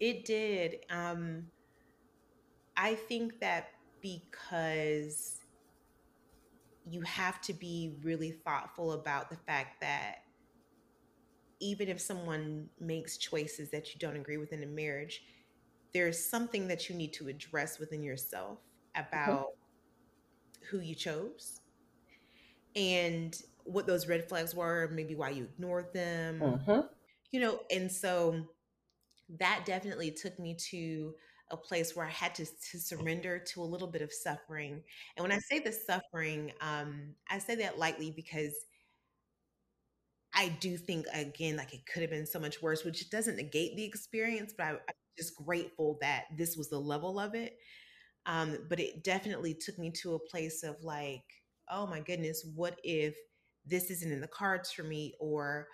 It 0.00 0.24
did. 0.24 0.84
Um, 0.90 1.46
I 2.76 2.94
think 2.94 3.40
that 3.40 3.68
because 4.00 5.40
you 6.86 7.00
have 7.02 7.40
to 7.42 7.52
be 7.52 7.94
really 8.02 8.32
thoughtful 8.32 8.92
about 8.92 9.30
the 9.30 9.36
fact 9.36 9.80
that 9.80 10.16
even 11.60 11.88
if 11.88 12.00
someone 12.00 12.68
makes 12.78 13.16
choices 13.16 13.70
that 13.70 13.94
you 13.94 13.98
don't 13.98 14.16
agree 14.16 14.36
with 14.36 14.52
in 14.52 14.62
a 14.62 14.66
marriage, 14.66 15.22
there's 15.94 16.22
something 16.22 16.68
that 16.68 16.88
you 16.88 16.94
need 16.94 17.12
to 17.14 17.28
address 17.28 17.78
within 17.78 18.02
yourself 18.02 18.58
about 18.96 19.52
who 20.70 20.80
you 20.80 20.94
chose 20.94 21.60
and 22.76 23.42
what 23.64 23.86
those 23.86 24.06
red 24.08 24.28
flags 24.28 24.54
were, 24.54 24.90
maybe 24.92 25.14
why 25.14 25.30
you 25.30 25.44
ignored 25.44 25.92
them, 25.94 26.42
Mm-hmm. 26.42 26.80
You 27.34 27.40
know, 27.40 27.60
and 27.70 27.90
so 27.92 28.46
that 29.38 29.64
definitely 29.66 30.10
took 30.10 30.38
me 30.38 30.56
to 30.70 31.14
a 31.50 31.56
place 31.56 31.94
where 31.94 32.06
I 32.06 32.10
had 32.10 32.34
to, 32.36 32.46
to 32.46 32.78
surrender 32.78 33.38
to 33.38 33.62
a 33.62 33.64
little 33.64 33.88
bit 33.88 34.02
of 34.02 34.12
suffering. 34.12 34.82
And 35.16 35.22
when 35.22 35.32
I 35.32 35.38
say 35.38 35.58
the 35.60 35.72
suffering, 35.72 36.52
um, 36.60 37.14
I 37.30 37.38
say 37.38 37.56
that 37.56 37.78
lightly 37.78 38.12
because 38.14 38.54
I 40.34 40.48
do 40.60 40.76
think 40.76 41.06
again, 41.12 41.56
like 41.56 41.72
it 41.74 41.86
could 41.86 42.02
have 42.02 42.10
been 42.10 42.26
so 42.26 42.40
much 42.40 42.60
worse, 42.60 42.84
which 42.84 43.08
doesn't 43.10 43.36
negate 43.36 43.76
the 43.76 43.84
experience, 43.84 44.52
but 44.56 44.66
I, 44.66 44.70
I'm 44.70 44.78
just 45.16 45.36
grateful 45.36 45.98
that 46.00 46.24
this 46.36 46.56
was 46.56 46.68
the 46.70 46.80
level 46.80 47.20
of 47.20 47.34
it. 47.34 47.56
Um, 48.26 48.58
but 48.68 48.80
it 48.80 49.04
definitely 49.04 49.54
took 49.54 49.78
me 49.78 49.92
to 50.02 50.14
a 50.14 50.18
place 50.30 50.62
of 50.64 50.76
like, 50.82 51.24
oh 51.70 51.86
my 51.86 52.00
goodness, 52.00 52.46
what 52.54 52.78
if 52.84 53.16
this 53.66 53.90
isn't 53.90 54.12
in 54.12 54.20
the 54.20 54.28
cards 54.28 54.72
for 54.72 54.82
me? 54.84 55.14
Or 55.20 55.68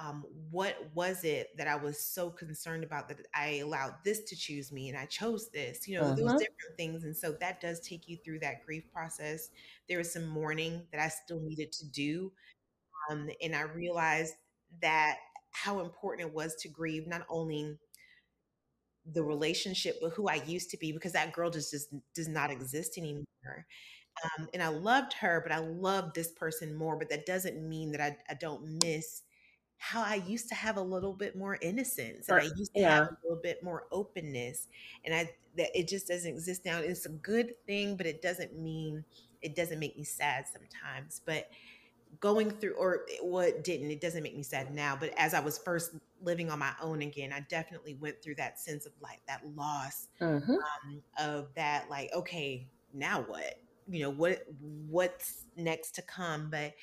um, 0.00 0.24
what 0.50 0.76
was 0.94 1.24
it 1.24 1.48
that 1.56 1.68
I 1.68 1.76
was 1.76 1.98
so 2.00 2.30
concerned 2.30 2.84
about 2.84 3.08
that 3.08 3.26
I 3.34 3.58
allowed 3.58 3.94
this 4.04 4.22
to 4.24 4.36
choose 4.36 4.72
me 4.72 4.88
and 4.88 4.98
I 4.98 5.06
chose 5.06 5.50
this? 5.50 5.88
You 5.88 5.96
know, 5.98 6.10
those 6.10 6.34
Mhm. 6.34 6.38
different 6.38 6.76
things. 6.76 7.04
And 7.04 7.16
so 7.16 7.32
that 7.40 7.60
does 7.60 7.80
take 7.80 8.08
you 8.08 8.16
through 8.24 8.40
that 8.40 8.64
grief 8.64 8.84
process. 8.92 9.50
There 9.88 9.98
was 9.98 10.12
some 10.12 10.26
mourning 10.28 10.86
that 10.92 11.00
I 11.00 11.08
still 11.08 11.40
needed 11.40 11.72
to 11.72 11.86
do. 11.86 12.32
Um, 13.10 13.30
and 13.42 13.54
I 13.56 13.62
realized 13.62 14.34
that 14.82 15.18
how 15.50 15.80
important 15.80 16.28
it 16.28 16.34
was 16.34 16.54
to 16.56 16.68
grieve 16.68 17.06
not 17.06 17.26
only 17.28 17.78
the 19.12 19.22
relationship 19.22 19.96
but 20.00 20.10
who 20.10 20.28
I 20.28 20.36
used 20.46 20.70
to 20.70 20.76
be, 20.76 20.92
because 20.92 21.12
that 21.12 21.32
girl 21.32 21.50
just, 21.50 21.70
just 21.70 21.88
does 22.14 22.28
not 22.28 22.50
exist 22.50 22.98
anymore. 22.98 23.24
Um, 24.38 24.48
and 24.54 24.62
I 24.62 24.68
loved 24.68 25.12
her, 25.14 25.40
but 25.42 25.52
I 25.52 25.58
love 25.58 26.12
this 26.14 26.32
person 26.32 26.74
more. 26.74 26.96
But 26.98 27.10
that 27.10 27.26
doesn't 27.26 27.68
mean 27.68 27.92
that 27.92 28.00
I, 28.00 28.16
I 28.30 28.34
don't 28.34 28.80
miss 28.84 29.22
how 29.78 30.02
I 30.02 30.16
used 30.26 30.48
to 30.48 30.54
have 30.54 30.76
a 30.76 30.82
little 30.82 31.12
bit 31.12 31.36
more 31.36 31.56
innocence 31.62 32.28
and 32.28 32.40
I 32.40 32.48
used 32.56 32.74
to 32.74 32.82
have 32.82 33.04
yeah. 33.04 33.06
a 33.06 33.16
little 33.22 33.40
bit 33.42 33.62
more 33.62 33.86
openness. 33.92 34.66
And 35.04 35.14
I 35.14 35.30
that 35.56 35.70
it 35.78 35.88
just 35.88 36.08
doesn't 36.08 36.30
exist 36.30 36.64
now. 36.64 36.78
It's 36.78 37.06
a 37.06 37.10
good 37.10 37.54
thing, 37.66 37.96
but 37.96 38.06
it 38.06 38.20
doesn't 38.20 38.58
mean 38.58 39.04
it 39.40 39.54
doesn't 39.54 39.78
make 39.78 39.96
me 39.96 40.04
sad 40.04 40.46
sometimes. 40.48 41.20
But 41.24 41.48
going 42.20 42.50
through 42.50 42.74
or 42.74 43.04
what 43.22 43.62
didn't 43.62 43.90
it 43.90 44.00
doesn't 44.00 44.22
make 44.22 44.36
me 44.36 44.42
sad 44.42 44.74
now 44.74 44.96
but 44.98 45.12
as 45.16 45.34
i 45.34 45.40
was 45.40 45.58
first 45.58 45.92
living 46.22 46.50
on 46.50 46.58
my 46.58 46.72
own 46.80 47.02
again 47.02 47.32
i 47.32 47.40
definitely 47.48 47.94
went 48.00 48.20
through 48.22 48.34
that 48.34 48.58
sense 48.58 48.86
of 48.86 48.92
like 49.00 49.20
that 49.28 49.42
loss 49.54 50.08
Mm-hmm. 50.20 50.52
um, 50.52 51.02
of 51.18 51.48
that 51.54 51.88
like 51.90 52.10
okay 52.14 52.66
now 52.94 53.20
what 53.20 53.60
you 53.88 54.00
know 54.00 54.10
what 54.10 54.44
what's 54.60 55.44
next 55.56 55.94
to 55.96 56.02
come 56.02 56.48
but 56.50 56.74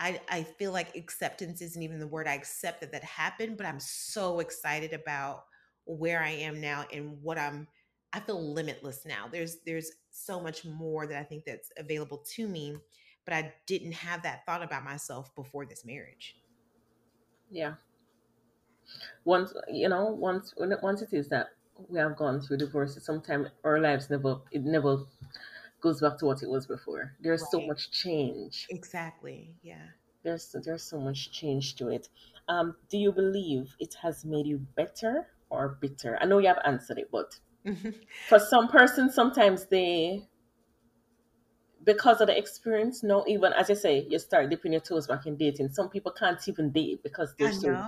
i 0.00 0.20
i 0.28 0.42
feel 0.42 0.72
like 0.72 0.96
acceptance 0.96 1.62
isn't 1.62 1.82
even 1.82 2.00
the 2.00 2.06
word 2.06 2.26
i 2.26 2.34
accept 2.34 2.80
that 2.80 2.92
that 2.92 3.04
happened 3.04 3.56
but 3.56 3.66
i'm 3.66 3.80
so 3.80 4.40
excited 4.40 4.92
about 4.92 5.44
where 5.84 6.22
i 6.22 6.30
am 6.30 6.60
now 6.60 6.84
and 6.92 7.22
what 7.22 7.38
i'm 7.38 7.68
i 8.12 8.20
feel 8.20 8.52
limitless 8.54 9.06
now 9.06 9.28
there's 9.30 9.58
there's 9.66 9.92
so 10.10 10.40
much 10.40 10.64
more 10.64 11.06
that 11.06 11.18
i 11.18 11.24
think 11.24 11.44
that's 11.44 11.70
available 11.78 12.18
to 12.18 12.48
me 12.48 12.76
but 13.24 13.34
i 13.34 13.52
didn't 13.66 13.92
have 13.92 14.22
that 14.22 14.44
thought 14.46 14.62
about 14.62 14.84
myself 14.84 15.34
before 15.36 15.66
this 15.66 15.84
marriage 15.84 16.36
Yeah. 17.50 17.74
Once 19.24 19.52
you 19.70 19.88
know, 19.88 20.06
once 20.06 20.54
once 20.82 21.02
it 21.02 21.12
is 21.12 21.28
that 21.28 21.50
we 21.88 21.98
have 21.98 22.16
gone 22.16 22.40
through 22.40 22.58
divorce, 22.58 22.98
sometimes 23.04 23.48
our 23.64 23.80
lives 23.80 24.10
never 24.10 24.40
it 24.50 24.62
never 24.64 25.04
goes 25.80 26.00
back 26.00 26.18
to 26.18 26.26
what 26.26 26.42
it 26.42 26.48
was 26.50 26.66
before. 26.66 27.16
There's 27.20 27.50
so 27.50 27.60
much 27.60 27.90
change. 27.90 28.70
exactly 28.70 29.54
yeah 29.62 29.88
There's 30.22 30.54
there's 30.64 30.82
so 30.82 31.00
much 31.00 31.32
change 31.32 31.76
to 31.76 31.88
it. 31.88 32.08
Um, 32.48 32.76
do 32.88 32.98
you 32.98 33.12
believe 33.12 33.76
it 33.78 33.94
has 34.02 34.24
made 34.24 34.46
you 34.46 34.58
better 34.58 35.28
or 35.50 35.78
bitter? 35.80 36.18
I 36.20 36.26
know 36.26 36.38
you 36.38 36.48
have 36.48 36.60
answered 36.64 36.98
it, 36.98 37.10
but 37.10 37.38
for 38.26 38.38
some 38.38 38.68
persons, 38.68 39.14
sometimes 39.14 39.66
they 39.66 40.28
because 41.84 42.20
of 42.20 42.26
the 42.28 42.36
experience, 42.36 43.02
no, 43.02 43.24
even 43.26 43.52
as 43.52 43.70
I 43.70 43.74
say, 43.74 44.06
you 44.08 44.18
start 44.18 44.50
dipping 44.50 44.72
your 44.72 44.80
toes 44.82 45.06
back 45.06 45.26
in 45.26 45.36
dating. 45.36 45.70
Some 45.70 45.88
people 45.88 46.12
can't 46.12 46.40
even 46.48 46.70
date 46.72 47.02
because 47.02 47.34
they're 47.38 47.52
so 47.52 47.82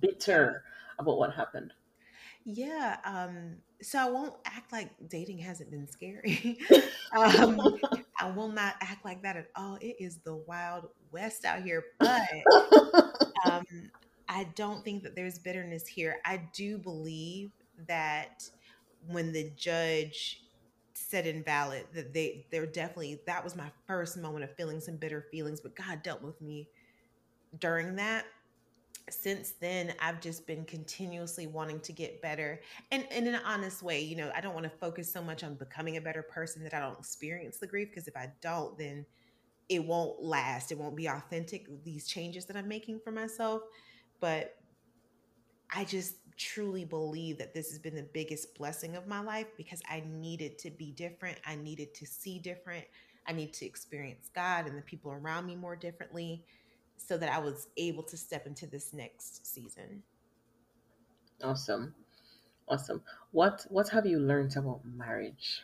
bitter 0.00 0.64
about 0.98 1.18
what 1.18 1.34
happened. 1.34 1.72
Yeah, 2.44 2.98
um, 3.04 3.58
so 3.82 3.98
I 3.98 4.10
won't 4.10 4.34
act 4.44 4.72
like 4.72 4.90
dating 5.08 5.38
hasn't 5.38 5.70
been 5.70 5.88
scary. 5.88 6.58
um, 7.16 7.60
I 8.20 8.30
will 8.30 8.48
not 8.48 8.74
act 8.80 9.04
like 9.04 9.22
that 9.22 9.36
at 9.36 9.48
all. 9.56 9.78
It 9.80 9.96
is 9.98 10.18
the 10.18 10.34
wild 10.34 10.88
west 11.12 11.44
out 11.44 11.62
here, 11.62 11.84
but 11.98 12.28
um, 13.46 13.64
I 14.28 14.48
don't 14.54 14.84
think 14.84 15.02
that 15.04 15.14
there's 15.14 15.38
bitterness 15.38 15.86
here. 15.86 16.16
I 16.24 16.42
do 16.52 16.78
believe 16.78 17.50
that 17.86 18.48
when 19.06 19.32
the 19.32 19.50
judge 19.56 20.42
said 20.94 21.26
invalid, 21.26 21.86
that 21.94 22.12
they 22.12 22.46
they're 22.50 22.66
definitely 22.66 23.20
that 23.26 23.42
was 23.42 23.56
my 23.56 23.70
first 23.86 24.16
moment 24.18 24.44
of 24.44 24.54
feeling 24.56 24.80
some 24.80 24.96
bitter 24.96 25.26
feelings, 25.30 25.60
but 25.60 25.76
God 25.76 26.02
dealt 26.02 26.22
with 26.22 26.40
me 26.42 26.68
during 27.60 27.96
that 27.96 28.24
since 29.12 29.52
then 29.52 29.94
i've 30.00 30.20
just 30.20 30.46
been 30.46 30.64
continuously 30.64 31.46
wanting 31.46 31.80
to 31.80 31.92
get 31.92 32.20
better. 32.22 32.60
And, 32.90 33.06
and 33.10 33.26
in 33.26 33.34
an 33.34 33.40
honest 33.44 33.82
way 33.82 34.00
you 34.00 34.16
know 34.16 34.30
i 34.34 34.40
don't 34.40 34.54
want 34.54 34.64
to 34.64 34.78
focus 34.78 35.12
so 35.12 35.22
much 35.22 35.44
on 35.44 35.54
becoming 35.54 35.96
a 35.96 36.00
better 36.00 36.22
person 36.22 36.62
that 36.64 36.74
i 36.74 36.80
don't 36.80 36.98
experience 36.98 37.58
the 37.58 37.66
grief 37.66 37.88
because 37.88 38.08
if 38.08 38.16
i 38.16 38.30
don't 38.40 38.78
then 38.78 39.04
it 39.68 39.84
won't 39.84 40.22
last. 40.22 40.72
It 40.72 40.78
won't 40.78 40.96
be 40.96 41.06
authentic 41.06 41.66
these 41.84 42.06
changes 42.06 42.46
that 42.46 42.56
i'm 42.56 42.68
making 42.68 43.00
for 43.00 43.10
myself. 43.10 43.62
But 44.20 44.56
i 45.70 45.84
just 45.84 46.16
truly 46.38 46.84
believe 46.84 47.36
that 47.36 47.52
this 47.52 47.68
has 47.68 47.78
been 47.78 47.96
the 47.96 48.08
biggest 48.14 48.54
blessing 48.54 48.94
of 48.94 49.08
my 49.08 49.20
life 49.20 49.48
because 49.56 49.82
i 49.90 50.02
needed 50.08 50.58
to 50.58 50.70
be 50.70 50.92
different. 50.92 51.38
I 51.46 51.56
needed 51.56 51.94
to 51.94 52.06
see 52.06 52.38
different. 52.38 52.84
I 53.26 53.32
need 53.32 53.52
to 53.54 53.66
experience 53.66 54.30
god 54.34 54.66
and 54.66 54.78
the 54.78 54.82
people 54.82 55.12
around 55.12 55.46
me 55.46 55.56
more 55.56 55.76
differently 55.76 56.44
so 56.98 57.16
that 57.18 57.30
I 57.32 57.38
was 57.38 57.68
able 57.76 58.02
to 58.04 58.16
step 58.16 58.46
into 58.46 58.66
this 58.66 58.92
next 58.92 59.46
season. 59.52 60.02
Awesome. 61.42 61.94
Awesome. 62.68 63.02
What 63.32 63.66
what 63.70 63.88
have 63.90 64.06
you 64.06 64.18
learned 64.20 64.56
about 64.56 64.84
marriage? 64.84 65.62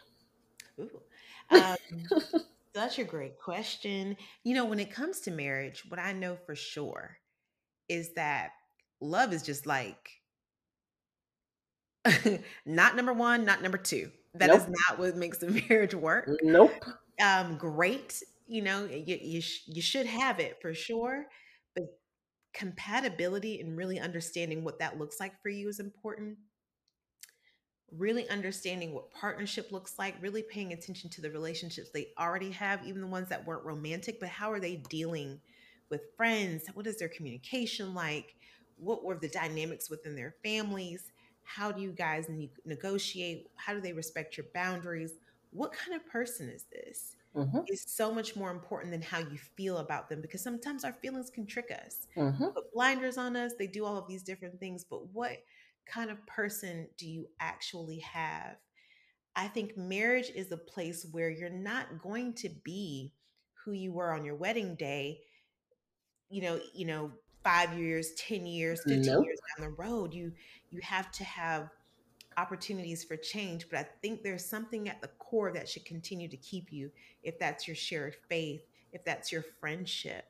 Ooh. 0.81 1.03
Um, 1.51 1.77
such 2.75 2.99
a 2.99 3.05
great 3.05 3.39
question. 3.39 4.17
You 4.45 4.55
know, 4.55 4.65
when 4.65 4.81
it 4.81 4.91
comes 4.91 5.21
to 5.23 5.31
marriage, 5.31 5.85
what 5.89 6.01
I 6.01 6.13
know 6.13 6.37
for 6.37 6.55
sure 6.57 7.19
is 7.89 8.15
that 8.15 8.53
love 9.01 9.33
is 9.33 9.43
just 9.43 9.67
like 9.67 10.23
not 12.67 12.97
number 12.97 13.13
one, 13.13 13.45
not 13.45 13.63
number 13.63 13.79
two. 13.79 14.11
That 14.35 14.51
is 14.51 14.67
Nope. 14.67 14.77
not 14.89 14.99
what 14.99 15.17
makes 15.17 15.43
a 15.43 15.51
marriage 15.69 15.95
work. 15.95 16.29
Nope. 16.43 16.73
Um, 17.23 17.57
great, 17.57 18.23
you 18.47 18.63
know, 18.63 18.85
you 18.87 19.19
you, 19.21 19.41
sh- 19.41 19.63
you 19.67 19.83
should 19.83 20.07
have 20.07 20.41
it 20.41 20.59
for 20.61 20.75
sure, 20.75 21.27
but 21.75 21.85
compatibility 22.55 23.61
and 23.61 23.77
really 23.77 24.01
understanding 24.01 24.65
what 24.65 24.79
that 24.81 24.99
looks 24.99 25.21
like 25.21 25.41
for 25.43 25.51
you 25.51 25.69
is 25.69 25.81
important. 25.81 26.39
Really 27.97 28.29
understanding 28.29 28.93
what 28.93 29.13
partnership 29.13 29.71
looks 29.71 29.99
like, 30.01 30.21
really 30.21 30.43
paying 30.43 30.73
attention 30.73 31.11
to 31.11 31.21
the 31.21 31.31
relationships 31.31 31.91
they 31.91 32.09
already 32.19 32.51
have, 32.51 32.85
even 32.85 33.01
the 33.01 33.07
ones 33.07 33.29
that 33.29 33.47
weren't 33.47 33.65
romantic, 33.65 34.19
but 34.19 34.29
how 34.31 34.51
are 34.51 34.59
they 34.59 34.77
dealing 34.77 35.41
with 35.91 36.01
friends? 36.17 36.65
What 36.75 36.89
is 36.89 36.99
their 36.99 37.09
communication 37.09 37.95
like? 37.95 38.35
What 38.77 39.05
were 39.05 39.17
the 39.17 39.29
dynamics 39.29 39.89
within 39.91 40.17
their 40.17 40.35
families? 40.43 41.13
How 41.45 41.71
do 41.71 41.81
you 41.83 41.93
guys 41.93 42.29
ne- 42.29 42.51
negotiate? 42.65 43.47
How 43.55 43.75
do 43.75 43.81
they 43.81 43.93
respect 43.93 44.37
your 44.37 44.47
boundaries? 44.53 45.13
What 45.51 45.73
kind 45.73 45.95
of 45.95 46.05
person 46.09 46.49
is 46.49 46.65
this? 46.73 47.15
Mm-hmm. 47.37 47.59
Is 47.69 47.85
so 47.89 48.15
much 48.15 48.37
more 48.37 48.51
important 48.51 48.93
than 48.93 49.03
how 49.03 49.19
you 49.19 49.37
feel 49.57 49.79
about 49.79 50.09
them 50.09 50.21
because 50.21 50.43
sometimes 50.43 50.85
our 50.85 50.93
feelings 50.93 51.31
can 51.31 51.47
trick 51.47 51.71
us 51.73 52.07
Mm-hmm. 52.17 52.45
put 52.55 52.73
blinders 52.73 53.19
on 53.19 53.37
us. 53.37 53.55
They 53.59 53.67
do 53.67 53.85
all 53.85 53.97
of 53.97 54.07
these 54.07 54.23
different 54.23 54.61
things. 54.61 54.85
But 54.85 55.09
what 55.13 55.39
kind 55.87 56.11
of 56.11 56.25
person 56.27 56.89
do 56.97 57.09
you 57.09 57.27
actually 57.41 57.99
have? 58.01 58.57
I 59.37 59.49
think 59.49 59.77
marriage 59.77 60.31
is 60.35 60.53
a 60.53 60.57
place 60.57 61.07
where 61.11 61.31
you're 61.31 61.51
not 61.51 62.01
going 62.03 62.35
to 62.35 62.51
be 62.65 63.13
who 63.65 63.73
you 63.73 63.93
were 63.93 64.13
on 64.13 64.25
your 64.25 64.37
wedding 64.37 64.77
day 64.77 65.21
you 66.29 66.43
know, 66.43 66.61
you 66.75 66.87
know, 66.87 67.11
five 67.43 67.79
years, 67.79 68.13
10 68.17 68.47
years, 68.47 68.81
15 68.89 69.03
Nope. 69.03 69.25
years 69.25 69.39
down 69.59 69.69
the 69.69 69.77
road. 69.83 70.15
You 70.15 70.33
you 70.71 70.81
have 70.83 71.11
to 71.13 71.25
have 71.25 71.71
opportunities 72.37 73.05
for 73.05 73.17
change. 73.17 73.69
But 73.71 73.79
I 73.81 73.87
think 74.03 74.23
there's 74.23 74.45
something 74.45 74.89
at 74.89 75.01
the 75.01 75.09
core 75.19 75.53
that 75.53 75.69
should 75.69 75.85
continue 75.85 76.29
to 76.29 76.37
keep 76.37 76.73
you 76.73 76.91
if 77.23 77.39
that's 77.39 77.67
your 77.67 77.77
shared 77.77 78.17
faith, 78.29 78.63
if 78.93 79.05
that's 79.05 79.33
your 79.33 79.45
friendship. 79.61 80.27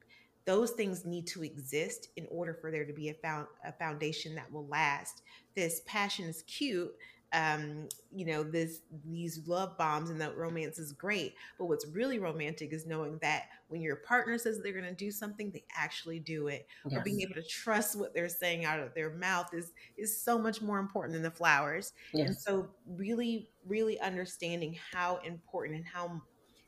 Those 0.47 0.73
things 0.73 1.07
need 1.07 1.27
to 1.29 1.43
exist 1.43 2.09
in 2.17 2.27
order 2.31 2.55
for 2.55 2.71
there 2.71 2.85
to 2.85 2.93
be 2.93 3.09
a, 3.09 3.15
found, 3.15 3.47
a 3.65 3.73
foundation 3.73 4.35
that 4.35 4.53
will 4.53 4.67
last. 4.67 5.23
This 5.55 5.81
passion 5.87 6.27
is 6.27 6.43
cute, 6.43 6.95
um, 7.35 7.89
you 8.13 8.25
know, 8.25 8.45
this 8.45 8.81
these 9.05 9.47
love 9.47 9.77
bombs 9.77 10.11
and 10.11 10.21
that 10.21 10.37
romance 10.37 10.79
is 10.79 10.93
great. 10.93 11.35
But 11.59 11.67
what's 11.67 11.87
really 11.89 12.19
romantic 12.21 12.73
is 12.73 12.87
knowing 12.87 13.19
that 13.23 13.45
when 13.69 13.83
your 13.83 13.97
partner 13.97 14.39
says 14.39 14.61
they're 14.63 14.73
going 14.73 14.85
to 14.85 14.95
do 14.95 15.11
something, 15.11 15.51
they 15.51 15.65
actually 15.77 16.21
do 16.21 16.47
it. 16.47 16.67
Or 16.97 17.01
being 17.03 17.21
able 17.23 17.35
to 17.35 17.43
trust 17.43 17.99
what 17.99 18.15
they're 18.15 18.29
saying 18.29 18.65
out 18.65 18.79
of 18.79 18.95
their 18.95 19.11
mouth 19.11 19.51
is 19.53 19.73
is 19.97 20.17
so 20.19 20.39
much 20.39 20.63
more 20.63 20.79
important 20.79 21.15
than 21.15 21.23
the 21.23 21.31
flowers. 21.31 21.93
And 22.27 22.37
so, 22.37 22.69
really, 22.87 23.51
really 23.67 24.01
understanding 24.01 24.79
how 24.93 25.19
important 25.25 25.79
and 25.79 25.87
how 25.87 26.23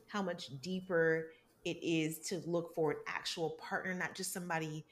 how 0.08 0.22
much 0.22 0.48
deeper 0.60 1.30
it 1.64 1.78
is 1.82 2.20
to 2.20 2.42
look 2.46 2.74
for 2.74 2.92
an 2.92 2.98
actual 3.06 3.50
partner, 3.60 3.94
not 3.94 4.14
just 4.14 4.32
somebody 4.32 4.84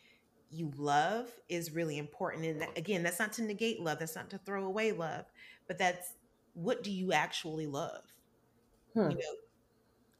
you 0.54 0.72
love 0.76 1.28
is 1.48 1.72
really 1.72 1.98
important. 1.98 2.44
And 2.46 2.66
again, 2.76 3.02
that's 3.02 3.18
not 3.18 3.32
to 3.34 3.42
negate 3.42 3.80
love, 3.80 3.98
that's 3.98 4.14
not 4.16 4.30
to 4.30 4.38
throw 4.38 4.64
away 4.64 4.92
love, 4.92 5.26
but 5.66 5.78
that's 5.78 6.14
what 6.54 6.82
do 6.82 6.90
you 6.90 7.12
actually 7.12 7.66
love? 7.66 8.02
Hmm. 8.94 9.10
You 9.10 9.16
know, 9.16 9.34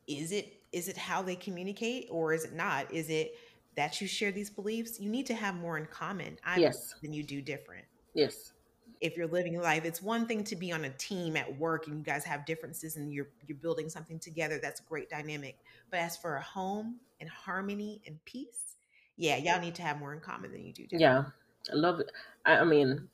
is 0.07 0.33
it 0.33 0.61
is 0.73 0.89
it 0.89 0.97
how 0.97 1.23
they 1.23 1.37
communicate 1.37 2.09
or 2.11 2.33
is 2.35 2.45
it 2.45 2.53
not? 2.53 2.93
Is 2.93 3.09
it 3.09 3.37
that 3.77 4.01
you 4.01 4.09
share 4.09 4.33
these 4.33 4.51
beliefs? 4.51 4.99
You 4.99 5.09
need 5.09 5.27
to 5.27 5.35
have 5.35 5.55
more 5.55 5.79
in 5.79 5.87
common, 5.87 6.39
I 6.45 6.59
Yes. 6.59 6.95
than 7.01 7.13
you 7.13 7.23
do 7.23 7.41
different. 7.41 7.85
Yes. 8.15 8.53
If 9.01 9.17
you're 9.17 9.29
living 9.29 9.61
life, 9.61 9.85
it's 9.85 10.03
one 10.03 10.27
thing 10.27 10.45
to 10.45 10.57
be 10.57 10.73
on 10.73 10.85
a 10.85 10.91
team 10.91 11.37
at 11.37 11.59
work 11.59 11.87
and 11.87 11.97
you 11.99 12.03
guys 12.03 12.25
have 12.25 12.45
differences 12.45 12.97
and 12.97 13.13
you're 13.13 13.29
you're 13.47 13.59
building 13.59 13.89
something 13.89 14.19
together. 14.19 14.59
That's 14.59 14.81
a 14.81 14.85
great 14.85 15.09
dynamic. 15.09 15.59
But 15.91 16.01
as 16.01 16.17
for 16.17 16.37
a 16.37 16.43
home 16.43 17.01
and 17.21 17.29
harmony 17.29 18.03
and 18.07 18.23
peace, 18.25 18.77
yeah, 19.17 19.37
y'all 19.37 19.61
need 19.61 19.75
to 19.77 19.83
have 19.83 19.99
more 19.99 20.13
in 20.13 20.21
common 20.21 20.53
than 20.53 20.65
you 20.65 20.73
do 20.73 20.87
different. 20.87 21.01
Yeah. 21.01 21.25
I 21.73 21.75
love 21.77 22.01
it. 22.01 22.11
I, 22.45 22.59
I 22.59 22.65
mean, 22.65 23.09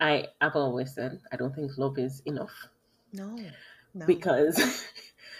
I 0.00 0.28
I've 0.40 0.56
always 0.56 0.94
said 0.94 1.20
I 1.32 1.36
don't 1.36 1.54
think 1.54 1.76
love 1.78 1.98
is 1.98 2.20
enough 2.26 2.68
No, 3.12 3.36
no. 3.94 4.06
because 4.06 4.56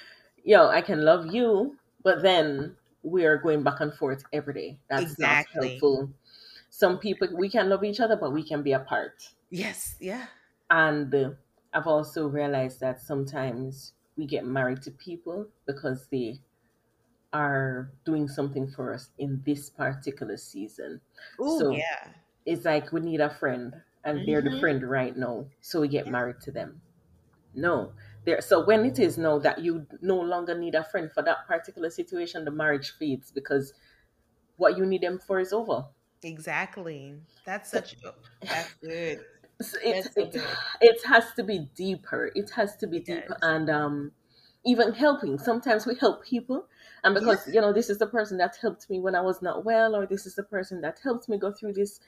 yo, 0.45 0.69
I 0.69 0.83
can 0.83 1.03
love 1.05 1.27
you, 1.35 1.77
but 2.03 2.23
then 2.23 2.77
we 3.03 3.25
are 3.25 3.39
going 3.39 3.63
back 3.63 3.81
and 3.81 3.95
forth 3.95 4.25
every 4.33 4.55
day. 4.55 4.79
That's 4.89 5.17
Exactly. 5.19 5.21
not 5.23 5.47
helpful. 5.71 6.11
Some 6.71 6.99
people 6.99 7.29
we 7.37 7.49
can 7.49 7.69
love 7.69 7.85
each 7.85 8.01
other, 8.01 8.17
but 8.17 8.33
we 8.33 8.43
can 8.43 8.63
be 8.63 8.73
apart. 8.73 9.31
yes, 9.51 9.97
yeah. 10.01 10.27
And 10.71 11.15
uh, 11.15 11.31
I've 11.73 11.87
also 11.87 12.29
realized 12.29 12.81
that 12.81 13.01
sometimes 13.01 13.93
we 14.17 14.27
get 14.27 14.45
married 14.47 14.83
to 14.83 14.91
people 14.91 15.49
because 15.67 16.07
they 16.09 16.39
are 17.33 17.91
doing 18.05 18.29
something 18.29 18.69
for 18.71 18.93
us 18.93 19.11
in 19.19 19.43
this 19.45 19.71
particular 19.71 20.37
season. 20.37 21.01
Oh, 21.39 21.59
So- 21.59 21.71
yeah. 21.71 22.09
It's 22.47 22.65
like 22.65 22.91
we 22.93 23.01
need 23.01 23.21
a 23.21 23.31
friend 23.31 23.75
and 24.05 24.27
they're 24.27 24.41
the 24.41 24.51
Mhm. 24.51 24.61
friend 24.61 24.83
right 24.83 25.17
now, 25.17 25.47
so 25.61 25.81
we 25.83 25.89
get 25.89 26.07
Yeah. 26.07 26.13
married 26.13 26.41
to 26.43 26.51
them. 26.51 26.81
No. 27.55 27.93
There 28.25 28.41
so 28.41 28.65
when 28.65 28.85
it 28.87 28.99
is 28.99 29.19
now 29.19 29.39
that 29.41 29.59
you 29.61 29.87
no 30.01 30.19
longer 30.21 30.55
need 30.59 30.75
a 30.75 30.83
friend 30.85 31.11
for 31.13 31.23
that 31.23 31.47
particular 31.47 31.91
situation, 31.91 32.45
the 32.45 32.51
marriage 32.51 32.93
fades 32.93 33.31
because 33.31 33.75
what 34.57 34.77
you 34.79 34.85
need 34.87 35.03
them 35.03 35.19
for 35.19 35.39
is 35.39 35.53
over. 35.53 35.85
Exactly. 36.23 37.21
That's 37.45 37.71
such. 37.71 37.97
that's 38.43 38.75
good. 38.75 39.25
So 39.63 39.79
It, 39.85 39.93
That's 39.93 40.15
so 40.15 40.23
it, 40.23 40.33
good. 40.33 40.47
it 40.81 41.05
has 41.05 41.35
to 41.35 41.43
be 41.45 41.71
deeper. 41.75 42.33
It 42.35 42.49
has 42.53 42.77
to 42.79 42.87
be 42.87 42.97
It 42.97 43.05
deeper. 43.05 43.29
does. 43.29 43.39
And 43.43 43.69
um, 43.69 44.13
even 44.65 44.95
helping. 44.95 45.39
Sometimes 45.39 45.85
we 45.87 45.95
help 45.97 46.25
people. 46.25 46.67
And 47.05 47.15
because, 47.15 47.49
you 47.53 47.61
know, 47.61 47.73
this 47.73 47.91
is 47.91 47.99
the 47.99 48.07
person 48.07 48.37
that 48.39 48.57
helped 48.61 48.89
me 48.91 49.01
when 49.01 49.15
I 49.15 49.21
was 49.21 49.43
not 49.43 49.65
well, 49.65 49.97
or 49.97 50.07
this 50.07 50.27
is 50.27 50.35
the 50.35 50.43
person 50.43 50.81
that 50.83 50.99
helped 51.03 51.29
me 51.29 51.39
go 51.39 51.53
through 51.53 51.75
this 51.75 52.01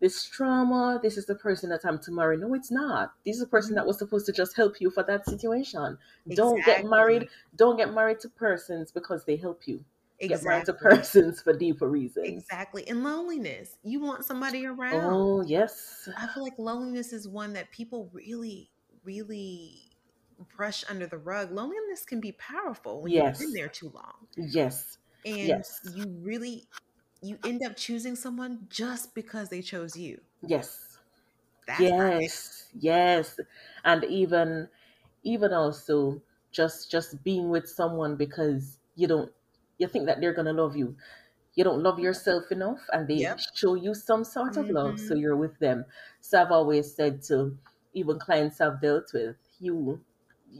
this 0.00 0.24
trauma. 0.24 0.98
This 1.02 1.18
is 1.18 1.26
the 1.26 1.34
person 1.34 1.68
that 1.70 1.84
I'm 1.84 1.98
to 2.00 2.10
marry. 2.10 2.36
No, 2.36 2.54
it's 2.54 2.70
not. 2.70 3.12
This 3.24 3.36
is 3.36 3.42
the 3.42 3.48
person 3.48 3.74
that 3.74 3.82
mm-hmm. 3.82 3.88
was 3.88 3.98
supposed 3.98 4.26
to 4.26 4.32
just 4.32 4.56
help 4.56 4.80
you 4.80 4.90
for 4.90 5.02
that 5.04 5.26
situation. 5.26 5.98
Don't 6.34 6.64
get 6.64 6.86
married. 6.86 7.28
Don't 7.56 7.76
get 7.76 7.92
married 7.92 8.20
to 8.20 8.28
persons 8.30 8.90
because 8.90 9.24
they 9.24 9.36
help 9.36 9.62
you. 9.66 9.84
Get 10.20 10.42
married 10.42 10.66
to 10.66 10.72
Exactly. 10.72 10.96
persons 10.96 11.40
for 11.40 11.52
deeper 11.54 11.88
reasons. 11.88 12.28
Exactly. 12.28 12.86
And 12.88 13.02
loneliness. 13.02 13.76
You 13.82 14.00
want 14.00 14.24
somebody 14.24 14.66
around. 14.66 15.04
Oh, 15.04 15.42
yes. 15.42 16.08
I 16.16 16.26
feel 16.28 16.42
like 16.42 16.58
loneliness 16.58 17.12
is 17.12 17.26
one 17.26 17.54
that 17.54 17.70
people 17.70 18.10
really, 18.12 18.70
really 19.02 19.89
brush 20.40 20.84
under 20.88 21.06
the 21.06 21.18
rug. 21.18 21.50
Loneliness 21.52 22.04
can 22.04 22.20
be 22.20 22.32
powerful 22.32 23.02
when 23.02 23.14
Yes. 23.14 23.20
you've 23.20 23.36
been 23.38 23.52
there 23.52 23.68
too 23.68 23.90
long. 23.90 24.28
Yes. 24.36 24.98
And 25.24 25.64
Yes. 25.64 25.80
you 25.82 26.08
really 26.22 26.68
you 27.22 27.38
end 27.44 27.62
up 27.64 27.76
choosing 27.76 28.16
someone 28.16 28.66
just 28.70 29.14
because 29.14 29.50
they 29.50 29.62
chose 29.62 29.96
you. 29.96 30.22
Yes. 30.42 30.98
That's 31.66 31.92
not 31.96 32.12
it. 32.20 32.32
yes 32.32 32.68
yes 32.74 33.40
and 33.84 34.04
even 34.04 34.68
even 35.24 35.52
also 35.52 36.22
just 36.52 36.90
just 36.90 37.22
being 37.24 37.50
with 37.50 37.68
someone 37.68 38.16
because 38.16 38.78
you 38.96 39.06
don't 39.08 39.32
you 39.78 39.88
think 39.88 40.06
that 40.06 40.20
they're 40.20 40.34
gonna 40.34 40.52
love 40.52 40.76
you 40.76 40.96
you 41.54 41.64
don't 41.64 41.82
love 41.82 41.98
yourself 42.00 42.52
enough 42.52 42.80
and 42.92 43.08
they 43.08 43.22
Yep. 43.22 43.40
show 43.54 43.74
you 43.74 43.94
some 43.94 44.24
sort 44.24 44.56
of 44.56 44.70
love 44.70 45.00
so 45.00 45.14
Mhm. 45.14 45.16
you're 45.16 45.36
with 45.36 45.58
them 45.60 45.84
so 46.20 46.42
i've 46.42 46.52
always 46.52 46.94
said 46.94 47.22
to 47.22 47.58
even 47.94 48.18
clients 48.18 48.60
i've 48.60 48.80
dealt 48.80 49.12
with 49.14 49.36
you 49.60 50.04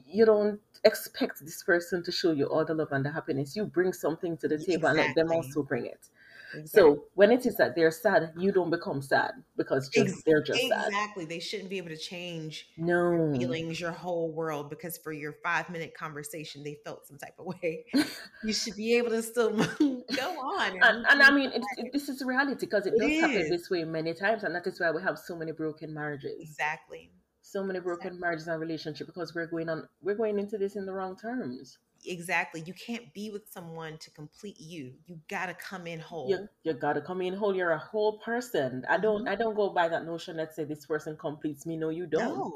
you 0.06 0.24
don't 0.24 0.60
expect 0.84 1.44
this 1.44 1.62
person 1.62 2.02
to 2.02 2.12
show 2.12 2.32
you 2.32 2.46
all 2.46 2.64
the 2.64 2.74
love 2.74 2.88
and 2.92 3.04
the 3.04 3.10
happiness 3.12 3.54
you 3.56 3.64
bring 3.66 3.92
something 3.92 4.36
to 4.36 4.48
the 4.48 4.58
table 4.58 4.88
and 4.88 4.98
let 4.98 5.14
them 5.14 5.30
also 5.30 5.62
bring 5.62 5.86
it 5.86 6.08
Exactly. 6.52 6.80
so 6.80 7.04
when 7.14 7.30
it 7.30 7.46
is 7.46 7.56
that 7.56 7.74
they're 7.76 7.90
sad 7.90 8.32
you 8.36 8.50
don't 8.52 8.70
become 8.70 9.02
sad 9.02 9.32
because 9.56 9.88
just 9.88 10.14
Ex- 10.14 10.22
they're 10.24 10.42
just 10.42 10.66
sad 10.68 10.86
exactly. 10.86 11.24
They 11.24 11.38
shouldn't 11.40 11.70
be 11.70 11.78
able 11.78 11.90
to 11.90 11.96
change 11.96 12.66
no 12.76 13.30
feelings, 13.38 13.80
your 13.80 13.92
whole 13.92 14.32
world, 14.32 14.70
because 14.70 14.98
for 14.98 15.12
your 15.12 15.34
five 15.44 15.70
minute 15.70 15.94
conversation, 15.94 16.62
they 16.62 16.78
felt 16.84 17.06
some 17.06 17.18
type 17.18 17.34
of 17.38 17.46
way. 17.46 17.84
you 18.42 18.52
should 18.52 18.76
be 18.76 18.96
able 18.96 19.10
to 19.10 19.22
still 19.22 19.50
go 20.16 20.30
on. 20.38 20.76
and, 20.82 21.06
and 21.08 21.22
I 21.22 21.30
mean, 21.30 21.52
it, 21.52 21.62
it, 21.76 21.92
this 21.92 22.08
is 22.08 22.22
reality 22.24 22.56
because 22.60 22.86
it 22.86 22.94
It 22.94 22.98
does 22.98 23.20
happen 23.20 23.48
this 23.50 23.70
way 23.70 23.84
many 23.84 24.14
times, 24.14 24.44
and 24.44 24.54
that 24.54 24.66
is 24.66 24.80
why 24.80 24.90
we 24.90 25.02
have 25.02 25.18
so 25.18 25.36
many 25.36 25.52
broken 25.52 25.94
marriages, 25.94 26.40
exactly. 26.40 27.12
So 27.50 27.64
many 27.64 27.80
broken 27.80 28.18
marriages 28.20 28.46
and 28.48 28.60
relationships 28.60 29.06
because 29.06 29.34
we're 29.34 29.46
going 29.46 29.68
on, 29.68 29.88
we're 30.02 30.14
going 30.14 30.38
into 30.38 30.56
this 30.56 30.76
in 30.76 30.86
the 30.86 30.92
wrong 30.92 31.16
terms. 31.16 31.78
Exactly. 32.06 32.62
You 32.64 32.72
can't 32.72 33.12
be 33.12 33.30
with 33.30 33.42
someone 33.50 33.98
to 33.98 34.10
complete 34.10 34.58
you. 34.58 34.94
You 35.06 35.20
got 35.28 35.46
to 35.46 35.54
come 35.54 35.86
in 35.86 36.00
whole. 36.00 36.30
You 36.30 36.48
you 36.62 36.72
gotta 36.72 37.02
come 37.02 37.20
in 37.20 37.34
whole. 37.34 37.54
You're 37.54 37.72
a 37.72 37.78
whole 37.78 38.18
person. 38.18 38.84
I 38.88 38.96
don't 38.96 39.24
Mhm. 39.24 39.28
I 39.28 39.34
don't 39.34 39.54
go 39.54 39.68
by 39.70 39.88
that 39.88 40.06
notion 40.06 40.36
that 40.38 40.54
say 40.54 40.64
this 40.64 40.86
person 40.86 41.16
completes 41.16 41.66
me. 41.66 41.76
No, 41.76 41.90
you 41.90 42.06
don't. 42.06 42.54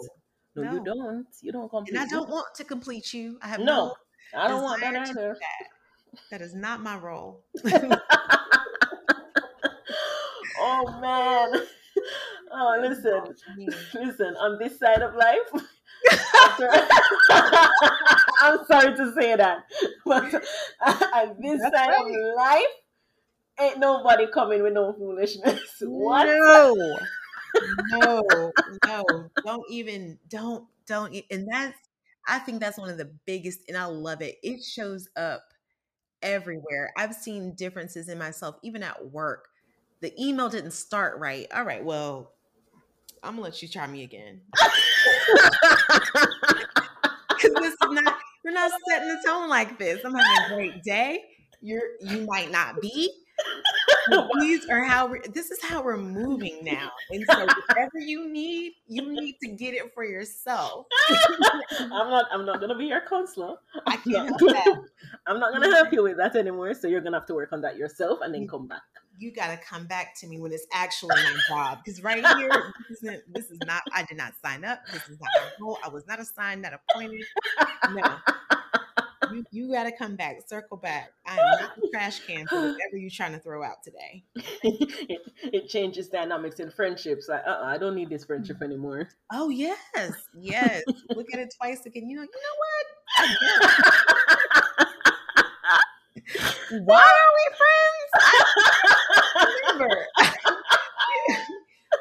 No, 0.55 0.63
No, 0.63 0.73
you 0.73 0.85
don't. 0.85 1.27
You 1.43 1.53
don't 1.53 1.69
complete. 1.69 1.97
And 1.97 2.03
I 2.03 2.07
don't 2.07 2.31
want 2.31 2.55
to 2.55 2.65
complete 2.65 3.13
you. 3.13 3.39
I 3.43 3.49
have 3.49 3.61
No, 3.61 3.65
no. 3.65 3.95
I 4.33 4.49
don't 4.49 4.63
want 4.63 4.81
that 4.81 4.95
either. 5.09 5.37
That 6.31 6.41
is 6.41 6.55
not 6.55 6.81
my 6.81 6.97
role. 6.97 7.45
oh 10.59 11.01
man. 11.01 11.67
Oh, 12.57 12.79
listen. 12.81 13.35
Listen, 13.95 14.37
on 14.37 14.59
this 14.59 14.79
side 14.79 15.03
of 15.03 15.15
life, 15.15 15.65
after, 16.43 16.71
I'm 18.41 18.65
sorry 18.67 18.97
to 18.97 19.13
say 19.19 19.35
that, 19.37 19.65
but 20.05 20.25
on 20.25 21.37
this 21.41 21.61
That's 21.61 21.77
side 21.77 21.89
right. 21.89 22.15
of 22.15 22.37
life, 22.37 22.63
ain't 23.61 23.79
nobody 23.79 24.27
coming 24.33 24.63
with 24.63 24.73
no 24.73 24.93
foolishness. 24.93 25.61
What? 25.81 26.27
No. 26.27 26.99
no, 27.93 28.53
no, 28.87 29.31
don't 29.45 29.65
even, 29.69 30.19
don't, 30.29 30.67
don't. 30.87 31.15
And 31.31 31.49
that's, 31.51 31.79
I 32.27 32.39
think 32.39 32.61
that's 32.61 32.79
one 32.79 32.91
of 32.91 32.99
the 32.99 33.11
biggest, 33.27 33.61
and 33.69 33.77
I 33.77 33.87
love 33.87 34.23
it. 34.23 34.37
It 34.43 34.63
shows 34.63 35.09
up 35.17 35.43
everywhere. 36.23 36.93
I've 36.97 37.15
seen 37.15 37.55
differences 37.55 38.09
in 38.09 38.19
myself, 38.19 38.57
even 38.63 38.83
at 38.83 39.11
work. 39.11 39.49
The 40.01 40.13
email 40.23 40.49
didn't 40.49 40.73
start 40.73 41.19
right. 41.19 41.47
All 41.55 41.65
right, 41.65 41.85
well, 41.85 42.34
I'm 43.25 43.33
gonna 43.33 43.43
let 43.43 43.63
you 43.63 43.69
try 43.69 43.87
me 43.87 44.03
again. 44.03 44.41
Because 47.45 47.63
this 47.63 47.73
is 47.73 47.91
not, 47.91 48.17
we're 48.45 48.53
not 48.53 48.71
setting 48.89 49.09
the 49.09 49.21
tone 49.27 49.49
like 49.49 49.79
this. 49.79 50.01
I'm 50.05 50.15
having 50.15 50.53
a 50.53 50.55
great 50.55 50.83
day. 50.83 51.25
You're, 51.61 51.83
you 52.01 52.27
might 52.27 52.51
not 52.51 52.81
be. 52.81 53.13
these 54.41 54.67
are 54.69 54.85
how 54.85 55.07
we're, 55.09 55.23
this 55.33 55.51
is 55.51 55.63
how 55.63 55.83
we're 55.83 55.97
moving 55.97 56.61
now. 56.63 56.91
And 57.11 57.25
so 57.29 57.47
whatever 57.69 57.99
you 57.99 58.31
need, 58.31 58.73
you 58.87 59.11
need 59.11 59.37
to 59.43 59.49
get 59.49 59.75
it 59.75 59.93
for 59.95 60.05
yourself. 60.05 60.87
I'm 61.81 61.91
not 61.91 62.27
I'm 62.31 62.47
not 62.47 62.61
gonna 62.61 62.77
be 62.77 62.87
your 62.87 63.01
counselor. 63.09 63.57
I 63.87 63.97
can't 63.97 64.29
help 64.29 64.41
that. 64.41 64.83
I'm 65.27 65.41
not 65.41 65.53
gonna 65.53 65.75
help 65.75 65.93
you 65.93 66.03
with 66.03 66.19
that 66.19 66.37
anymore. 66.37 66.75
So 66.75 66.87
you're 66.87 67.01
gonna 67.01 67.19
have 67.19 67.27
to 67.27 67.35
work 67.35 67.53
on 67.53 67.63
that 67.63 67.77
yourself 67.77 68.21
and 68.23 68.33
then 68.33 68.43
mm-hmm. 68.43 68.51
come 68.51 68.69
back. 68.69 68.83
You 69.19 69.33
gotta 69.33 69.57
come 69.57 69.87
back 69.87 70.15
to 70.21 70.27
me 70.27 70.41
when 70.41 70.53
it's 70.53 70.67
actually 70.73 71.17
my 71.17 71.37
job. 71.49 71.79
Because 71.85 72.03
right 72.03 72.25
here, 72.37 72.73
this 72.89 73.03
isn't 73.03 73.23
this 73.33 73.51
is 73.51 73.59
not 73.67 73.83
I 73.93 74.03
did 74.05 74.17
not 74.17 74.33
sign 74.45 74.65
up. 74.65 74.81
This 74.93 75.09
is 75.09 75.19
not 75.21 75.29
my 75.37 75.51
role. 75.61 75.79
I 75.85 75.89
was 75.89 76.07
not 76.07 76.21
assigned, 76.21 76.63
not 76.63 76.73
appointed. 76.75 77.25
No 77.91 78.17
you, 79.33 79.45
you 79.51 79.73
got 79.73 79.85
to 79.85 79.93
come 79.93 80.17
back, 80.17 80.37
circle 80.47 80.77
back. 80.77 81.13
I 81.27 81.33
am 81.39 81.61
not 81.61 81.77
the 81.77 81.89
trash 81.93 82.21
can 82.21 82.47
for 82.47 82.57
whatever 82.57 82.97
you're 82.97 83.11
trying 83.11 83.33
to 83.33 83.39
throw 83.39 83.63
out 83.63 83.83
today. 83.83 84.25
it, 84.35 85.23
it, 85.43 85.69
changes 85.69 86.09
dynamics 86.09 86.61
in 86.61 86.71
friendships. 86.71 87.29
Like, 87.29 87.43
uh-uh, 87.47 87.65
I 87.65 87.79
don't 87.79 87.95
need 87.95 88.11
this 88.11 88.25
friendship 88.25 88.59
mm. 88.59 88.65
anymore. 88.65 89.09
Oh 89.33 89.49
yes, 89.49 89.79
yes. 90.35 90.83
Look 91.11 91.33
at 91.33 91.41
it 91.41 91.55
twice 91.61 91.87
again. 91.87 92.09
You 92.09 92.17
know, 92.17 92.23
you 92.23 92.29
know 92.29 92.57
what? 92.59 92.87
Why 96.85 97.03
are 97.03 97.33
we 97.37 97.57
friends? 97.57 98.94
I 99.75 99.83
remember. 99.83 100.07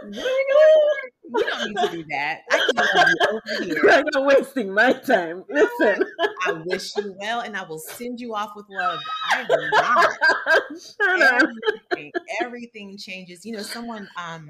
what 0.03 0.25
are 0.25 0.69
we? 0.93 1.39
You 1.39 1.49
don't 1.49 1.67
need 1.67 1.77
to 1.77 1.91
do 1.91 2.05
that. 2.09 2.41
I 2.51 3.39
here. 3.63 4.03
You're 4.13 4.25
wasting 4.25 4.73
my 4.73 4.93
time. 4.93 5.43
Listen. 5.49 6.05
I 6.45 6.51
wish 6.65 6.95
you 6.97 7.15
well, 7.19 7.39
and 7.41 7.55
I 7.57 7.63
will 7.63 7.79
send 7.79 8.19
you 8.19 8.35
off 8.35 8.51
with 8.55 8.65
love. 8.69 8.99
I 9.31 9.45
will 9.49 9.69
not. 9.71 11.41
everything, 11.41 12.11
everything 12.41 12.97
changes. 12.97 13.45
You 13.45 13.53
know, 13.53 13.63
someone 13.63 14.07
um 14.17 14.47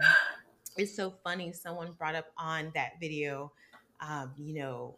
it's 0.75 0.95
so 0.95 1.13
funny. 1.23 1.53
Someone 1.53 1.91
brought 1.97 2.15
up 2.15 2.25
on 2.37 2.71
that 2.73 2.93
video, 2.99 3.51
um, 4.01 4.31
you 4.37 4.55
know, 4.55 4.97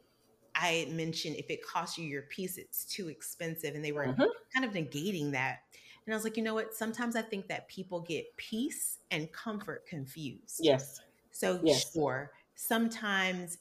I 0.56 0.88
mentioned 0.90 1.36
if 1.36 1.50
it 1.50 1.60
costs 1.66 1.98
you 1.98 2.06
your 2.06 2.24
peace, 2.24 2.58
it's 2.58 2.86
too 2.86 3.10
expensive. 3.10 3.76
And 3.76 3.84
they 3.84 3.92
were 3.92 4.06
mm-hmm. 4.06 4.24
kind 4.54 4.66
of 4.66 4.72
negating 4.72 5.32
that. 5.34 5.60
And 6.06 6.14
I 6.14 6.18
was 6.18 6.24
like, 6.24 6.38
you 6.38 6.44
know 6.44 6.54
what? 6.54 6.74
Sometimes 6.74 7.16
I 7.16 7.22
think 7.22 7.48
that 7.48 7.68
people 7.68 8.02
get 8.02 8.26
peace 8.38 9.00
and 9.12 9.32
comfort 9.32 9.88
confused. 9.88 10.60
Yes. 10.60 11.02
So 11.32 11.60
yes. 11.64 11.92
sure, 11.94 12.32
sometimes 12.56 13.58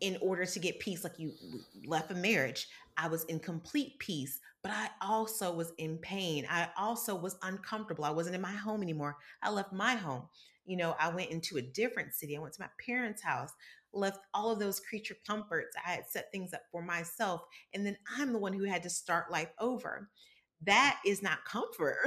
in 0.00 0.16
order 0.20 0.46
to 0.46 0.58
get 0.58 0.78
peace, 0.78 1.02
like 1.02 1.18
you 1.18 1.32
left 1.86 2.10
a 2.10 2.14
marriage, 2.14 2.68
I 2.96 3.08
was 3.08 3.24
in 3.24 3.40
complete 3.40 3.98
peace, 3.98 4.40
but 4.62 4.72
I 4.72 4.88
also 5.00 5.52
was 5.52 5.72
in 5.78 5.98
pain. 5.98 6.46
I 6.48 6.68
also 6.76 7.14
was 7.14 7.36
uncomfortable. 7.42 8.04
I 8.04 8.10
wasn't 8.10 8.36
in 8.36 8.40
my 8.40 8.52
home 8.52 8.82
anymore. 8.82 9.16
I 9.42 9.50
left 9.50 9.72
my 9.72 9.94
home. 9.94 10.22
You 10.66 10.76
know, 10.76 10.94
I 11.00 11.08
went 11.08 11.30
into 11.30 11.56
a 11.56 11.62
different 11.62 12.14
city. 12.14 12.36
I 12.36 12.40
went 12.40 12.54
to 12.54 12.62
my 12.62 12.68
parents' 12.84 13.22
house, 13.22 13.52
left 13.92 14.20
all 14.34 14.50
of 14.50 14.58
those 14.58 14.80
creature 14.80 15.16
comforts. 15.26 15.76
I 15.84 15.90
had 15.90 16.08
set 16.08 16.30
things 16.30 16.52
up 16.52 16.62
for 16.70 16.82
myself. 16.82 17.42
And 17.72 17.84
then 17.86 17.96
I'm 18.16 18.32
the 18.32 18.38
one 18.38 18.52
who 18.52 18.64
had 18.64 18.82
to 18.82 18.90
start 18.90 19.32
life 19.32 19.50
over. 19.58 20.10
That 20.64 20.98
is 21.06 21.22
not 21.22 21.44
comfort. 21.44 21.98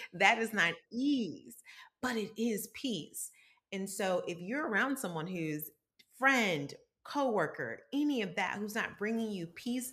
that 0.12 0.38
is 0.38 0.52
not 0.52 0.74
ease, 0.90 1.56
but 2.00 2.16
it 2.16 2.30
is 2.36 2.68
peace. 2.74 3.30
And 3.72 3.88
so 3.88 4.22
if 4.26 4.40
you're 4.40 4.68
around 4.68 4.98
someone 4.98 5.26
who's 5.26 5.70
friend, 6.18 6.74
coworker, 7.04 7.80
any 7.92 8.22
of 8.22 8.34
that 8.36 8.58
who's 8.58 8.74
not 8.74 8.98
bringing 8.98 9.30
you 9.30 9.46
peace, 9.46 9.92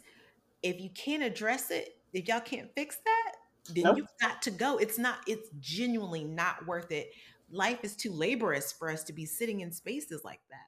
if 0.63 0.79
you 0.81 0.89
can't 0.95 1.23
address 1.23 1.71
it, 1.71 1.97
if 2.13 2.27
y'all 2.27 2.39
can't 2.39 2.69
fix 2.75 2.97
that, 3.05 3.33
then 3.73 3.83
nope. 3.83 3.97
you've 3.97 4.07
got 4.21 4.41
to 4.41 4.51
go. 4.51 4.77
It's 4.77 4.97
not 4.97 5.19
it's 5.27 5.49
genuinely 5.59 6.23
not 6.23 6.65
worth 6.65 6.91
it. 6.91 7.11
Life 7.51 7.79
is 7.83 7.95
too 7.95 8.11
laborious 8.13 8.71
for 8.71 8.89
us 8.89 9.03
to 9.05 9.13
be 9.13 9.25
sitting 9.25 9.61
in 9.61 9.71
spaces 9.71 10.23
like 10.23 10.41
that. 10.49 10.67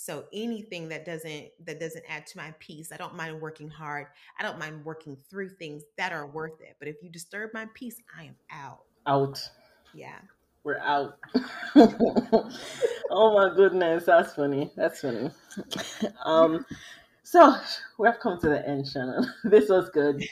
So 0.00 0.24
anything 0.32 0.88
that 0.88 1.04
doesn't 1.04 1.50
that 1.66 1.78
doesn't 1.78 2.04
add 2.08 2.26
to 2.28 2.38
my 2.38 2.54
peace, 2.58 2.90
I 2.90 2.96
don't 2.96 3.14
mind 3.14 3.40
working 3.40 3.68
hard. 3.68 4.06
I 4.38 4.42
don't 4.42 4.58
mind 4.58 4.84
working 4.84 5.16
through 5.28 5.50
things 5.50 5.82
that 5.98 6.10
are 6.12 6.26
worth 6.26 6.60
it. 6.60 6.76
But 6.78 6.88
if 6.88 6.96
you 7.02 7.10
disturb 7.10 7.50
my 7.52 7.66
peace, 7.74 7.96
I 8.18 8.24
am 8.24 8.36
out. 8.50 8.84
Out. 9.06 9.50
Yeah 9.92 10.20
we're 10.62 10.78
out. 10.78 11.18
oh 13.10 13.34
my 13.34 13.54
goodness, 13.54 14.04
that's 14.04 14.34
funny. 14.34 14.70
That's 14.76 15.00
funny. 15.00 15.30
Um, 16.24 16.64
so 17.22 17.54
we 17.98 18.06
have 18.08 18.20
come 18.20 18.38
to 18.40 18.48
the 18.48 18.66
end, 18.68 18.88
Shannon. 18.88 19.24
This 19.44 19.68
was 19.68 19.90
good. 19.90 20.22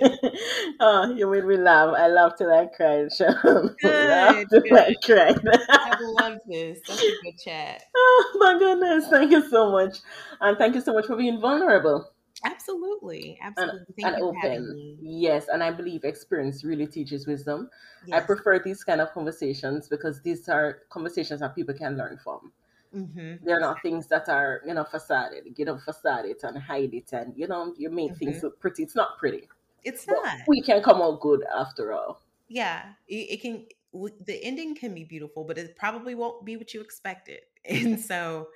oh, 0.80 1.14
you 1.14 1.30
made 1.30 1.44
me 1.44 1.56
laugh. 1.56 1.94
I 1.96 2.08
laughed 2.08 2.38
till 2.38 2.52
I 2.52 2.66
cried. 2.66 3.08
Good, 3.18 3.76
good. 3.80 4.72
I 4.72 4.94
cried. 5.04 5.38
I 5.68 5.96
love 6.00 6.38
this. 6.48 6.80
That's 6.86 7.02
a 7.02 7.10
good 7.22 7.38
chat. 7.44 7.82
Oh 7.96 8.36
my 8.38 8.58
goodness. 8.58 9.08
Thank 9.08 9.30
you 9.30 9.48
so 9.48 9.70
much. 9.70 9.98
And 10.40 10.56
thank 10.58 10.74
you 10.74 10.80
so 10.80 10.92
much 10.92 11.06
for 11.06 11.16
being 11.16 11.40
vulnerable. 11.40 12.10
Absolutely, 12.44 13.38
absolutely. 13.42 14.04
And, 14.04 14.14
and 14.14 14.22
open. 14.22 14.98
Yes, 15.00 15.46
and 15.52 15.62
I 15.62 15.72
believe 15.72 16.04
experience 16.04 16.62
really 16.62 16.86
teaches 16.86 17.26
wisdom. 17.26 17.68
Yes. 18.06 18.22
I 18.22 18.26
prefer 18.26 18.60
these 18.60 18.84
kind 18.84 19.00
of 19.00 19.12
conversations 19.12 19.88
because 19.88 20.22
these 20.22 20.48
are 20.48 20.82
conversations 20.90 21.40
that 21.40 21.54
people 21.56 21.74
can 21.74 21.96
learn 21.96 22.18
from. 22.22 22.52
Mm-hmm. 22.94 23.44
They're 23.44 23.60
not 23.60 23.82
things 23.82 24.06
that 24.08 24.28
are, 24.28 24.62
you 24.66 24.72
know, 24.74 24.84
facaded. 24.84 25.44
You 25.56 25.64
know, 25.64 25.78
facade 25.78 26.24
it 26.26 26.40
and 26.42 26.56
hide 26.58 26.94
it, 26.94 27.12
and 27.12 27.32
you 27.36 27.48
know, 27.48 27.74
you 27.76 27.90
make 27.90 28.12
mm-hmm. 28.12 28.18
things 28.18 28.42
look 28.42 28.60
pretty. 28.60 28.82
It's 28.82 28.94
not 28.96 29.18
pretty. 29.18 29.48
It's 29.84 30.04
but 30.04 30.16
not. 30.22 30.38
We 30.46 30.60
can 30.62 30.82
come 30.82 31.00
out 31.00 31.20
good 31.20 31.44
after 31.56 31.92
all. 31.92 32.22
Yeah, 32.48 32.84
it, 33.06 33.14
it 33.14 33.42
can. 33.42 33.66
The 33.92 34.42
ending 34.44 34.74
can 34.74 34.94
be 34.94 35.04
beautiful, 35.04 35.44
but 35.44 35.58
it 35.58 35.76
probably 35.76 36.14
won't 36.14 36.44
be 36.44 36.56
what 36.56 36.74
you 36.74 36.80
expected. 36.80 37.40
And 37.68 38.00
so, 38.00 38.48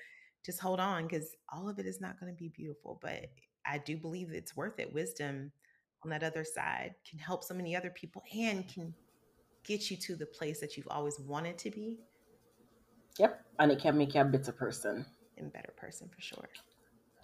just 0.45 0.61
hold 0.61 0.81
on 0.81 1.07
because 1.07 1.37
all 1.53 1.69
of 1.69 1.79
it 1.79 1.87
is 1.87 2.01
not 2.01 2.19
going 2.19 2.33
to 2.33 2.37
be 2.37 2.49
beautiful, 2.49 2.99
but 3.03 3.27
I 3.67 3.79
do 3.79 3.97
believe 3.97 4.31
it's 4.31 4.57
worth 4.57 4.79
it. 4.79 4.93
Wisdom 4.93 5.53
on 6.05 6.11
that 6.11 6.23
other 6.23 6.45
side 6.45 6.95
can 7.09 7.19
help 7.19 7.45
so 7.45 7.55
many 7.55 7.77
other 7.77 7.91
people 7.91 8.23
and 8.35 8.67
can 8.69 8.95
get 9.65 9.91
you 9.91 9.97
to 9.97 10.17
the 10.17 10.27
place 10.27 10.61
that 10.61 10.77
you've 10.77 10.89
always 10.89 11.19
wanted 11.21 11.59
to 11.59 11.71
be. 11.71 11.99
Yep. 13.19 13.45
And 13.59 13.73
it 13.73 13.81
can 13.81 13.97
make 13.97 14.15
you 14.15 14.21
a 14.21 14.25
better 14.25 14.53
person. 14.53 15.07
And 15.37 15.53
better 15.53 15.73
person 15.77 16.09
for 16.09 16.21
sure. 16.21 16.49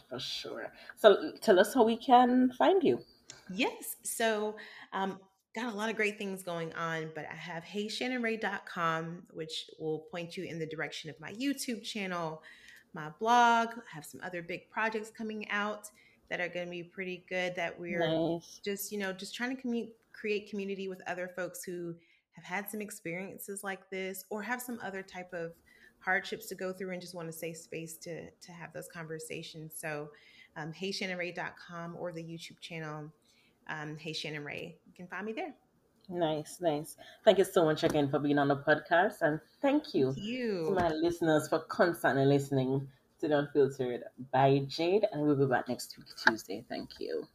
For 0.09 0.19
sure. 0.19 0.73
So 0.97 1.33
tell 1.41 1.59
us 1.59 1.75
how 1.75 1.85
we 1.85 1.97
can 1.97 2.53
find 2.53 2.83
you. 2.83 3.01
Yes. 3.51 3.97
So 4.03 4.57
um, 4.93 5.19
got 5.55 5.73
a 5.73 5.77
lot 5.77 5.91
of 5.91 5.97
great 5.97 6.19
things 6.19 6.43
going 6.43 6.73
on, 6.75 7.11
but 7.15 7.27
I 7.31 7.35
have 7.35 7.65
heyshannonrae.com, 7.65 9.23
which 9.33 9.71
will 9.79 10.01
point 10.11 10.37
you 10.37 10.45
in 10.45 10.59
the 10.59 10.67
direction 10.67 11.11
of 11.11 11.19
my 11.21 11.33
YouTube 11.33 11.83
channel, 11.83 12.43
my 12.95 13.11
blog. 13.19 13.69
I 13.69 13.95
have 13.95 14.05
some 14.05 14.21
other 14.23 14.43
big 14.43 14.71
projects 14.71 15.11
coming 15.11 15.51
out 15.51 15.91
that 16.31 16.41
are 16.41 16.49
going 16.49 16.67
to 16.67 16.71
be 16.71 16.83
pretty 16.83 17.25
good 17.29 17.55
that 17.57 17.79
we're 17.79 18.07
nice. 18.07 18.61
just 18.65 18.93
you 18.93 18.99
know 18.99 19.13
just 19.13 19.35
trying 19.35 19.57
to 19.57 19.63
commu- 19.63 19.91
create 20.13 20.51
community 20.51 20.89
with 20.89 21.01
other 21.07 21.31
folks 21.35 21.65
who 21.65 21.95
have 22.33 22.45
had 22.45 22.71
some 22.71 22.81
experiences 22.81 23.65
like 23.65 23.89
this 23.91 24.25
or 24.31 24.43
have 24.43 24.61
some 24.61 24.79
other 24.83 25.03
type 25.03 25.33
of 25.33 25.53
hardships 26.01 26.47
to 26.47 26.55
go 26.55 26.73
through 26.73 26.93
and 26.93 27.01
just 27.01 27.15
want 27.15 27.29
a 27.29 27.33
safe 27.33 27.57
space 27.57 27.97
to 27.97 28.31
to 28.41 28.53
have 28.53 28.73
those 28.73 28.89
conversations 28.89 29.75
so 29.77 30.09
um, 30.57 30.73
heyshannonrae.com 30.73 31.97
or 31.99 32.13
the 32.13 32.23
youtube 32.23 32.61
channel 32.61 33.11
um, 33.69 33.97
hey 33.97 34.13
Shannon 34.13 34.45
Rae 34.45 34.77
you 34.87 34.93
can 34.95 35.07
find 35.07 35.27
me 35.27 35.33
there 35.33 35.55
Nice, 36.11 36.59
nice. 36.63 36.97
Thank 37.23 37.37
you 37.37 37.45
so 37.45 37.67
much 37.67 37.85
again 37.85 38.09
for 38.09 38.19
being 38.19 38.39
on 38.39 38.49
the 38.49 38.57
podcast, 38.57 39.21
and 39.21 39.39
thank 39.61 39.93
you, 39.93 40.13
thank 40.13 40.27
you. 40.27 40.65
to 40.65 40.71
my 40.71 40.89
listeners 40.89 41.49
for 41.49 41.59
constantly 41.59 42.25
listening 42.25 42.89
to 43.21 43.39
Unfiltered 43.39 44.05
by 44.33 44.61
Jade, 44.69 45.07
and 45.13 45.21
we'll 45.23 45.37
be 45.37 45.45
back 45.45 45.69
next 45.69 45.99
week, 45.99 46.07
Tuesday. 46.27 46.65
Thank 46.69 46.99
you. 46.99 47.29